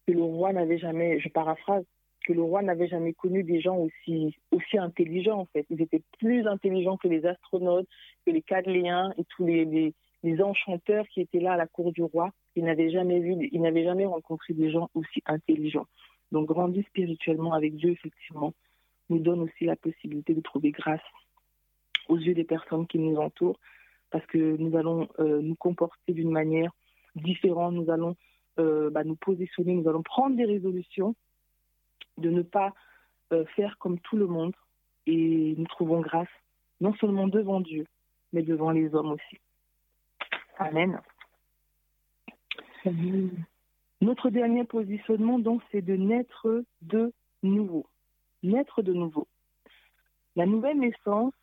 que 0.08 0.12
le 0.12 0.22
roi 0.22 0.54
n'avait 0.54 0.78
jamais, 0.78 1.20
je 1.20 1.30
paraphrase, 1.30 1.86
que 2.24 2.34
le 2.34 2.42
roi 2.42 2.62
n'avait 2.62 2.88
jamais 2.88 3.14
connu 3.14 3.44
des 3.44 3.62
gens 3.62 3.78
aussi, 3.78 4.36
aussi 4.52 4.78
intelligents 4.78 5.40
en 5.40 5.46
fait. 5.46 5.66
Ils 5.70 5.82
étaient 5.82 6.02
plus 6.20 6.48
intelligents 6.48 6.98
que 6.98 7.08
les 7.08 7.26
astronautes, 7.26 7.88
que 8.26 8.32
les 8.32 8.42
Cadléens 8.42 9.14
et 9.18 9.24
tous 9.26 9.46
les, 9.46 9.66
les, 9.66 9.94
les, 10.24 10.42
enchanteurs 10.42 11.06
qui 11.10 11.22
étaient 11.22 11.40
là 11.40 11.54
à 11.54 11.58
la 11.58 11.68
cour 11.68 11.92
du 11.92 12.02
roi. 12.02 12.32
Ils 12.56 12.64
n'avaient 12.64 12.92
jamais 12.92 13.20
vu, 13.20 13.50
ils 13.52 13.62
n'avaient 13.62 13.84
jamais 13.84 14.06
rencontré 14.06 14.54
des 14.54 14.72
gens 14.72 14.90
aussi 14.94 15.22
intelligents. 15.26 15.88
Donc 16.32 16.48
grandir 16.48 16.86
spirituellement 16.88 17.54
avec 17.54 17.76
Dieu, 17.76 17.92
effectivement, 17.92 18.54
nous 19.10 19.20
donne 19.20 19.42
aussi 19.42 19.66
la 19.66 19.76
possibilité 19.76 20.34
de 20.34 20.42
trouver 20.42 20.72
grâce 20.72 21.02
aux 22.08 22.18
yeux 22.18 22.34
des 22.34 22.44
personnes 22.44 22.88
qui 22.88 23.00
nous 23.00 23.18
entourent, 23.18 23.60
parce 24.12 24.26
que 24.28 24.58
nous 24.58 24.76
allons 24.78 25.08
euh, 25.20 25.42
nous 25.42 25.56
comporter 25.56 26.14
d'une 26.14 26.32
manière 26.32 26.72
différents, 27.16 27.72
nous 27.72 27.90
allons 27.90 28.16
euh, 28.60 28.90
bah, 28.90 29.04
nous 29.04 29.16
positionner, 29.16 29.74
nous 29.74 29.88
allons 29.88 30.04
prendre 30.04 30.36
des 30.36 30.46
résolutions 30.46 31.16
de 32.18 32.30
ne 32.30 32.42
pas 32.42 32.74
euh, 33.32 33.46
faire 33.56 33.78
comme 33.80 34.00
tout 34.00 34.18
le 34.18 34.28
monde 34.28 34.56
et 35.08 35.56
nous 35.58 35.66
trouvons 35.66 36.02
grâce 36.02 36.30
non 36.82 36.94
seulement 36.96 37.28
devant 37.28 37.62
Dieu, 37.62 37.86
mais 38.32 38.44
devant 38.44 38.72
les 38.72 38.94
hommes 38.94 39.12
aussi. 39.12 39.40
Amen. 40.58 41.00
Notre 44.02 44.30
dernier 44.30 44.66
positionnement, 44.66 45.40
donc, 45.40 45.62
c'est 45.72 45.82
de 45.82 45.96
naître 45.96 46.64
de 46.82 47.14
nouveau. 47.42 47.88
Naître 48.44 48.82
de 48.82 48.94
nouveau. 48.94 49.28
La 50.36 50.46
nouvelle 50.46 50.80
naissance 50.80 51.34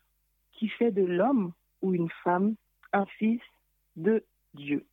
qui 0.53 0.69
fait 0.69 0.91
de 0.91 1.03
l'homme 1.03 1.53
ou 1.81 1.93
une 1.93 2.09
femme 2.23 2.55
un 2.93 3.05
fils 3.05 3.41
de 3.95 4.23
Dieu. 4.53 4.85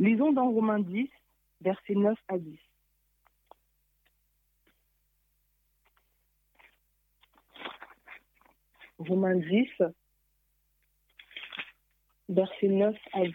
Lisons 0.00 0.32
dans 0.32 0.50
Romains 0.50 0.78
10, 0.78 1.08
versets 1.60 1.94
9 1.94 2.16
à 2.28 2.38
10. 2.38 2.58
Romains 8.98 9.36
10, 9.36 9.68
versets 12.28 12.68
9 12.68 12.96
à 13.12 13.24
10. 13.24 13.34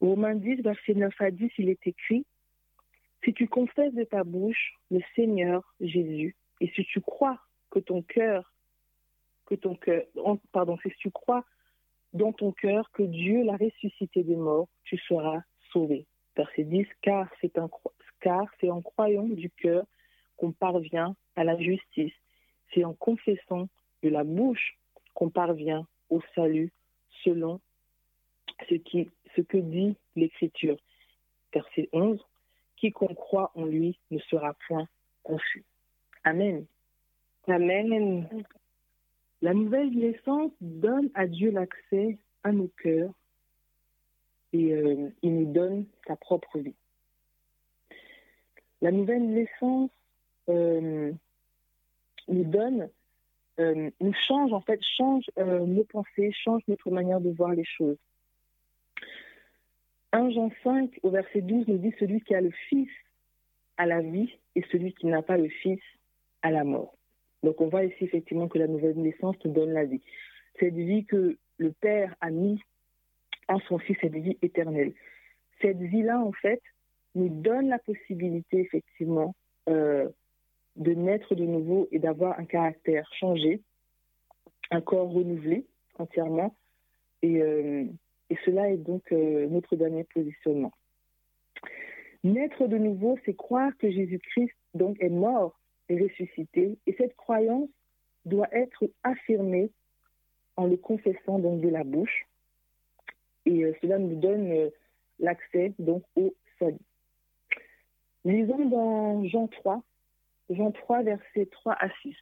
Romains 0.00 0.34
10, 0.34 0.62
verset 0.62 0.94
9 0.94 1.14
à 1.20 1.30
10, 1.30 1.50
il 1.58 1.68
est 1.70 1.86
écrit 1.86 2.26
Si 3.24 3.32
tu 3.32 3.48
confesses 3.48 3.94
de 3.94 4.04
ta 4.04 4.24
bouche 4.24 4.74
le 4.90 5.00
Seigneur 5.14 5.62
Jésus, 5.80 6.36
et 6.60 6.68
si 6.74 6.84
tu 6.84 7.00
crois 7.00 7.38
que 7.70 7.78
ton 7.78 8.02
cœur 8.02 8.49
que 9.50 9.56
ton 9.56 9.74
cœur, 9.74 10.04
pardon, 10.52 10.78
si 10.78 10.90
tu 10.98 11.10
crois 11.10 11.44
dans 12.12 12.32
ton 12.32 12.52
cœur 12.52 12.90
que 12.92 13.02
Dieu 13.02 13.42
l'a 13.42 13.56
ressuscité 13.56 14.22
des 14.22 14.36
morts, 14.36 14.68
tu 14.84 14.96
seras 14.96 15.42
sauvé. 15.72 16.06
Verset 16.36 16.64
10, 16.64 16.86
car 17.02 17.28
c'est 17.40 17.58
en 17.58 18.82
croyant 18.82 19.26
du 19.26 19.50
cœur 19.50 19.84
qu'on 20.36 20.52
parvient 20.52 21.16
à 21.34 21.42
la 21.42 21.58
justice. 21.58 22.12
C'est 22.72 22.84
en 22.84 22.94
confessant 22.94 23.68
de 24.02 24.08
la 24.08 24.22
bouche 24.22 24.78
qu'on 25.14 25.30
parvient 25.30 25.86
au 26.08 26.20
salut 26.34 26.72
selon 27.24 27.60
ce 28.68 29.40
que 29.40 29.58
dit 29.58 29.96
l'Écriture. 30.14 30.76
Verset 31.52 31.88
11, 31.92 32.24
quiconque 32.76 33.16
croit 33.16 33.50
en 33.56 33.64
lui 33.64 33.98
ne 34.12 34.18
sera 34.20 34.54
point 34.68 34.86
confus. 35.24 35.64
Amen. 36.22 36.64
Amen. 37.48 38.28
La 39.42 39.54
nouvelle 39.54 39.90
naissance 39.90 40.52
donne 40.60 41.10
à 41.14 41.26
Dieu 41.26 41.50
l'accès 41.50 42.18
à 42.44 42.52
nos 42.52 42.68
cœurs 42.82 43.12
et 44.52 44.72
euh, 44.72 45.08
il 45.22 45.34
nous 45.34 45.52
donne 45.52 45.86
sa 46.06 46.16
propre 46.16 46.58
vie. 46.58 46.74
La 48.82 48.90
nouvelle 48.90 49.30
naissance 49.30 49.90
euh, 50.48 51.12
nous 52.28 52.44
donne, 52.44 52.90
euh, 53.60 53.90
nous 54.00 54.14
change 54.26 54.52
en 54.52 54.60
fait, 54.60 54.80
change 54.96 55.24
nos 55.36 55.84
pensées, 55.84 56.32
change 56.32 56.62
notre 56.68 56.90
manière 56.90 57.20
de 57.20 57.30
voir 57.30 57.52
les 57.52 57.64
choses. 57.64 57.98
1 60.12 60.30
Jean 60.30 60.50
5 60.64 61.00
au 61.02 61.10
verset 61.10 61.40
12 61.40 61.68
nous 61.68 61.78
dit 61.78 61.94
celui 61.98 62.20
qui 62.22 62.34
a 62.34 62.40
le 62.40 62.50
Fils 62.68 62.90
à 63.76 63.86
la 63.86 64.00
vie 64.00 64.34
et 64.56 64.64
celui 64.72 64.92
qui 64.92 65.06
n'a 65.06 65.22
pas 65.22 65.36
le 65.36 65.48
Fils 65.48 65.80
à 66.42 66.50
la 66.50 66.64
mort. 66.64 66.94
Donc 67.42 67.60
on 67.60 67.68
voit 67.68 67.84
ici 67.84 68.04
effectivement 68.04 68.48
que 68.48 68.58
la 68.58 68.66
nouvelle 68.66 69.00
naissance 69.00 69.36
nous 69.44 69.52
donne 69.52 69.72
la 69.72 69.84
vie. 69.84 70.02
Cette 70.58 70.74
vie 70.74 71.04
que 71.04 71.38
le 71.58 71.72
Père 71.72 72.14
a 72.20 72.30
mis 72.30 72.60
en 73.48 73.60
son 73.60 73.78
Fils, 73.78 73.96
cette 74.00 74.14
vie 74.14 74.38
éternelle. 74.42 74.92
Cette 75.60 75.78
vie-là, 75.78 76.20
en 76.20 76.32
fait, 76.32 76.62
nous 77.14 77.28
donne 77.28 77.68
la 77.68 77.78
possibilité 77.78 78.60
effectivement 78.60 79.34
euh, 79.68 80.08
de 80.76 80.92
naître 80.94 81.34
de 81.34 81.44
nouveau 81.44 81.88
et 81.92 81.98
d'avoir 81.98 82.38
un 82.38 82.44
caractère 82.44 83.08
changé, 83.18 83.60
un 84.70 84.80
corps 84.80 85.10
renouvelé 85.10 85.66
entièrement. 85.98 86.54
Et, 87.22 87.42
euh, 87.42 87.84
cela 88.44 88.70
est 88.70 88.76
donc 88.76 89.02
euh, 89.12 89.48
notre 89.48 89.74
dernier 89.74 90.04
positionnement. 90.04 90.72
Naître 92.22 92.68
de 92.68 92.78
nouveau, 92.78 93.18
c'est 93.24 93.34
croire 93.34 93.72
que 93.78 93.90
Jésus-Christ 93.90 94.54
donc 94.74 94.96
est 95.00 95.10
mort 95.10 95.59
ressuscité. 95.98 96.78
Et 96.86 96.94
cette 96.98 97.16
croyance 97.16 97.68
doit 98.24 98.48
être 98.52 98.90
affirmée 99.02 99.70
en 100.56 100.66
le 100.66 100.76
confessant 100.76 101.38
donc 101.38 101.60
de 101.60 101.68
la 101.68 101.84
bouche. 101.84 102.26
Et 103.46 103.64
euh, 103.64 103.72
cela 103.80 103.98
nous 103.98 104.20
donne 104.20 104.52
euh, 104.52 104.70
l'accès 105.18 105.72
donc 105.78 106.02
au 106.16 106.34
salut. 106.58 106.78
Lisons 108.24 108.68
dans 108.68 109.24
Jean 109.24 109.48
3, 109.48 109.82
Jean 110.50 110.72
3, 110.72 111.02
versets 111.02 111.46
3 111.46 111.72
à 111.80 111.88
6. 112.02 112.14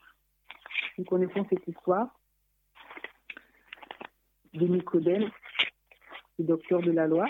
Nous 0.99 1.05
connaissons 1.05 1.45
cette 1.51 1.67
histoire 1.67 2.17
de 4.55 4.67
Nicodème, 4.67 5.29
le 6.39 6.45
docteur 6.45 6.81
de 6.83 6.93
la 6.93 7.07
loi, 7.07 7.27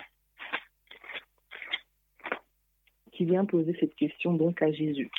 qui 3.13 3.25
vient 3.25 3.45
poser 3.45 3.77
cette 3.81 3.95
question 3.95 4.35
donc 4.35 4.63
à 4.63 4.71
Jésus. 4.71 5.11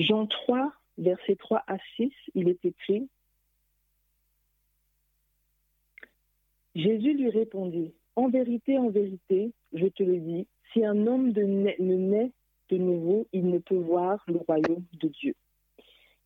Jean 0.00 0.26
3, 0.26 0.72
versets 0.96 1.36
3 1.36 1.62
à 1.66 1.76
6, 1.96 2.10
il 2.34 2.48
est 2.48 2.64
écrit. 2.64 3.06
Jésus 6.74 7.12
lui 7.12 7.28
répondit 7.28 7.92
En 8.16 8.30
vérité, 8.30 8.78
en 8.78 8.88
vérité, 8.88 9.52
je 9.74 9.86
te 9.88 10.02
le 10.02 10.16
dis, 10.18 10.46
si 10.72 10.82
un 10.86 11.06
homme 11.06 11.32
ne 11.32 11.96
naît 11.96 12.32
de 12.70 12.76
nouveau, 12.78 13.26
il 13.34 13.50
ne 13.50 13.58
peut 13.58 13.76
voir 13.76 14.24
le 14.26 14.38
royaume 14.38 14.84
de 14.94 15.08
Dieu. 15.08 15.34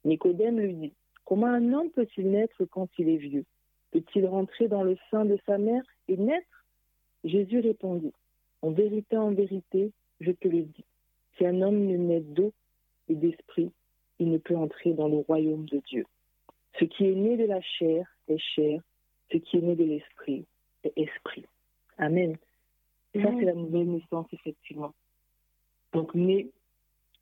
Nicodème 0.04 0.60
lui 0.60 0.74
dit 0.74 0.92
Comment 1.24 1.46
un 1.46 1.72
homme 1.72 1.90
peut-il 1.90 2.30
naître 2.30 2.64
quand 2.66 2.88
il 2.98 3.08
est 3.08 3.16
vieux? 3.16 3.44
Peut-il 3.90 4.24
rentrer 4.26 4.68
dans 4.68 4.84
le 4.84 4.96
sein 5.10 5.24
de 5.24 5.36
sa 5.46 5.58
mère 5.58 5.82
et 6.06 6.16
naître? 6.16 6.64
Jésus 7.24 7.58
répondit 7.58 8.12
En 8.62 8.70
vérité, 8.70 9.16
en 9.16 9.32
vérité, 9.32 9.90
je 10.20 10.30
te 10.30 10.46
le 10.46 10.62
dis, 10.62 10.84
si 11.36 11.44
un 11.44 11.60
homme 11.60 11.86
ne 11.86 11.96
naît 11.96 12.20
d'eau 12.20 12.52
et 13.09 13.14
d'esprit, 13.14 13.70
il 14.18 14.30
ne 14.30 14.38
peut 14.38 14.57
entrer 14.57 14.92
dans 14.92 15.09
le 15.09 15.18
royaume 15.18 15.66
de 15.66 15.80
Dieu. 15.86 16.05
Ce 16.78 16.84
qui 16.84 17.07
est 17.07 17.14
né 17.14 17.36
de 17.36 17.44
la 17.44 17.61
chair 17.61 18.07
est 18.28 18.38
chair, 18.38 18.80
ce 19.32 19.38
qui 19.38 19.59
est 19.59 19.61
né 19.61 19.74
de 19.74 19.84
l'esprit 19.84 20.44
est 20.84 20.92
esprit. 20.96 21.44
Amen. 21.98 22.36
Ça, 23.14 23.30
c'est 23.38 23.44
la 23.44 23.55
nouvelle 23.55 23.90
naissance, 23.90 24.26
effectivement. 24.32 24.92
Donc, 25.92 26.14
né 26.14 26.50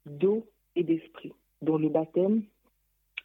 d'eau 0.07 0.47
et 0.74 0.85
d'esprit, 0.85 1.33
dont 1.61 1.76
le 1.76 1.91
baptême 1.91 2.45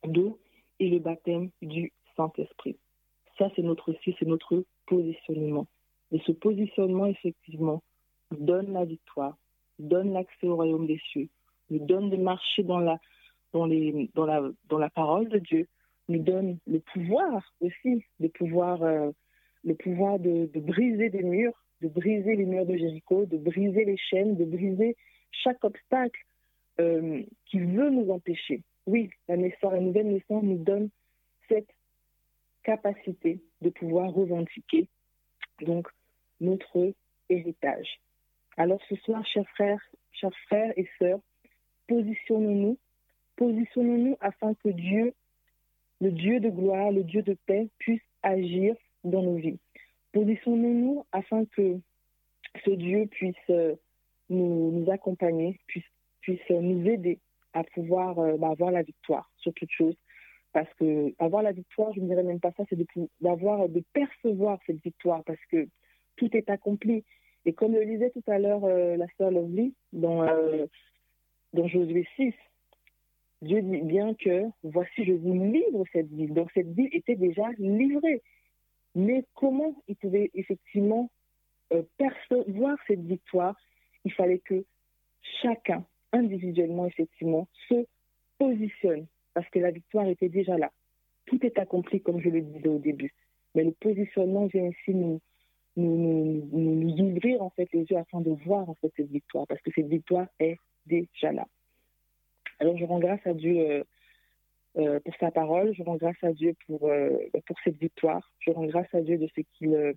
d'eau 0.03 0.38
et 0.80 0.89
le 0.89 0.99
baptême 0.99 1.49
du 1.62 1.93
Saint-Esprit. 2.16 2.78
Ça, 3.38 3.49
c'est 3.55 3.62
notre 3.62 3.95
c'est 4.03 4.22
notre 4.24 4.64
positionnement. 4.86 5.68
Et 6.12 6.20
ce 6.26 6.32
positionnement, 6.32 7.05
effectivement, 7.05 7.82
donne 8.32 8.74
la 8.74 8.86
victoire, 8.86 9.38
donne 9.80 10.12
l'accès 10.12 10.47
au 10.47 10.55
royaume 10.55 10.88
des 10.88 10.99
cieux, 11.12 11.30
nous 11.70 11.86
donne 11.86 12.09
de 12.09 12.18
marcher 12.18 12.63
dans 12.63 12.80
la, 12.80 12.97
dans, 13.53 13.65
les, 13.65 14.09
dans, 14.13 14.26
la, 14.26 14.41
dans 14.70 14.78
la 14.78 14.89
parole 14.89 15.28
de 15.30 15.39
Dieu, 15.39 15.68
nous 16.09 16.20
donne 16.20 16.57
le 16.68 16.80
pouvoir 16.80 17.53
aussi, 17.59 18.05
de 18.20 18.28
pouvoir, 18.28 18.82
euh, 18.84 19.11
le 19.63 19.76
pouvoir 19.76 20.20
de, 20.20 20.49
de, 20.53 20.59
briser 20.59 21.09
des 21.09 21.24
murs, 21.24 21.53
de 21.82 21.88
briser 21.88 22.36
les 22.36 22.45
murs 22.45 22.65
de 22.65 22.78
Jéricho, 22.78 23.26
de 23.26 23.38
briser 23.38 23.86
les 23.86 23.97
chaînes, 23.97 24.36
de 24.36 24.45
briser 24.45 24.95
chaque 25.32 25.63
obstacle 25.63 26.20
euh, 26.80 27.24
qui 27.45 27.59
veut 27.59 27.89
nous 27.89 28.09
empêcher. 28.11 28.61
Oui, 28.86 29.09
la 29.28 29.36
naissance, 29.36 29.74
la 29.74 29.82
nouvelle 29.82 30.07
naissance 30.07 30.43
nous 30.43 30.63
donne 30.63 30.89
cette 31.49 31.70
capacité 32.63 33.41
de 33.61 33.70
pouvoir 33.70 34.11
revendiquer 34.11 34.88
donc 35.61 35.88
notre 36.39 36.93
héritage. 37.30 37.99
Alors 38.57 38.80
ce 38.89 38.95
soir, 38.97 39.26
chers 39.26 39.47
frères, 39.49 39.82
chers 40.11 40.36
frères 40.47 40.74
et 40.78 40.88
sœurs, 40.99 41.20
positionnons-nous, 41.88 42.78
positionnons-nous 43.36 44.18
afin 44.20 44.54
que 44.56 44.70
Dieu, 44.70 45.14
le 46.02 46.12
Dieu 46.12 46.40
de 46.40 46.50
gloire, 46.50 46.92
le 46.92 47.04
Dieu 47.04 47.22
de 47.22 47.36
paix, 47.46 47.70
puisse 47.80 48.02
agir 48.24 48.76
dans 49.04 49.24
nos 49.24 49.36
vies. 49.36 49.60
Positionnons-nous 50.12 51.06
afin 51.12 51.46
que 51.46 51.80
ce 52.66 52.72
Dieu 52.72 53.08
puisse 53.08 53.36
euh, 53.50 53.76
nous, 54.30 54.86
accompagner, 54.92 55.60
puisse, 55.68 55.86
puisse 56.22 56.50
nous 56.50 56.88
aider 56.88 57.20
à 57.54 57.64
pouvoir 57.64 58.20
euh, 58.20 58.38
bah, 58.38 58.50
avoir 58.50 58.72
la 58.72 58.84
victoire 58.84 59.30
sur 59.38 59.54
toute 59.54 59.72
chose. 59.72 59.96
Parce 60.54 60.72
que 60.76 61.14
avoir 61.20 61.44
la 61.44 61.52
victoire, 61.52 61.94
je 61.94 62.00
ne 62.00 62.08
dirais 62.08 62.24
même 62.24 62.40
pas 62.40 62.52
ça, 62.58 62.64
c'est 62.70 62.80
d'avoir, 63.22 63.70
de, 63.70 63.84
percevoir 63.94 64.60
cette 64.66 64.82
victoire, 64.82 65.24
parce 65.24 65.44
que 65.52 65.68
tout 66.16 66.36
est 66.36 66.50
accompli. 66.50 67.04
Et 67.46 67.54
comme 67.54 67.74
le 67.74 67.86
disait 67.86 68.10
tout 68.10 68.24
à 68.28 68.40
l'heure 68.40 68.66
euh, 68.66 68.98
la 68.98 69.06
sœur 69.18 69.32
Lovely 69.32 69.74
dans 69.94 70.26
dans 71.58 71.68
Josué 71.68 72.08
6, 72.16 72.34
Dieu 73.41 73.62
dit 73.62 73.82
bien 73.82 74.14
que 74.14 74.45
voici, 74.64 75.03
je 75.03 75.14
vous 75.14 75.34
livre 75.34 75.84
cette 75.91 76.12
ville. 76.12 76.34
Donc 76.34 76.51
cette 76.53 76.72
ville 76.74 76.89
était 76.91 77.16
déjà 77.16 77.49
livrée. 77.58 78.22
Mais 78.95 79.26
comment 79.34 79.76
il 79.88 79.95
pouvait 79.95 80.30
effectivement 80.36 81.10
euh, 81.74 81.82
percevoir 81.97 82.78
cette 82.88 83.01
victoire? 83.01 83.55
Il 84.05 84.14
fallait 84.14 84.39
que 84.39 84.64
chacun, 85.41 85.84
individuellement, 86.14 86.86
effectivement, 86.86 87.47
se 87.68 87.86
positionne. 88.38 89.08
Parce 89.34 89.49
que 89.49 89.60
la 89.60 89.72
victoire 89.72 90.08
était 90.08 90.30
déjà 90.30 90.58
là. 90.58 90.72
Tout 91.26 91.43
est 91.45 91.58
accompli, 91.60 92.01
comme 92.01 92.22
je 92.22 92.30
le 92.30 92.41
disais 92.41 92.70
au 92.70 92.80
début. 92.80 93.14
Mais 93.55 93.64
le 93.64 93.72
positionnement 93.72 94.45
vient 94.45 94.68
ici 94.68 94.93
nous, 94.93 95.20
nous, 95.76 95.97
nous, 96.51 96.76
nous, 96.76 97.12
ouvrir 97.12 97.41
en 97.41 97.49
fait 97.49 97.68
les 97.74 97.84
yeux 97.84 97.97
afin 97.97 98.22
de 98.22 98.32
voir 98.45 98.70
en 98.70 98.76
fait 98.76 98.91
cette 98.95 99.12
victoire. 99.12 99.45
Parce 99.47 99.62
que 99.62 99.72
cette 99.76 99.88
victoire 99.88 100.28
est 100.39 100.58
déjà 100.88 101.32
là. 101.32 101.48
Alors 102.60 102.78
je 102.78 102.86
rends 102.86 103.00
grâce 103.00 103.26
à 103.26 103.34
Dieu 103.34 103.60
euh, 103.60 103.84
euh, 104.78 105.00
pour 105.00 105.16
sa 105.20 105.32
parole, 105.32 105.74
je 105.76 105.84
rends 105.84 105.96
grâce 105.96 106.22
à 106.24 106.32
Dieu 106.32 106.56
pour, 106.66 106.88
euh, 106.90 107.18
pour 107.46 107.58
cette 107.64 107.78
victoire, 107.78 108.32
je 108.40 108.52
rends 108.52 108.66
grâce 108.66 108.94
à 108.94 109.02
Dieu 109.02 109.18
de 109.18 109.28
ce 109.36 109.42
qu'il 109.58 109.96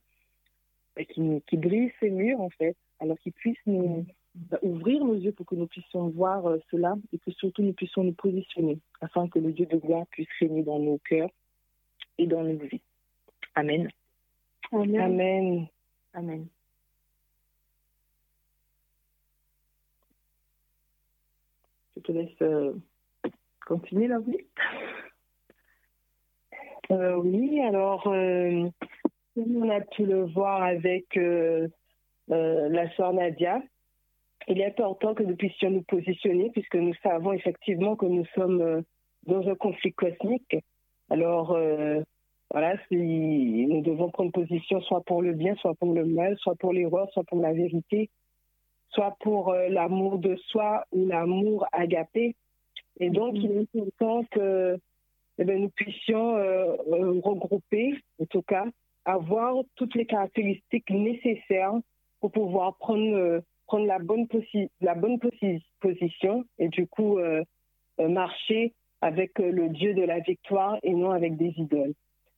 qui, 1.08 1.42
qui, 1.46 1.56
brise 1.56 1.90
ces 2.00 2.10
murs 2.10 2.40
en 2.40 2.50
fait, 2.50 2.76
alors 2.98 3.18
qu'il 3.18 3.32
puisse 3.32 3.58
nous 3.66 4.04
bah, 4.34 4.58
ouvrir 4.62 5.04
nos 5.04 5.14
yeux 5.14 5.32
pour 5.32 5.46
que 5.46 5.54
nous 5.54 5.66
puissions 5.66 6.08
voir 6.08 6.44
cela 6.70 6.94
et 7.12 7.18
que 7.18 7.30
surtout 7.30 7.62
nous 7.62 7.72
puissions 7.72 8.04
nous 8.04 8.12
positionner 8.12 8.78
afin 9.00 9.28
que 9.28 9.38
le 9.38 9.52
Dieu 9.52 9.66
de 9.66 9.76
gloire 9.76 10.06
puisse 10.08 10.28
régner 10.40 10.62
dans 10.62 10.78
nos 10.78 10.98
cœurs 10.98 11.30
et 12.18 12.26
dans 12.26 12.42
nos 12.42 12.58
vies. 12.58 12.82
Amen. 13.54 13.88
Amen. 14.72 15.00
Amen. 15.00 15.68
Amen. 16.12 16.48
Je 22.00 22.12
te 22.12 22.12
laisse 22.12 22.42
euh, 22.42 22.72
continuer 23.66 24.06
la 24.08 24.20
vie. 24.20 24.38
Euh, 26.90 27.16
oui, 27.16 27.60
alors, 27.60 28.06
euh, 28.06 28.68
on 29.36 29.68
a 29.68 29.80
pu 29.82 30.06
le 30.06 30.24
voir 30.24 30.62
avec 30.62 31.18
la 32.28 32.90
sœur 32.96 33.12
Nadia. 33.12 33.62
Il 34.48 34.60
est 34.60 34.66
important 34.66 35.14
que 35.14 35.22
nous 35.22 35.36
puissions 35.36 35.70
nous 35.70 35.82
positionner 35.82 36.50
puisque 36.50 36.76
nous 36.76 36.94
savons 37.02 37.32
effectivement 37.32 37.96
que 37.96 38.06
nous 38.06 38.24
sommes 38.34 38.82
dans 39.26 39.46
un 39.46 39.54
conflit 39.54 39.92
cosmique. 39.92 40.56
Alors, 41.10 41.56
voilà, 42.50 42.76
nous 42.90 43.82
devons 43.82 44.10
prendre 44.10 44.32
position 44.32 44.80
soit 44.80 45.02
pour 45.02 45.20
le 45.22 45.34
bien, 45.34 45.54
soit 45.56 45.74
pour 45.74 45.92
le 45.92 46.06
mal, 46.06 46.36
soit 46.38 46.56
pour 46.56 46.72
l'erreur, 46.72 47.10
soit 47.12 47.24
pour 47.24 47.40
la 47.40 47.52
vérité 47.52 48.08
soit 48.90 49.16
pour 49.20 49.50
euh, 49.50 49.68
l'amour 49.68 50.18
de 50.18 50.36
soi 50.48 50.84
ou 50.92 51.06
l'amour 51.06 51.66
agapé. 51.72 52.34
Et 52.98 53.10
donc, 53.10 53.34
il 53.36 53.50
est 53.52 53.80
important 53.80 54.24
que 54.30 54.78
eh 55.38 55.44
bien, 55.44 55.56
nous 55.56 55.70
puissions 55.70 56.36
euh, 56.36 56.76
euh, 56.92 57.20
regrouper, 57.22 57.94
en 58.20 58.26
tout 58.26 58.42
cas, 58.42 58.66
avoir 59.04 59.54
toutes 59.76 59.94
les 59.94 60.06
caractéristiques 60.06 60.90
nécessaires 60.90 61.74
pour 62.20 62.30
pouvoir 62.30 62.76
prendre, 62.76 63.42
prendre 63.66 63.86
la, 63.86 63.98
bonne 63.98 64.26
la 64.82 64.94
bonne 64.94 65.18
position 65.80 66.44
et 66.58 66.68
du 66.68 66.86
coup 66.86 67.18
marcher 67.98 68.74
avec 69.00 69.38
le 69.38 69.70
Dieu 69.70 69.94
de 69.94 70.02
la 70.02 70.18
victoire 70.18 70.78
et 70.82 70.92
non 70.92 71.12
avec 71.12 71.38
des 71.38 71.54
idoles. 71.56 71.94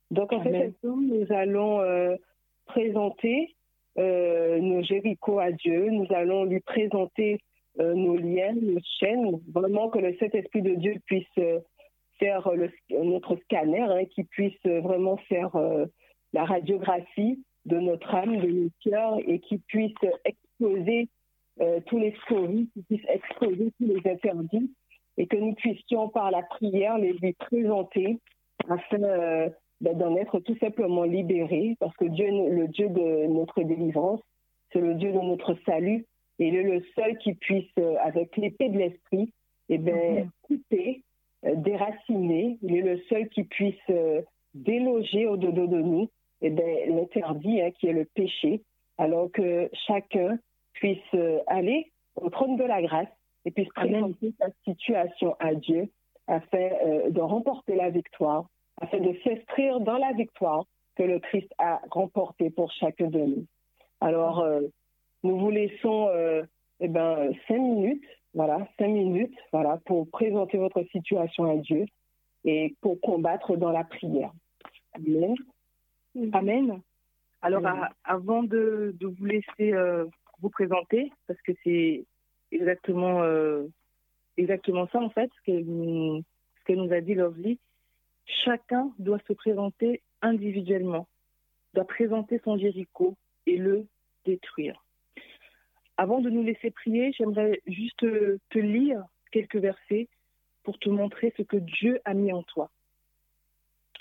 Donc, 0.09 0.31
en 0.31 0.41
fait, 0.41 0.73
nous 0.83 1.25
allons 1.31 2.17
présenter 2.65 3.53
nos 3.97 4.81
Jéricho 4.83 5.39
à 5.39 5.51
Dieu. 5.51 5.89
Nous 5.89 6.07
allons 6.11 6.45
lui 6.45 6.59
présenter 6.59 7.39
euh, 7.79 7.95
nos 7.95 8.17
liens, 8.17 8.53
nos 8.53 8.79
chaînes, 8.99 9.39
vraiment 9.51 9.89
que 9.89 9.97
le 9.97 10.15
Saint-Esprit 10.17 10.61
de 10.61 10.75
Dieu 10.75 10.95
puisse 11.07 11.25
euh, 11.39 11.59
faire 12.19 12.47
notre 12.91 13.35
scanner, 13.37 13.81
hein, 13.81 14.05
qui 14.05 14.23
puisse 14.23 14.63
vraiment 14.63 15.17
faire 15.17 15.49
la 16.31 16.45
radiographie 16.45 17.43
de 17.65 17.79
notre 17.79 18.13
âme, 18.13 18.37
de 18.37 18.47
nos 18.47 18.69
cœurs, 18.83 19.17
et 19.25 19.39
qui 19.39 19.57
puisse 19.57 19.95
exposer 20.23 21.09
tous 21.87 21.97
les 21.97 22.13
scories, 22.21 22.69
qui 22.73 22.83
puisse 22.83 23.09
exposer 23.09 23.71
tous 23.79 23.87
les 23.87 24.11
interdits, 24.11 24.71
et 25.17 25.25
que 25.25 25.37
nous 25.37 25.55
puissions 25.55 26.07
par 26.07 26.29
la 26.29 26.43
prière 26.43 26.99
les 26.99 27.13
lui 27.13 27.33
présenter 27.33 28.19
afin 28.69 29.49
ben, 29.83 29.97
d'en 29.97 30.15
être 30.15 30.39
tout 30.39 30.57
simplement 30.59 31.03
libérés, 31.03 31.75
parce 31.79 31.95
que 31.97 32.05
Dieu, 32.05 32.25
le 32.49 32.67
Dieu 32.69 32.87
de 32.87 33.27
notre 33.27 33.61
délivrance, 33.61 34.21
c'est 34.71 34.79
le 34.79 34.95
Dieu 34.95 35.11
de 35.11 35.19
notre 35.19 35.55
salut, 35.65 36.05
il 36.39 36.55
est 36.55 36.63
le 36.63 36.81
seul 36.95 37.17
qui 37.17 37.33
puisse, 37.33 37.69
euh, 37.77 37.95
avec 38.01 38.35
l'épée 38.37 38.69
de 38.69 38.77
l'esprit, 38.77 39.31
eh 39.67 39.77
ben, 39.77 40.23
mhm. 40.23 40.29
couper, 40.41 41.01
euh, 41.45 41.55
déraciner. 41.55 42.57
Il 42.61 42.77
est 42.77 42.81
le 42.81 42.97
seul 43.09 43.27
qui 43.27 43.43
puisse 43.43 43.75
euh, 43.89 44.21
déloger 44.53 45.27
au-dedans 45.27 45.65
de 45.67 45.81
nous 45.81 46.09
eh 46.41 46.49
ben, 46.49 46.95
l'interdit 46.95 47.61
hein, 47.61 47.71
qui 47.71 47.87
est 47.87 47.93
le 47.93 48.05
péché, 48.05 48.61
alors 48.97 49.31
que 49.31 49.69
chacun 49.85 50.39
puisse 50.73 51.15
aller 51.47 51.91
au 52.15 52.29
trône 52.29 52.55
de 52.57 52.63
la 52.63 52.81
grâce 52.81 53.07
et 53.45 53.51
puisse 53.51 53.69
présenter 53.69 54.33
sa 54.39 54.47
situation 54.65 55.35
à 55.39 55.53
Dieu 55.55 55.89
afin 56.27 56.69
de 57.09 57.21
remporter 57.21 57.75
la 57.75 57.89
victoire, 57.89 58.45
afin 58.83 58.99
de 58.99 59.15
s'inscrire 59.23 59.79
dans 59.79 59.97
la 59.97 60.11
victoire 60.13 60.65
que 60.95 61.03
le 61.03 61.19
Christ 61.19 61.51
a 61.57 61.81
remportée 61.89 62.49
pour 62.49 62.71
chacun 62.71 63.07
de 63.07 63.19
nous. 63.19 63.45
Alors, 64.01 64.45
nous 65.23 65.39
vous 65.39 65.49
laissons 65.49 66.09
euh, 66.09 66.43
eh 66.81 66.89
ben, 66.89 67.31
cinq 67.47 67.59
minutes, 67.59 68.03
voilà, 68.33 68.67
cinq 68.77 68.89
minutes, 68.89 69.37
voilà, 69.53 69.79
pour 69.85 70.09
présenter 70.09 70.57
votre 70.57 70.83
situation 70.91 71.49
à 71.49 71.55
Dieu 71.55 71.85
et 72.43 72.75
pour 72.81 72.99
combattre 72.99 73.55
dans 73.55 73.71
la 73.71 73.85
prière. 73.85 74.31
Amen. 74.95 75.35
Amen. 76.33 76.81
Alors, 77.41 77.63
avant 78.03 78.43
de, 78.43 78.95
vous 79.01 79.25
laisser 79.25 79.73
euh, 79.73 80.05
vous 80.41 80.49
présenter, 80.49 81.11
parce 81.27 81.41
que 81.41 81.53
c'est 81.63 82.03
exactement, 82.51 83.23
euh, 83.23 83.63
exactement 84.37 84.87
ça, 84.91 84.99
en 84.99 85.09
fait, 85.09 85.29
ce 85.37 85.51
que, 85.51 85.61
ce 85.61 86.63
que 86.65 86.73
nous 86.73 86.91
a 86.91 86.99
dit 86.99 87.15
Lovely, 87.15 87.59
chacun 88.25 88.91
doit 88.99 89.19
se 89.27 89.33
présenter 89.33 90.01
individuellement, 90.21 91.07
doit 91.73 91.85
présenter 91.85 92.39
son 92.43 92.57
Jéricho 92.57 93.15
et 93.45 93.57
le 93.57 93.87
détruire. 94.25 94.83
Avant 95.97 96.21
de 96.21 96.29
nous 96.29 96.43
laisser 96.43 96.71
prier, 96.71 97.11
j'aimerais 97.13 97.61
juste 97.67 97.99
te 97.99 98.59
lire 98.59 99.03
quelques 99.31 99.57
versets 99.57 100.07
pour 100.63 100.79
te 100.79 100.89
montrer 100.89 101.33
ce 101.37 101.43
que 101.43 101.57
Dieu 101.57 101.99
a 102.05 102.13
mis 102.13 102.31
en 102.31 102.43
toi. 102.43 102.71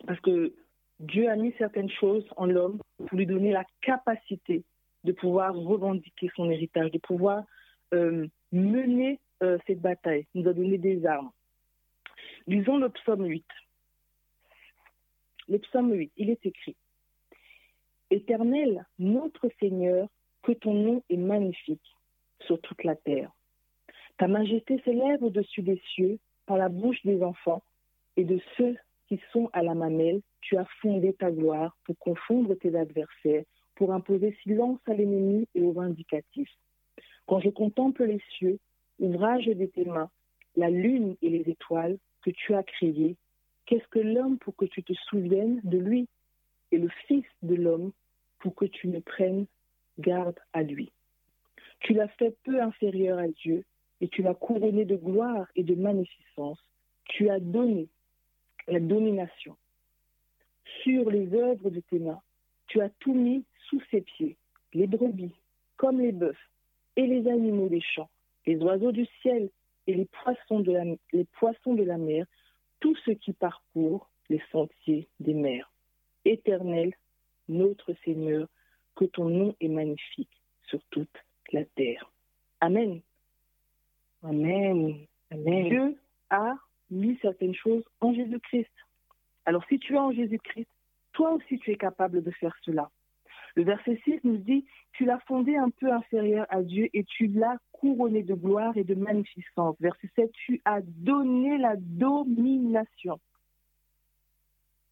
Parce 0.07 0.20
que 0.20 0.55
Dieu 1.01 1.29
a 1.29 1.37
mis 1.37 1.53
certaines 1.59 1.91
choses 1.91 2.27
en 2.37 2.47
l'homme 2.47 2.79
pour 2.97 3.16
lui 3.16 3.27
donner 3.27 3.53
la 3.53 3.64
capacité 3.81 4.64
de 5.05 5.12
pouvoir 5.12 5.55
revendiquer 5.55 6.31
son 6.37 6.49
héritage, 6.51 6.91
de 6.93 6.99
pouvoir 6.99 7.45
euh, 7.93 8.27
mener 8.53 9.18
euh, 9.43 9.59
cette 9.66 9.81
bataille. 9.81 10.27
Il 10.35 10.43
nous 10.43 10.51
a 10.51 10.55
donné 10.55 10.79
des 10.79 11.05
armes. 11.05 11.31
Lisons 12.47 12.79
le 12.79 12.89
psaume 12.89 13.27
8. 13.27 13.45
Le 15.53 15.59
psaume 15.59 15.93
8, 15.93 16.11
il 16.17 16.31
est 16.31 16.47
écrit 16.47 16.77
Éternel, 18.11 18.87
notre 18.99 19.51
Seigneur, 19.61 20.09
que 20.43 20.53
ton 20.53 20.73
nom 20.73 21.03
est 21.11 21.19
magnifique 21.19 21.95
sur 22.47 22.59
toute 22.63 22.83
la 22.85 22.97
terre. 22.97 23.31
Ta 24.17 24.29
majesté 24.29 24.81
s'élève 24.83 25.23
au-dessus 25.23 25.61
des 25.61 25.79
cieux 25.93 26.19
par 26.47 26.57
la 26.57 26.71
bouche 26.71 27.05
des 27.05 27.23
enfants 27.23 27.63
et 28.17 28.25
de 28.25 28.41
ceux 28.57 28.79
qui 29.09 29.21
sont 29.31 29.51
à 29.53 29.63
la 29.63 29.75
mamelle. 29.75 30.23
Tu 30.41 30.57
as 30.57 30.65
fondé 30.81 31.13
ta 31.13 31.31
gloire 31.31 31.77
pour 31.85 31.99
confondre 31.99 32.55
tes 32.55 32.75
adversaires, 32.75 33.45
pour 33.75 33.93
imposer 33.93 34.35
silence 34.43 34.81
à 34.87 34.95
l'ennemi 34.95 35.47
et 35.55 35.61
aux 35.61 35.73
vindicatifs. 35.73 36.57
Quand 37.27 37.41
je 37.41 37.51
contemple 37.51 38.05
les 38.05 38.23
cieux, 38.39 38.59
ouvrage 39.01 39.45
de 39.45 39.67
tes 39.67 39.85
mains, 39.85 40.09
la 40.57 40.71
lune 40.71 41.15
et 41.21 41.29
les 41.29 41.51
étoiles 41.51 41.99
que 42.23 42.31
tu 42.31 42.55
as 42.55 42.63
créées, 42.63 43.17
qu'est-ce 43.73 43.89
que 43.89 44.01
l'homme 44.01 44.37
pour 44.37 44.55
que 44.55 44.66
tu 44.66 44.83
te 44.83 44.93
souviennes 44.93 45.62
de 45.64 45.79
lui 45.79 46.07
et 46.73 46.77
le 46.77 46.91
Fils 47.07 47.25
de 47.41 47.55
l'homme 47.55 47.93
pour 48.41 48.55
que 48.55 48.66
tu 48.66 48.87
ne 48.87 49.01
prennes 49.01 49.47
garde 49.99 50.39
à 50.53 50.62
lui? 50.62 50.93
Tu 51.81 51.95
l'as 51.95 52.09
fait 52.09 52.37
peu 52.45 52.61
inférieur 52.61 53.18
à 53.18 53.29
Dieu 53.29 53.64
et 54.03 54.09
tu 54.09 54.20
l'as 54.20 54.35
couronné 54.35 54.85
de 54.85 54.97
gloire 54.97 55.47
et 55.57 55.62
de 55.62 55.75
magnificence. 55.75 56.59
Tu 57.07 57.31
as 57.31 57.41
donné 57.41 57.89
la 58.68 58.79
domination 58.79 59.57
sur 60.83 61.11
les 61.11 61.33
œuvres 61.33 61.70
de 61.70 61.81
tes 61.81 61.99
mains. 61.99 62.20
Tu 62.66 62.83
as 62.83 62.91
tout 63.01 63.14
mis 63.14 63.43
sous 63.70 63.81
ses 63.91 64.03
pieds, 64.03 64.37
les 64.75 64.87
brebis 64.87 65.35
comme 65.79 65.99
les 65.99 66.12
bœufs 66.12 66.37
et 66.97 67.07
les 67.07 67.27
animaux 67.27 67.70
des 67.70 67.81
champs, 67.81 68.11
les 68.45 68.59
oiseaux 68.59 68.93
du 68.93 69.07
ciel 69.23 69.49
et 69.87 69.95
les 69.95 70.05
poissons 70.05 70.61
de 70.61 70.73
la, 70.73 70.85
les 71.14 71.25
poissons 71.25 71.73
de 71.73 71.85
la 71.85 71.97
mer, 71.97 72.27
tout 72.83 72.97
ce 73.07 73.12
qui 73.12 73.33
parcourt 73.33 74.11
les 74.28 74.43
sentiers 74.51 75.09
des 75.20 75.35
mers. 75.35 75.72
Éternel, 76.24 76.93
notre 77.49 77.95
Seigneur, 78.05 78.49
que 78.97 79.05
ton 79.05 79.28
nom 79.28 79.55
est 79.61 79.68
magnifique 79.68 80.43
sur 80.66 80.80
toute 80.91 81.16
la 81.53 81.64
terre. 81.64 82.11
Amen. 82.61 83.01
Amen. 84.22 85.07
Amen. 85.30 85.68
Dieu 85.68 85.97
a 86.30 86.57
mis 86.91 87.16
certaines 87.22 87.55
choses 87.55 87.85
en 88.01 88.12
Jésus-Christ. 88.12 88.70
Alors 89.45 89.64
si 89.68 89.78
tu 89.78 89.95
es 89.95 89.99
en 89.99 90.12
Jésus-Christ, 90.12 90.68
toi 91.12 91.33
aussi 91.33 91.59
tu 91.61 91.70
es 91.70 91.76
capable 91.76 92.22
de 92.22 92.30
faire 92.33 92.57
cela. 92.62 92.91
Le 93.55 93.65
verset 93.65 94.01
6 94.05 94.21
nous 94.25 94.39
dit, 94.39 94.65
tu 94.93 95.05
l'as 95.05 95.19
fondé 95.21 95.57
un 95.57 95.71
peu 95.71 95.93
inférieur 95.93 96.47
à 96.49 96.63
Dieu 96.63 96.89
et 96.93 97.05
tu 97.05 97.27
l'as 97.27 97.59
couronné 97.73 98.23
de 98.23 98.35
gloire 98.35 98.77
et 98.77 98.85
de 98.85 98.95
magnificence. 98.95 99.77
Verset 99.81 100.11
7, 100.17 100.31
tu 100.33 100.61
as 100.65 100.81
donné 100.83 101.59
la 101.59 101.77
domination. 101.77 103.21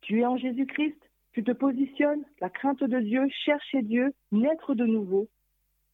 Tu 0.03 0.21
es 0.21 0.27
en 0.27 0.37
Jésus-Christ, 0.37 0.99
tu 1.33 1.45
te 1.45 1.53
positionnes, 1.53 2.25
la 2.41 2.51
crainte 2.51 2.83
de 2.83 3.01
Dieu, 3.01 3.27
chercher 3.45 3.83
Dieu, 3.83 4.13
naître 4.33 4.75
de 4.75 4.85
nouveau, 4.85 5.29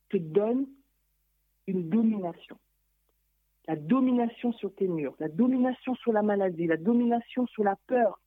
te 0.09 0.17
donne 0.17 0.67
une 1.67 1.89
domination. 1.89 2.57
La 3.69 3.77
domination 3.77 4.53
sur 4.53 4.75
tes 4.75 4.87
murs, 4.87 5.15
la 5.19 5.29
domination 5.29 5.95
sur 5.97 6.13
la 6.13 6.23
maladie, 6.23 6.67
la 6.67 6.77
domination 6.77 7.47
sur 7.49 7.65
la 7.65 7.77
peur, 7.89 8.21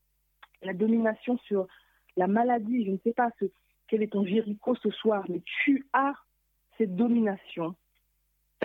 la 0.62 0.74
domination 0.74 1.38
sur 1.38 1.66
la 2.16 2.26
maladie. 2.26 2.84
Je 2.84 2.90
ne 2.90 2.98
sais 2.98 3.14
pas 3.14 3.30
ce, 3.40 3.46
quel 3.90 4.02
est 4.04 4.12
ton 4.12 4.24
Jéricho 4.24 4.76
ce 4.76 4.90
soir, 4.90 5.24
mais 5.28 5.42
tu 5.64 5.84
as 5.92 6.14
cette 6.78 6.94
domination 6.94 7.74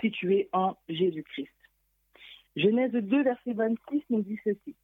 si 0.00 0.10
tu 0.12 0.34
es 0.34 0.48
en 0.52 0.76
Jésus-Christ. 0.88 1.50
Genèse 2.54 2.92
2, 2.92 3.22
verset 3.22 3.52
26 3.52 4.02
nous 4.10 4.22
dit 4.22 4.38
ceci. 4.44 4.74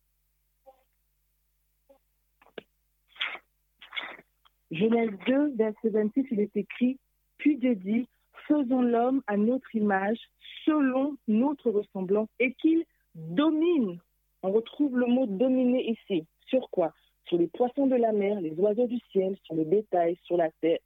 Genèse 4.73 5.11
2, 5.27 5.55
verset 5.55 5.91
26, 5.91 6.27
il 6.33 6.41
est 6.41 6.57
écrit 6.57 6.99
Puis 7.39 7.57
Dieu 7.57 7.77
dit 7.77 8.09
Faisons 8.49 8.83
l'homme 8.83 9.23
à 9.29 9.37
notre 9.37 9.75
image, 9.77 10.19
selon 10.65 11.17
notre 11.29 11.71
ressemblance, 11.71 12.29
et 12.41 12.53
qu'il 12.55 12.85
domine. 13.15 14.01
On 14.43 14.51
retrouve 14.51 14.99
le 14.99 15.07
mot 15.07 15.27
dominer 15.27 15.91
ici. 15.91 16.27
Sur 16.49 16.69
quoi? 16.71 16.93
Sur 17.27 17.39
les 17.39 17.47
poissons 17.47 17.87
de 17.87 17.97
la 17.97 18.13
mer, 18.13 18.41
les 18.41 18.53
oiseaux 18.53 18.87
du 18.87 18.99
ciel, 19.11 19.37
sur 19.45 19.55
le 19.55 19.65
bétail, 19.65 20.19
sur 20.25 20.37
la 20.37 20.51
terre, 20.61 20.81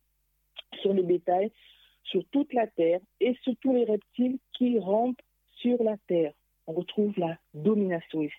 sur 0.81 0.93
le 0.93 1.03
bétail, 1.03 1.51
sur 2.05 2.25
toute 2.31 2.53
la 2.53 2.67
terre 2.67 3.01
et 3.21 3.35
sur 3.43 3.55
tous 3.61 3.73
les 3.73 3.85
reptiles 3.85 4.39
qui 4.53 4.79
rampent 4.79 5.21
sur 5.57 5.83
la 5.83 5.97
terre. 6.07 6.33
On 6.67 6.73
retrouve 6.73 7.19
la 7.19 7.39
domination 7.55 8.23
ici. 8.23 8.35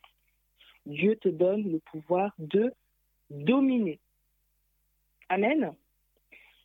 Dieu 0.86 1.18
te 1.18 1.30
donne 1.30 1.70
le 1.70 1.80
pouvoir 1.80 2.34
de 2.40 2.74
dominer. 3.30 4.00
Amen. 5.30 5.74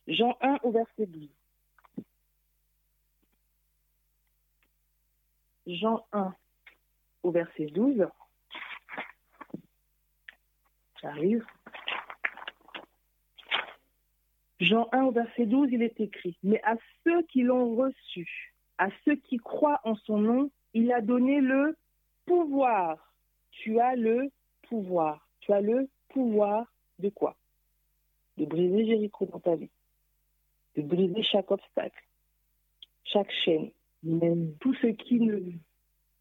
Jean 0.07 0.37
1 0.41 0.59
au 0.63 0.71
verset 0.71 1.05
12. 1.05 1.29
Jean 5.67 6.05
1 6.11 6.33
au 7.23 7.31
verset 7.31 7.67
12. 7.67 8.05
J'arrive. 11.03 11.45
Jean 14.61 14.87
1 14.93 15.03
au 15.03 15.11
verset 15.11 15.45
12, 15.45 15.69
il 15.73 15.83
est 15.83 15.99
écrit, 15.99 16.37
Mais 16.43 16.61
à 16.63 16.75
ceux 17.03 17.23
qui 17.23 17.41
l'ont 17.41 17.75
reçu, 17.75 18.53
à 18.77 18.87
ceux 19.03 19.15
qui 19.15 19.35
croient 19.37 19.81
en 19.83 19.95
son 19.95 20.17
nom, 20.17 20.49
il 20.73 20.93
a 20.93 21.01
donné 21.01 21.41
le 21.41 21.75
pouvoir. 22.25 23.13
Tu 23.51 23.81
as 23.81 23.95
le 23.95 24.31
pouvoir. 24.69 25.27
Tu 25.41 25.51
as 25.51 25.59
le 25.59 25.89
pouvoir 26.09 26.73
de 26.99 27.09
quoi? 27.09 27.35
De 28.37 28.45
briser 28.45 28.85
Jéricho 28.85 29.25
dans 29.25 29.41
ta 29.41 29.55
vie, 29.55 29.69
de 30.77 30.83
briser 30.83 31.21
chaque 31.23 31.51
obstacle, 31.51 32.03
chaque 33.03 33.31
chaîne, 33.43 33.71
tout 34.61 34.73
ce 34.75 34.87
qui 34.87 35.19
ne, 35.19 35.51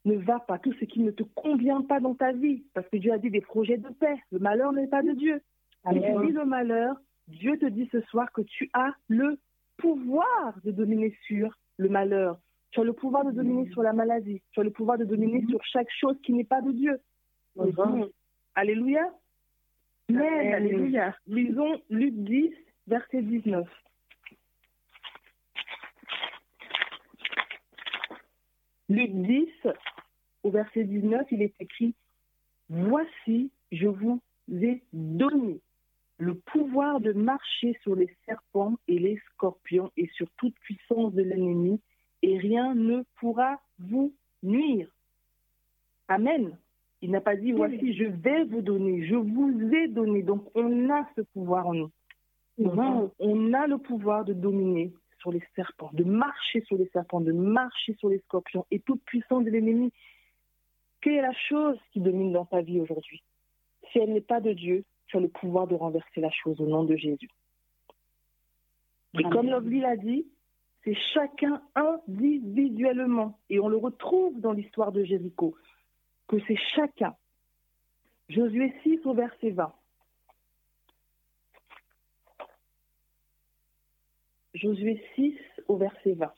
ne 0.05 0.17
va 0.17 0.41
pas, 0.41 0.59
tout 0.59 0.73
ce 0.75 0.85
qui 0.85 1.01
ne 1.01 1.11
te 1.11 1.23
convient 1.23 1.83
pas 1.83 2.01
dans 2.01 2.15
ta 2.15 2.33
vie. 2.33 2.65
Parce 2.75 2.89
que 2.89 2.97
Dieu 2.97 3.13
a 3.13 3.19
dit 3.19 3.31
des 3.31 3.41
projets 3.41 3.79
de 3.79 3.89
paix. 3.89 4.17
Le 4.31 4.39
malheur 4.39 4.73
n'est 4.73 4.89
pas 4.89 5.03
de 5.03 5.13
Dieu. 5.13 5.41
Si 5.89 6.01
tu 6.01 6.27
vis 6.27 6.33
le 6.33 6.45
malheur, 6.45 6.97
Dieu 7.29 7.59
te 7.59 7.67
dit 7.67 7.89
ce 7.93 8.01
soir 8.03 8.31
que 8.33 8.43
tu 8.43 8.71
as 8.73 8.93
le 9.09 9.39
pouvoir 9.77 10.55
de 10.65 10.71
dominer 10.71 11.17
sur 11.27 11.57
le 11.77 11.89
malheur. 11.89 12.39
Tu 12.71 12.81
as 12.81 12.85
le 12.85 12.93
pouvoir 12.93 13.25
de 13.25 13.33
dominer 13.33 13.69
sur 13.71 13.83
la 13.83 13.93
maladie. 13.93 14.41
Tu 14.53 14.61
as 14.61 14.65
le 14.65 14.71
pouvoir 14.71 14.99
de 14.99 15.05
dominer 15.05 15.45
sur 15.49 15.63
chaque 15.65 15.91
chose 15.91 16.17
qui 16.23 16.33
n'est 16.33 16.45
pas 16.45 16.63
de 16.63 16.73
Dieu. 16.73 16.99
Alléluia. 18.55 19.03
Mais, 20.09 20.53
alléluia. 20.53 21.17
Lisons 21.27 21.81
Luc 21.91 22.15
10, 22.15 22.53
verset 22.87 23.23
19. 23.23 23.67
Luc 28.89 29.11
10, 29.11 29.49
au 30.43 30.51
verset 30.51 30.85
19, 30.85 31.27
il 31.31 31.43
est 31.43 31.55
écrit 31.61 31.95
Voici, 32.69 33.51
je 33.71 33.87
vous 33.87 34.21
ai 34.51 34.83
donné 34.93 35.61
le 36.19 36.35
pouvoir 36.35 37.01
de 37.01 37.13
marcher 37.13 37.77
sur 37.83 37.97
les 37.97 38.09
serpents 38.27 38.77
et 38.89 38.99
les 38.99 39.21
scorpions 39.33 39.91
et 39.97 40.09
sur 40.15 40.29
toute 40.37 40.55
puissance 40.61 41.13
de 41.15 41.23
l'ennemi, 41.23 41.81
et 42.23 42.39
rien 42.39 42.75
ne 42.75 43.03
pourra 43.17 43.61
vous 43.79 44.15
nuire. 44.43 44.89
Amen. 46.09 46.57
Il 47.01 47.11
n'a 47.11 47.21
pas 47.21 47.35
dit, 47.35 47.51
voici, 47.51 47.95
je 47.95 48.05
vais 48.05 48.45
vous 48.45 48.63
donner, 48.63 49.05
je 49.07 49.17
vous 49.17 49.75
ai 49.75 49.89
donné. 49.89 50.23
Donc, 50.23 50.45
on 50.55 50.89
a 50.91 51.09
ce 51.17 51.23
pouvoir 51.23 51.67
en 51.67 51.75
nous. 51.75 51.91
On 52.59 53.53
a 53.53 53.67
le 53.67 53.79
pouvoir 53.79 54.25
de 54.25 54.33
dominer 54.33 54.93
sur 55.19 55.33
les 55.33 55.43
serpents, 55.57 55.91
de 55.93 56.05
marcher 56.05 56.61
sur 56.63 56.77
les 56.77 56.89
serpents, 56.93 57.21
de 57.21 57.33
marcher 57.33 57.95
sur 57.95 58.09
les 58.09 58.19
scorpions 58.21 58.67
et 58.71 58.79
toute 58.79 59.03
puissance 59.05 59.45
de 59.45 59.51
l'ennemi. 59.51 59.93
Quelle 61.03 61.15
est 61.15 61.23
la 61.23 61.35
chose 61.49 61.79
qui 61.93 62.01
domine 62.01 62.33
dans 62.33 62.47
ta 62.47 62.63
vie 62.63 62.81
aujourd'hui? 62.81 63.23
Si 63.91 63.99
elle 63.99 64.13
n'est 64.13 64.21
pas 64.21 64.41
de 64.41 64.53
Dieu, 64.53 64.85
tu 65.09 65.17
as 65.19 65.21
le 65.21 65.29
pouvoir 65.29 65.67
de 65.67 65.75
renverser 65.75 66.21
la 66.21 66.31
chose 66.31 66.61
au 66.61 66.67
nom 66.67 66.85
de 66.85 66.97
Jésus. 66.97 67.29
Et 69.19 69.25
comme 69.25 69.51
Lovely 69.51 69.81
l'a 69.81 69.97
dit, 69.97 70.27
c'est 70.85 70.97
chacun 71.13 71.61
individuellement. 71.75 73.39
Et 73.51 73.61
on 73.61 73.69
le 73.69 73.77
retrouve 73.77 74.41
dans 74.41 74.53
l'histoire 74.53 74.93
de 74.93 75.05
Jéricho 75.05 75.55
que 76.29 76.39
c'est 76.47 76.59
chacun. 76.75 77.15
Josué 78.29 78.73
6 78.83 79.01
au 79.05 79.13
verset 79.13 79.51
20. 79.51 79.73
Josué 84.55 85.05
6 85.17 85.37
au 85.69 85.77
verset 85.77 86.15
20. 86.15 86.33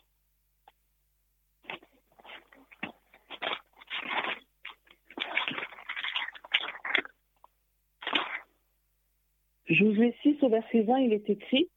Josué 9.67 10.15
6 10.23 10.43
au 10.43 10.49
verset 10.49 10.83
20, 10.83 10.99
il 10.99 11.13
est 11.13 11.31
écrit 11.31 11.69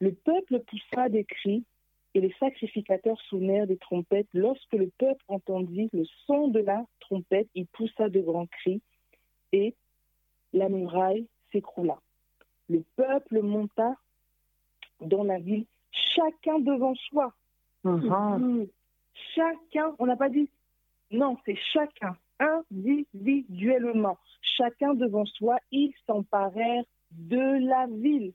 Le 0.00 0.12
peuple 0.12 0.60
poussa 0.60 1.08
des 1.08 1.24
cris 1.24 1.64
et 2.14 2.20
les 2.20 2.34
sacrificateurs 2.40 3.20
sonnèrent 3.28 3.66
des 3.66 3.76
trompettes. 3.76 4.28
Lorsque 4.32 4.72
le 4.72 4.90
peuple 4.98 5.22
entendit 5.28 5.90
le 5.92 6.04
son 6.26 6.48
de 6.48 6.60
la 6.60 6.84
trompette, 7.00 7.48
il 7.54 7.66
poussa 7.66 8.08
de 8.08 8.20
grands 8.20 8.46
cris 8.46 8.80
et 9.52 9.74
la 10.52 10.68
muraille 10.68 11.26
s'écroula. 11.52 11.98
Le 12.70 12.82
peuple 12.96 13.42
monta 13.42 13.94
dans 15.00 15.24
la 15.24 15.38
ville, 15.38 15.66
chacun 16.14 16.58
devant 16.58 16.94
soi. 16.94 17.32
Uh-huh. 17.84 18.68
Chacun, 19.34 19.94
on 19.98 20.06
n'a 20.06 20.16
pas 20.16 20.28
dit, 20.28 20.48
non, 21.10 21.36
c'est 21.44 21.58
chacun, 21.72 22.16
individuellement. 22.38 24.18
Chacun 24.42 24.94
devant 24.94 25.24
soi, 25.24 25.58
ils 25.70 25.92
s'emparèrent 26.06 26.84
de 27.10 27.66
la 27.66 27.86
ville. 27.86 28.32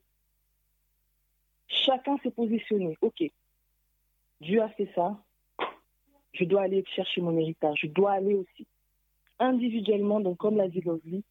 Chacun 1.68 2.18
s'est 2.18 2.30
positionné. 2.30 2.96
OK, 3.00 3.22
Dieu 4.40 4.62
a 4.62 4.68
fait 4.68 4.88
ça, 4.94 5.18
je 6.32 6.44
dois 6.44 6.62
aller 6.62 6.84
chercher 6.94 7.20
mon 7.20 7.36
héritage, 7.36 7.78
je 7.82 7.86
dois 7.86 8.12
aller 8.12 8.34
aussi. 8.34 8.66
Individuellement, 9.38 10.20
donc 10.20 10.38
comme 10.38 10.56
l'a 10.56 10.68
dit 10.68 10.80
Lovely, 10.80 11.24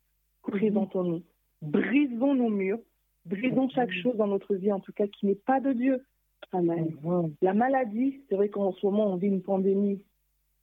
présentons-nous, 0.44 1.24
brisons 1.62 2.36
nos 2.36 2.50
murs, 2.50 2.80
brisons 3.26 3.70
chaque 3.70 3.92
chose 3.92 4.16
dans 4.18 4.28
notre 4.28 4.56
vie, 4.56 4.72
en 4.72 4.80
tout 4.80 4.94
cas, 4.94 5.08
qui 5.08 5.26
n'est 5.26 5.36
pas 5.36 5.60
de 5.60 5.74
Dieu. 5.74 6.06
Amen. 6.52 6.96
La 7.42 7.54
maladie, 7.54 8.22
c'est 8.28 8.36
vrai 8.36 8.50
qu'en 8.50 8.74
ce 8.74 8.86
moment, 8.86 9.08
on 9.08 9.16
vit 9.16 9.28
une 9.28 9.42
pandémie 9.42 10.02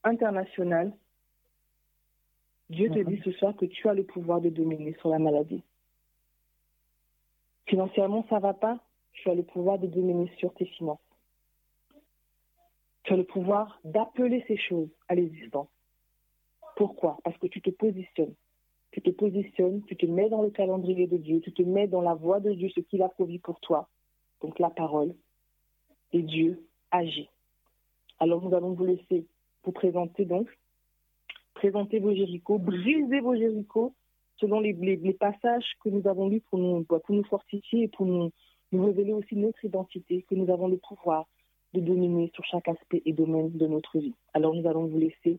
internationale. 0.04 0.92
Dieu 2.68 2.88
te 2.90 3.00
dit 3.00 3.20
ce 3.24 3.32
soir 3.32 3.56
que 3.56 3.66
tu 3.66 3.88
as 3.88 3.94
le 3.94 4.04
pouvoir 4.04 4.40
de 4.40 4.48
dominer 4.48 4.94
sur 5.00 5.08
la 5.08 5.18
maladie. 5.18 5.62
Financièrement, 7.70 8.26
ça 8.28 8.36
ne 8.36 8.40
va 8.40 8.52
pas, 8.52 8.80
tu 9.12 9.30
as 9.30 9.34
le 9.34 9.44
pouvoir 9.44 9.78
de 9.78 9.86
dominer 9.86 10.28
sur 10.38 10.52
tes 10.54 10.66
finances. 10.66 10.98
Tu 13.04 13.12
as 13.12 13.16
le 13.16 13.22
pouvoir 13.22 13.78
d'appeler 13.84 14.44
ces 14.48 14.56
choses 14.56 14.88
à 15.06 15.14
l'existence. 15.14 15.68
Pourquoi? 16.74 17.18
Parce 17.22 17.38
que 17.38 17.46
tu 17.46 17.62
te 17.62 17.70
positionnes. 17.70 18.34
Tu 18.90 19.00
te 19.00 19.10
positionnes, 19.10 19.84
tu 19.84 19.96
te 19.96 20.04
mets 20.04 20.28
dans 20.28 20.42
le 20.42 20.50
calendrier 20.50 21.06
de 21.06 21.16
Dieu, 21.16 21.40
tu 21.42 21.52
te 21.52 21.62
mets 21.62 21.86
dans 21.86 22.00
la 22.00 22.14
voie 22.14 22.40
de 22.40 22.52
Dieu, 22.52 22.68
ce 22.70 22.80
qu'il 22.80 23.02
a 23.02 23.08
promis 23.08 23.38
pour 23.38 23.60
toi. 23.60 23.88
Donc 24.40 24.58
la 24.58 24.70
parole. 24.70 25.14
Et 26.12 26.22
Dieu 26.22 26.66
agit. 26.90 27.30
Alors 28.18 28.42
nous 28.42 28.52
allons 28.52 28.72
vous 28.72 28.84
laisser 28.84 29.28
vous 29.62 29.72
présenter 29.72 30.24
donc, 30.24 30.48
présenter 31.54 32.00
vos 32.00 32.12
Jérichos, 32.12 32.58
briser 32.58 33.20
vos 33.20 33.36
Jérichos 33.36 33.94
selon 34.40 34.60
les, 34.60 34.74
passages 35.12 35.76
que 35.84 35.88
nous 35.88 36.06
avons 36.08 36.28
lus 36.28 36.40
pour 36.40 36.58
nous, 36.58 36.84
bah, 36.88 37.00
fortifier 37.28 37.84
et 37.84 37.88
pour 37.88 38.06
nous, 38.06 38.32
révéler 38.72 39.12
aussi 39.12 39.36
notre 39.36 39.64
identité, 39.64 40.24
que 40.28 40.34
nous 40.34 40.50
avons 40.50 40.68
le 40.68 40.78
pouvoir 40.78 41.26
de 41.74 41.80
dominer 41.80 42.30
sur 42.34 42.44
chaque 42.44 42.68
aspect 42.68 43.02
et 43.04 43.12
domaine 43.12 43.50
de 43.52 43.66
notre 43.66 43.98
vie. 43.98 44.14
Alors 44.34 44.54
nous 44.54 44.66
allons 44.66 44.86
vous 44.86 44.98
laisser 44.98 45.38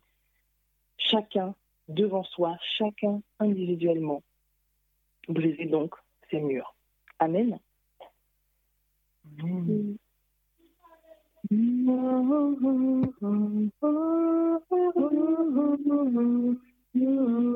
chacun 0.97 1.55
devant 1.89 2.23
soi, 2.23 2.57
chacun 2.77 3.21
individuellement, 3.39 4.21
briser 5.27 5.65
donc 5.65 5.95
ces 6.29 6.39
murs. 6.39 6.73
Amen. 7.19 7.59
Mm-hmm. 16.93 17.51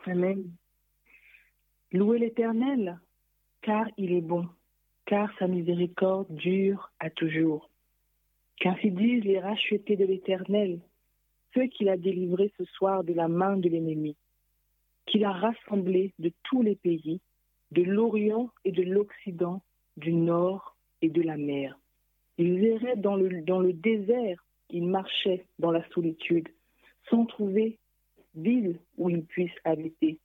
Amen. 0.05 0.51
Louez 1.91 2.19
l'Éternel, 2.19 2.99
car 3.61 3.87
il 3.97 4.13
est 4.13 4.21
bon, 4.21 4.47
car 5.05 5.29
sa 5.37 5.47
miséricorde 5.47 6.33
dure 6.33 6.91
à 6.99 7.09
toujours. 7.09 7.69
Qu'ainsi 8.57 8.91
disent 8.91 9.23
les 9.23 9.39
rachetés 9.39 9.95
de 9.95 10.05
l'Éternel, 10.05 10.79
ceux 11.53 11.67
qu'il 11.67 11.89
a 11.89 11.97
délivrés 11.97 12.51
ce 12.57 12.65
soir 12.65 13.03
de 13.03 13.13
la 13.13 13.27
main 13.27 13.57
de 13.57 13.69
l'ennemi, 13.69 14.15
qu'il 15.05 15.25
a 15.25 15.31
rassemblés 15.31 16.13
de 16.19 16.31
tous 16.43 16.61
les 16.61 16.75
pays, 16.75 17.19
de 17.71 17.83
l'Orient 17.83 18.49
et 18.63 18.71
de 18.71 18.83
l'Occident, 18.83 19.61
du 19.97 20.13
Nord 20.13 20.75
et 21.01 21.09
de 21.09 21.21
la 21.21 21.37
mer. 21.37 21.77
Ils 22.37 22.63
erraient 22.63 22.95
dans 22.95 23.15
le, 23.15 23.41
dans 23.41 23.59
le 23.59 23.73
désert, 23.73 24.43
ils 24.69 24.87
marchaient 24.87 25.45
dans 25.59 25.71
la 25.71 25.87
solitude, 25.89 26.49
sans 27.09 27.25
trouver 27.25 27.77
ville 28.35 28.79
où 28.97 29.09
ils 29.09 29.23
puissent 29.23 29.51
habiter. 29.63 30.19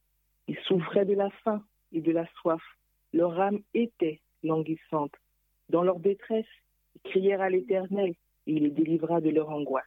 Ils 0.47 0.59
souffraient 0.61 1.05
de 1.05 1.15
la 1.15 1.31
faim 1.45 1.63
et 1.93 2.01
de 2.01 2.13
la 2.13 2.27
soif. 2.41 2.63
Leur 3.13 3.39
âme 3.41 3.61
était 3.75 4.21
languissante. 4.43 5.13
Dans 5.69 5.83
leur 5.83 5.99
détresse, 5.99 6.47
ils 6.95 7.11
crièrent 7.11 7.41
à 7.41 7.51
l'Éternel 7.51 8.11
et 8.47 8.53
il 8.53 8.63
les 8.63 8.71
délivra 8.71 9.21
de 9.21 9.31
leur 9.31 9.51
angoisse. 9.51 9.85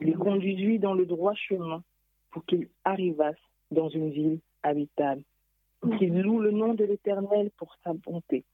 Il 0.00 0.06
les 0.06 0.14
conduisit 0.14 0.78
dans 0.78 0.94
le 0.94 1.06
droit 1.06 1.34
chemin 1.34 1.82
pour 2.30 2.44
qu'ils 2.46 2.68
arrivassent 2.84 3.36
dans 3.70 3.88
une 3.88 4.10
ville 4.10 4.40
habitable. 4.62 5.22
Qu'ils 5.98 6.20
louent 6.20 6.40
le 6.40 6.52
nom 6.52 6.74
de 6.74 6.84
l'Éternel 6.84 7.50
pour 7.56 7.76
sa 7.84 7.92
bonté 7.92 8.44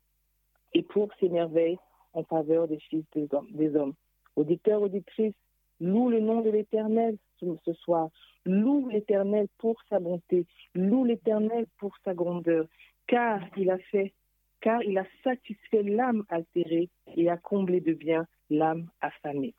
et 0.74 0.82
pour 0.82 1.10
ses 1.20 1.28
merveilles 1.28 1.78
en 2.14 2.24
faveur 2.24 2.68
des 2.68 2.78
fils 2.80 3.04
des 3.14 3.28
hommes. 3.74 3.94
Auditeurs, 4.36 4.82
auditrices, 4.82 5.34
loue 5.80 6.10
le 6.10 6.20
nom 6.20 6.40
de 6.40 6.50
l'Éternel 6.50 7.16
ce 7.40 7.72
soir. 7.74 8.08
Loue 8.48 8.88
l'Éternel 8.88 9.46
pour 9.58 9.76
sa 9.90 10.00
bonté. 10.00 10.46
Loue 10.74 11.04
l'Éternel 11.04 11.66
pour 11.76 11.94
sa 12.02 12.14
grandeur. 12.14 12.64
Car 13.06 13.42
il 13.58 13.68
a 13.68 13.76
fait, 13.76 14.14
car 14.62 14.82
il 14.82 14.96
a 14.96 15.04
satisfait 15.22 15.82
l'âme 15.82 16.24
altérée 16.30 16.88
et 17.14 17.28
a 17.28 17.36
comblé 17.36 17.82
de 17.82 17.92
bien 17.92 18.26
l'âme 18.48 18.88
affamée. 19.02 19.52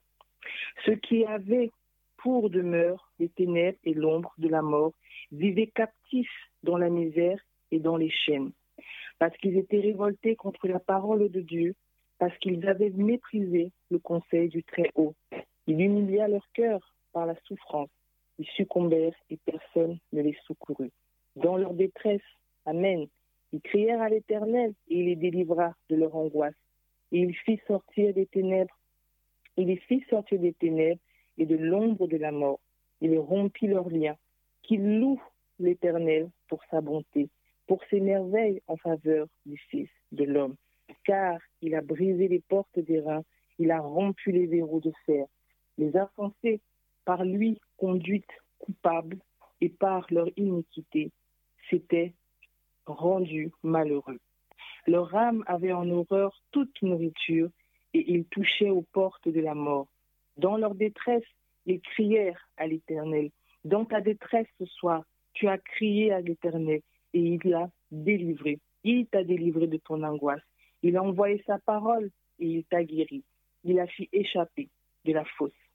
Ceux 0.85 0.95
qui 0.95 1.23
avaient 1.23 1.69
pour 2.17 2.49
demeure 2.49 3.11
les 3.19 3.29
ténèbres 3.29 3.77
et 3.83 3.93
l'ombre 3.93 4.33
de 4.39 4.47
la 4.47 4.63
mort 4.63 4.93
vivaient 5.31 5.67
captifs 5.67 6.49
dans 6.63 6.77
la 6.77 6.89
misère 6.89 7.39
et 7.69 7.77
dans 7.77 7.95
les 7.95 8.09
chaînes. 8.09 8.51
Parce 9.19 9.37
qu'ils 9.37 9.57
étaient 9.57 9.81
révoltés 9.81 10.35
contre 10.35 10.67
la 10.67 10.79
parole 10.79 11.29
de 11.29 11.41
Dieu, 11.41 11.75
parce 12.17 12.35
qu'ils 12.39 12.67
avaient 12.67 12.89
méprisé 12.89 13.71
le 13.91 13.99
conseil 13.99 14.49
du 14.49 14.63
Très-Haut. 14.63 15.13
Il 15.67 15.79
humilia 15.79 16.27
leur 16.27 16.47
cœur 16.53 16.95
par 17.13 17.27
la 17.27 17.35
souffrance. 17.45 17.89
Ils 18.39 18.47
succombèrent 18.55 19.15
et 19.29 19.37
personne 19.45 19.99
ne 20.13 20.21
les 20.21 20.35
secourut. 20.47 20.91
Dans 21.35 21.57
leur 21.57 21.73
détresse, 21.73 22.21
Amen, 22.65 23.07
ils 23.51 23.61
crièrent 23.61 24.01
à 24.01 24.09
l'Éternel 24.09 24.73
et 24.87 24.99
il 24.99 25.05
les 25.05 25.15
délivra 25.15 25.75
de 25.89 25.95
leur 25.95 26.15
angoisse. 26.15 26.55
Et 27.11 27.19
il 27.19 27.35
fit 27.35 27.59
sortir 27.67 28.13
des 28.13 28.27
ténèbres, 28.27 28.77
il 29.57 29.67
les 29.67 29.77
fit 29.77 30.03
sortir 30.09 30.39
des 30.39 30.53
ténèbres 30.53 31.01
et 31.37 31.45
de 31.45 31.55
l'ombre 31.55 32.07
de 32.07 32.17
la 32.17 32.31
mort. 32.31 32.59
Il 33.01 33.17
rompit 33.17 33.67
leurs 33.67 33.89
liens. 33.89 34.15
Qu'ils 34.63 34.99
louent 34.99 35.23
l'Éternel 35.57 36.29
pour 36.47 36.63
sa 36.69 36.81
bonté, 36.81 37.29
pour 37.65 37.83
ses 37.89 37.99
merveilles 37.99 38.61
en 38.67 38.77
faveur 38.77 39.27
du 39.45 39.57
Fils 39.69 39.89
de 40.11 40.23
l'homme. 40.25 40.55
Car 41.05 41.39
il 41.61 41.75
a 41.75 41.81
brisé 41.81 42.27
les 42.27 42.39
portes 42.39 42.79
des 42.79 42.99
reins, 42.99 43.23
il 43.57 43.71
a 43.71 43.79
rompu 43.79 44.31
les 44.31 44.45
verrous 44.45 44.79
de 44.79 44.91
fer. 45.05 45.25
Les 45.77 45.95
insensés, 45.97 46.61
par 47.09 47.25
lui 47.25 47.59
conduites 47.77 48.35
coupables 48.59 49.17
et 49.61 49.69
par 49.69 50.05
leur 50.11 50.27
iniquité, 50.37 51.09
s'étaient 51.67 52.13
rendus 52.85 53.51
malheureux. 53.63 54.19
Leur 54.85 55.15
âme 55.15 55.43
avait 55.47 55.73
en 55.73 55.89
horreur 55.89 56.39
toute 56.51 56.79
nourriture 56.83 57.49
et 57.95 58.13
ils 58.13 58.25
touchaient 58.25 58.69
aux 58.69 58.85
portes 58.93 59.27
de 59.27 59.41
la 59.41 59.55
mort. 59.55 59.87
Dans 60.37 60.55
leur 60.55 60.75
détresse, 60.75 61.25
ils 61.65 61.81
crièrent 61.81 62.47
à 62.57 62.67
l'Éternel. 62.67 63.31
Dans 63.65 63.85
ta 63.85 64.01
détresse 64.01 64.53
ce 64.59 64.65
soir, 64.67 65.03
tu 65.33 65.47
as 65.47 65.57
crié 65.57 66.13
à 66.13 66.21
l'Éternel 66.21 66.81
et 67.15 67.19
il 67.19 67.39
l'a 67.43 67.71
délivré. 67.89 68.59
Il 68.83 69.07
t'a 69.07 69.23
délivré 69.23 69.65
de 69.65 69.77
ton 69.77 70.03
angoisse. 70.03 70.45
Il 70.83 70.95
a 70.95 71.01
envoyé 71.01 71.41
sa 71.47 71.57
parole 71.57 72.11
et 72.37 72.45
il 72.45 72.65
t'a 72.65 72.83
guéri. 72.83 73.23
Il 73.63 73.79
a 73.79 73.87
fait 73.87 74.09
échapper 74.13 74.69
de 75.05 75.13
la 75.13 75.25
fosse. 75.25 75.68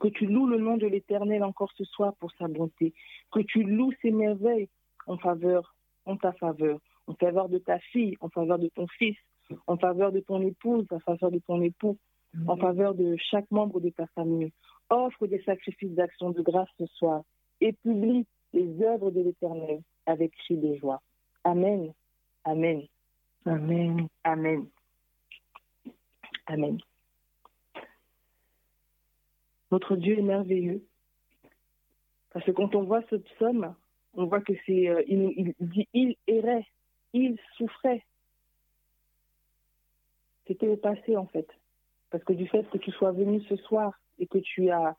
Que 0.00 0.08
tu 0.08 0.26
loues 0.26 0.46
le 0.46 0.58
nom 0.58 0.76
de 0.76 0.86
l'Éternel 0.86 1.44
encore 1.44 1.70
ce 1.76 1.84
soir 1.84 2.14
pour 2.18 2.32
sa 2.32 2.48
bonté. 2.48 2.92
Que 3.30 3.40
tu 3.40 3.62
loues 3.62 3.92
ses 4.00 4.10
merveilles 4.10 4.68
en 5.06 5.16
faveur, 5.18 5.74
en 6.06 6.16
ta 6.16 6.32
faveur, 6.32 6.80
en 7.06 7.14
faveur 7.14 7.48
de 7.48 7.58
ta 7.58 7.78
fille, 7.78 8.16
en 8.20 8.28
faveur 8.28 8.58
de 8.58 8.68
ton 8.68 8.86
fils, 8.98 9.16
en 9.66 9.76
faveur 9.76 10.12
de 10.12 10.20
ton 10.20 10.40
épouse, 10.42 10.86
en 10.90 11.00
faveur 11.00 11.30
de 11.30 11.40
ton 11.46 11.60
époux, 11.60 11.98
en 12.46 12.56
faveur 12.56 12.94
de 12.94 13.16
chaque 13.30 13.50
membre 13.50 13.80
de 13.80 13.90
ta 13.90 14.06
famille. 14.14 14.52
Offre 14.90 15.26
des 15.26 15.42
sacrifices 15.42 15.92
d'action 15.92 16.30
de 16.30 16.42
grâce 16.42 16.68
ce 16.78 16.86
soir 16.86 17.22
et 17.60 17.72
publie 17.72 18.26
les 18.52 18.82
œuvres 18.82 19.10
de 19.10 19.20
l'Éternel 19.20 19.80
avec 20.06 20.32
cri 20.36 20.56
de 20.56 20.74
joie. 20.76 21.00
Amen. 21.44 21.92
Amen. 22.44 22.82
Amen. 23.46 24.08
Amen. 24.24 24.66
Amen. 26.46 26.78
Notre 29.72 29.96
Dieu 29.96 30.18
est 30.18 30.22
merveilleux. 30.22 30.84
Parce 32.30 32.44
que 32.44 32.50
quand 32.50 32.74
on 32.74 32.82
voit 32.82 33.02
ce 33.10 33.16
psaume, 33.16 33.74
on 34.14 34.26
voit 34.26 34.42
que 34.42 34.52
c'est. 34.66 34.88
euh, 34.88 35.02
il, 35.08 35.54
dit 35.60 35.88
il 35.94 36.16
errait, 36.26 36.66
il 37.14 37.38
souffrait. 37.56 38.04
C'était 40.46 40.68
au 40.68 40.76
passé 40.76 41.16
en 41.16 41.26
fait. 41.26 41.48
Parce 42.10 42.22
que 42.24 42.34
du 42.34 42.46
fait 42.46 42.68
que 42.68 42.78
tu 42.78 42.90
sois 42.90 43.12
venu 43.12 43.40
ce 43.48 43.56
soir 43.56 43.98
et 44.18 44.26
que 44.26 44.38
tu 44.38 44.70
as 44.70 44.94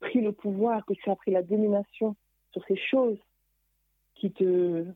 pris 0.00 0.22
le 0.22 0.32
pouvoir, 0.32 0.84
que 0.86 0.94
tu 0.94 1.10
as 1.10 1.16
pris 1.16 1.30
la 1.30 1.42
domination 1.42 2.16
sur 2.52 2.64
ces 2.64 2.76
choses 2.76 3.18
qui 4.14 4.32
te, 4.32 4.86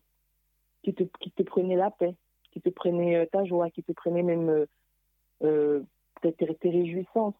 qui 0.82 0.94
te, 0.94 1.04
qui 1.20 1.30
te 1.30 1.42
prenaient 1.42 1.76
la 1.76 1.90
paix, 1.90 2.14
qui 2.52 2.62
te 2.62 2.70
prenaient 2.70 3.16
euh, 3.16 3.26
ta 3.26 3.44
joie, 3.44 3.68
qui 3.70 3.82
te 3.82 3.92
prenaient 3.92 4.22
même 4.22 4.66
euh, 5.42 5.82
tes- 6.22 6.32
tes 6.32 6.70
réjouissances. 6.70 7.34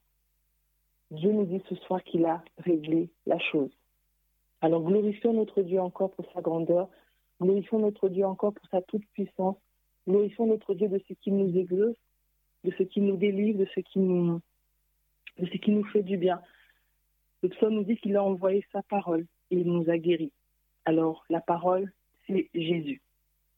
Dieu 1.11 1.33
nous 1.33 1.45
dit 1.45 1.61
ce 1.69 1.75
soir 1.75 2.03
qu'il 2.05 2.25
a 2.25 2.43
réglé 2.59 3.11
la 3.27 3.39
chose. 3.39 3.71
Alors 4.61 4.83
glorifions 4.83 5.33
notre 5.33 5.63
Dieu 5.63 5.81
encore 5.81 6.13
pour 6.13 6.31
sa 6.33 6.41
grandeur, 6.41 6.89
glorifions 7.41 7.81
notre 7.81 8.09
Dieu 8.09 8.25
encore 8.25 8.53
pour 8.53 8.67
sa 8.69 8.81
toute-puissance, 8.83 9.57
glorifions 10.07 10.47
notre 10.47 10.75
Dieu 10.75 10.89
de 10.89 11.01
ce 11.09 11.15
qui 11.15 11.33
nous 11.33 11.57
exauce, 11.57 11.97
de 12.65 12.73
ce 12.79 12.83
qui 12.85 13.01
nous 13.01 13.17
délivre, 13.17 13.59
de 13.59 13.69
ce 13.75 13.81
qui 13.81 13.99
nous, 13.99 14.41
de 15.39 15.47
ce 15.47 15.57
qui 15.57 15.73
nous 15.73 15.85
fait 15.85 16.03
du 16.03 16.17
bien. 16.17 16.41
Le 17.43 17.49
psaume 17.49 17.75
nous 17.75 17.85
dit 17.85 17.97
qu'il 17.97 18.17
a 18.17 18.23
envoyé 18.23 18.65
sa 18.71 18.83
parole 18.83 19.27
et 19.51 19.57
il 19.57 19.67
nous 19.67 19.91
a 19.91 19.99
guéris. 19.99 20.33
Alors 20.85 21.25
la 21.29 21.41
parole, 21.41 21.93
c'est 22.27 22.51
Jésus. 22.55 23.01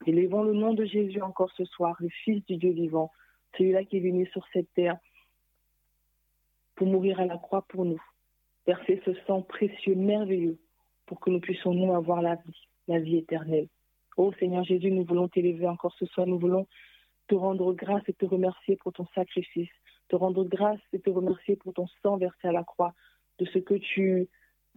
Élevons 0.06 0.44
le 0.44 0.54
nom 0.54 0.72
de 0.72 0.84
Jésus 0.84 1.20
encore 1.20 1.50
ce 1.56 1.64
soir, 1.64 1.96
le 2.00 2.08
Fils 2.08 2.44
du 2.46 2.56
Dieu 2.56 2.70
vivant, 2.70 3.10
celui-là 3.58 3.84
qui 3.84 3.98
est 3.98 4.00
venu 4.00 4.26
sur 4.28 4.46
cette 4.52 4.72
terre 4.72 4.96
pour 6.82 6.90
mourir 6.90 7.20
à 7.20 7.26
la 7.26 7.38
croix 7.38 7.62
pour 7.68 7.84
nous, 7.84 8.02
verser 8.66 9.00
ce 9.04 9.14
sang 9.28 9.40
précieux, 9.42 9.94
merveilleux, 9.94 10.58
pour 11.06 11.20
que 11.20 11.30
nous 11.30 11.38
puissions 11.38 11.72
nous 11.72 11.94
avoir 11.94 12.22
la 12.22 12.34
vie, 12.34 12.66
la 12.88 12.98
vie 12.98 13.18
éternelle. 13.18 13.68
Oh 14.16 14.32
Seigneur 14.40 14.64
Jésus, 14.64 14.90
nous 14.90 15.04
voulons 15.04 15.28
t'élever 15.28 15.68
encore 15.68 15.94
ce 15.94 16.06
soir, 16.06 16.26
nous 16.26 16.40
voulons 16.40 16.66
te 17.28 17.36
rendre 17.36 17.72
grâce 17.72 18.02
et 18.08 18.12
te 18.14 18.26
remercier 18.26 18.74
pour 18.74 18.92
ton 18.92 19.06
sacrifice, 19.14 19.70
te 20.08 20.16
rendre 20.16 20.42
grâce 20.42 20.80
et 20.92 20.98
te 20.98 21.08
remercier 21.08 21.54
pour 21.54 21.72
ton 21.72 21.86
sang 22.02 22.16
versé 22.16 22.48
à 22.48 22.52
la 22.52 22.64
croix, 22.64 22.94
de 23.38 23.44
ce 23.44 23.60
que 23.60 23.74
tu 23.74 24.28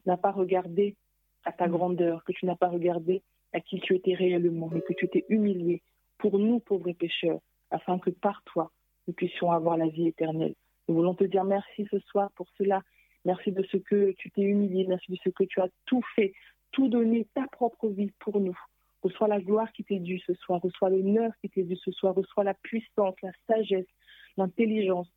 n'as 0.06 0.18
pas 0.18 0.32
regardé 0.32 0.96
à 1.44 1.54
ta 1.54 1.68
grandeur, 1.68 2.24
que 2.24 2.34
tu 2.34 2.46
n'as 2.46 2.56
pas 2.56 2.70
regardé 2.70 3.24
à 3.52 3.62
qui 3.62 3.80
tu 3.80 3.96
étais 3.96 4.14
réellement, 4.14 4.70
mais 4.72 4.82
que 4.82 4.94
tu 4.94 5.08
t'es 5.08 5.26
humilié 5.30 5.82
pour 6.20 6.38
nous, 6.38 6.60
pauvres 6.60 6.92
pécheurs, 6.92 7.40
afin 7.72 7.98
que 7.98 8.12
par 8.12 8.44
toi, 8.44 8.70
nous 9.08 9.16
puissions 9.16 9.50
avoir 9.50 9.76
la 9.76 9.88
vie 9.88 10.08
éternelle. 10.08 10.54
Nous 10.88 10.96
voulons 10.96 11.16
te 11.16 11.24
dire 11.24 11.44
merci 11.44 11.88
ce 11.90 12.00
soir 12.00 12.32
pour 12.36 12.48
cela. 12.58 12.82
Merci 13.26 13.52
de 13.52 13.64
ce 13.64 13.78
que 13.78 14.12
tu 14.12 14.30
t'es 14.30 14.44
humilié, 14.44 14.86
merci 14.88 15.12
de 15.12 15.18
ce 15.24 15.30
que 15.30 15.44
tu 15.44 15.60
as 15.60 15.68
tout 15.86 16.04
fait, 16.16 16.34
tout 16.72 16.90
donné, 16.90 17.28
ta 17.34 17.48
propre 17.48 17.88
vie 17.88 18.12
pour 18.20 18.40
nous. 18.40 18.58
Reçois 19.02 19.28
la 19.28 19.40
gloire 19.40 19.72
qui 19.72 19.84
t'est 19.84 20.00
due 20.00 20.20
ce 20.20 20.34
soir, 20.36 20.62
reçois 20.62 20.90
l'honneur 20.90 21.32
qui 21.42 21.50
t'est 21.50 21.64
dû 21.64 21.76
ce 21.76 21.92
soir, 21.92 22.14
reçois 22.14 22.44
la 22.44 22.54
puissance, 22.54 23.16
la 23.24 23.32
sagesse, 23.48 23.88
l'intelligence. 24.38 25.08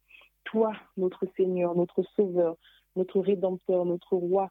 Toi, 0.44 0.74
notre 0.96 1.26
Seigneur, 1.36 1.74
notre 1.74 2.02
Sauveur, 2.16 2.56
notre 2.96 3.20
Rédempteur, 3.20 3.84
notre 3.84 4.16
Roi, 4.16 4.50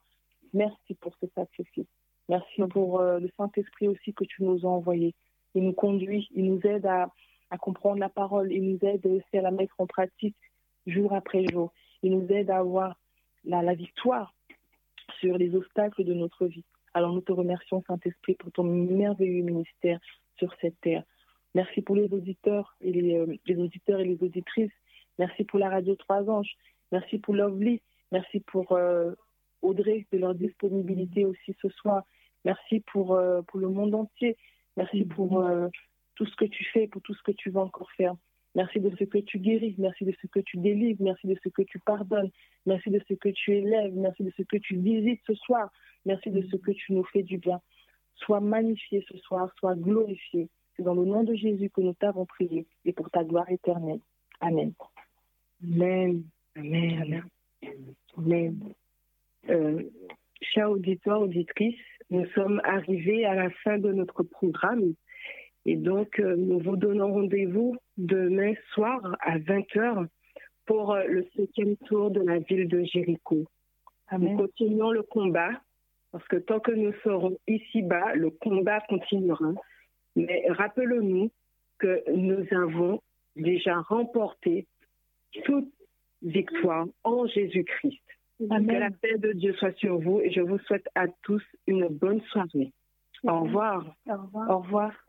merci 0.53 0.93
pour 0.95 1.15
ce 1.19 1.27
sacrifice. 1.33 1.87
Merci 2.29 2.61
pour 2.69 2.99
euh, 2.99 3.19
le 3.19 3.29
Saint-Esprit 3.37 3.87
aussi 3.87 4.13
que 4.13 4.23
tu 4.23 4.43
nous 4.43 4.65
as 4.65 4.69
envoyé. 4.69 5.15
Il 5.55 5.63
nous 5.63 5.73
conduit, 5.73 6.27
il 6.35 6.45
nous 6.45 6.61
aide 6.63 6.85
à, 6.85 7.11
à 7.49 7.57
comprendre 7.57 7.99
la 7.99 8.09
parole, 8.09 8.51
il 8.51 8.63
nous 8.63 8.79
aide 8.81 9.05
aussi 9.05 9.37
à 9.37 9.41
la 9.41 9.51
mettre 9.51 9.75
en 9.79 9.87
pratique 9.87 10.35
jour 10.87 11.13
après 11.13 11.45
jour. 11.51 11.71
Il 12.01 12.17
nous 12.17 12.27
aide 12.29 12.49
à 12.49 12.57
avoir 12.57 12.95
la, 13.45 13.73
victoire 13.73 14.33
sur 15.19 15.37
les 15.37 15.55
obstacles 15.55 16.03
de 16.03 16.13
notre 16.13 16.47
vie. 16.47 16.63
Alors 16.93 17.13
nous 17.13 17.21
te 17.21 17.31
remercions, 17.31 17.83
Saint-Esprit, 17.87 18.35
pour 18.35 18.51
ton 18.51 18.63
merveilleux 18.63 19.43
ministère 19.43 19.99
sur 20.37 20.53
cette 20.61 20.79
terre. 20.81 21.03
Merci 21.53 21.81
pour 21.81 21.95
les 21.95 22.11
auditeurs 22.13 22.75
et 22.81 22.91
les, 22.91 23.15
euh, 23.15 23.61
auditeurs 23.61 23.99
et 23.99 24.05
les 24.05 24.21
auditrices. 24.21 24.71
Merci 25.19 25.43
pour 25.43 25.59
la 25.59 25.69
radio 25.69 25.95
Trois 25.95 26.29
Anges. 26.29 26.55
Merci 26.91 27.17
pour 27.17 27.33
Lovely. 27.33 27.81
Merci 28.11 28.39
pour 28.41 28.71
euh, 28.73 29.11
Audrey 29.61 30.05
de 30.11 30.17
leur 30.17 30.35
disponibilité 30.35 31.25
aussi 31.25 31.55
ce 31.61 31.69
soir. 31.69 32.03
Merci 32.45 32.81
pour, 32.91 33.15
euh, 33.15 33.41
pour 33.41 33.59
le 33.59 33.69
monde 33.69 33.95
entier. 33.95 34.37
Merci 34.75 35.05
pour 35.05 35.43
tout 36.15 36.25
ce 36.27 36.35
que 36.35 36.45
tu 36.45 36.63
fais, 36.65 36.87
pour 36.87 37.01
tout 37.01 37.15
ce 37.15 37.23
que 37.23 37.31
tu 37.31 37.49
vas 37.49 37.61
encore 37.61 37.91
faire. 37.93 38.15
Merci 38.57 38.79
de 38.79 38.89
ce 38.97 39.03
que 39.03 39.19
tu 39.19 39.37
guéris, 39.37 39.75
merci 39.77 40.03
de 40.03 40.13
ce 40.19 40.25
que 40.25 40.39
tu 40.39 40.57
délivres, 40.57 41.03
merci 41.03 41.27
de 41.27 41.37
ce 41.43 41.49
que 41.49 41.61
tu 41.61 41.77
pardonnes, 41.77 42.31
merci 42.65 42.89
de 42.89 42.99
ce 43.07 43.13
que 43.13 43.29
tu 43.29 43.53
élèves, 43.53 43.93
merci 43.95 44.23
de 44.23 44.31
ce 44.35 44.41
que 44.41 44.57
tu 44.57 44.77
visites 44.77 45.21
ce 45.27 45.35
soir, 45.35 45.71
merci 46.07 46.31
de 46.31 46.41
ce 46.41 46.55
que 46.57 46.71
tu 46.71 46.93
nous 46.93 47.03
fais 47.03 47.21
du 47.21 47.37
bien. 47.37 47.61
Sois 48.15 48.39
magnifié 48.39 49.05
ce 49.07 49.15
soir, 49.19 49.53
sois 49.59 49.75
glorifié. 49.75 50.49
C'est 50.75 50.81
dans 50.81 50.95
le 50.95 51.05
nom 51.05 51.23
de 51.23 51.35
Jésus 51.35 51.69
que 51.69 51.81
nous 51.81 51.93
t'avons 51.93 52.25
prié 52.25 52.65
et 52.83 52.93
pour 52.93 53.11
ta 53.11 53.23
gloire 53.23 53.47
éternelle. 53.51 53.99
Amen. 54.41 54.73
Amen. 55.63 56.23
Amen. 56.55 57.23
Amen. 58.17 58.73
Euh, 59.49 59.83
chers 60.41 60.71
auditeurs, 60.71 61.21
auditrices, 61.21 61.75
nous 62.09 62.25
sommes 62.33 62.59
arrivés 62.63 63.23
à 63.23 63.35
la 63.35 63.51
fin 63.63 63.77
de 63.77 63.91
notre 63.93 64.23
programme 64.23 64.95
et 65.67 65.75
donc 65.75 66.19
euh, 66.19 66.35
nous 66.37 66.59
vous 66.59 66.77
donnons 66.77 67.13
rendez-vous 67.13 67.75
demain 67.97 68.53
soir 68.73 69.01
à 69.19 69.37
20h 69.37 70.07
pour 70.65 70.93
euh, 70.93 71.03
le 71.03 71.27
septième 71.35 71.75
tour 71.85 72.09
de 72.09 72.21
la 72.21 72.39
ville 72.39 72.69
de 72.69 72.83
Jéricho. 72.83 73.45
Amen. 74.07 74.31
Nous 74.31 74.37
continuons 74.37 74.91
le 74.91 75.03
combat 75.03 75.51
parce 76.13 76.25
que 76.29 76.37
tant 76.37 76.61
que 76.61 76.71
nous 76.71 76.93
serons 77.03 77.37
ici-bas, 77.47 78.15
le 78.15 78.29
combat 78.29 78.79
continuera. 78.87 79.51
Mais 80.15 80.45
rappelons-nous 80.49 81.29
que 81.79 82.01
nous 82.11 82.45
avons 82.51 83.01
déjà 83.35 83.81
remporté 83.81 84.65
toute 85.43 85.69
victoire 86.21 86.87
en 87.03 87.27
Jésus-Christ. 87.27 88.01
Amen. 88.49 88.67
Que 88.67 88.79
la 88.79 88.91
paix 88.91 89.17
de 89.17 89.33
Dieu 89.33 89.53
soit 89.55 89.77
sur 89.77 89.99
vous 89.99 90.21
et 90.21 90.31
je 90.31 90.39
vous 90.39 90.59
souhaite 90.59 90.87
à 90.95 91.07
tous 91.23 91.43
une 91.67 91.89
bonne 91.89 92.21
soirée. 92.31 92.71
Au 93.23 93.41
revoir. 93.41 93.85
Au 94.07 94.13
revoir. 94.13 94.49
Au 94.49 94.59
revoir. 94.59 95.06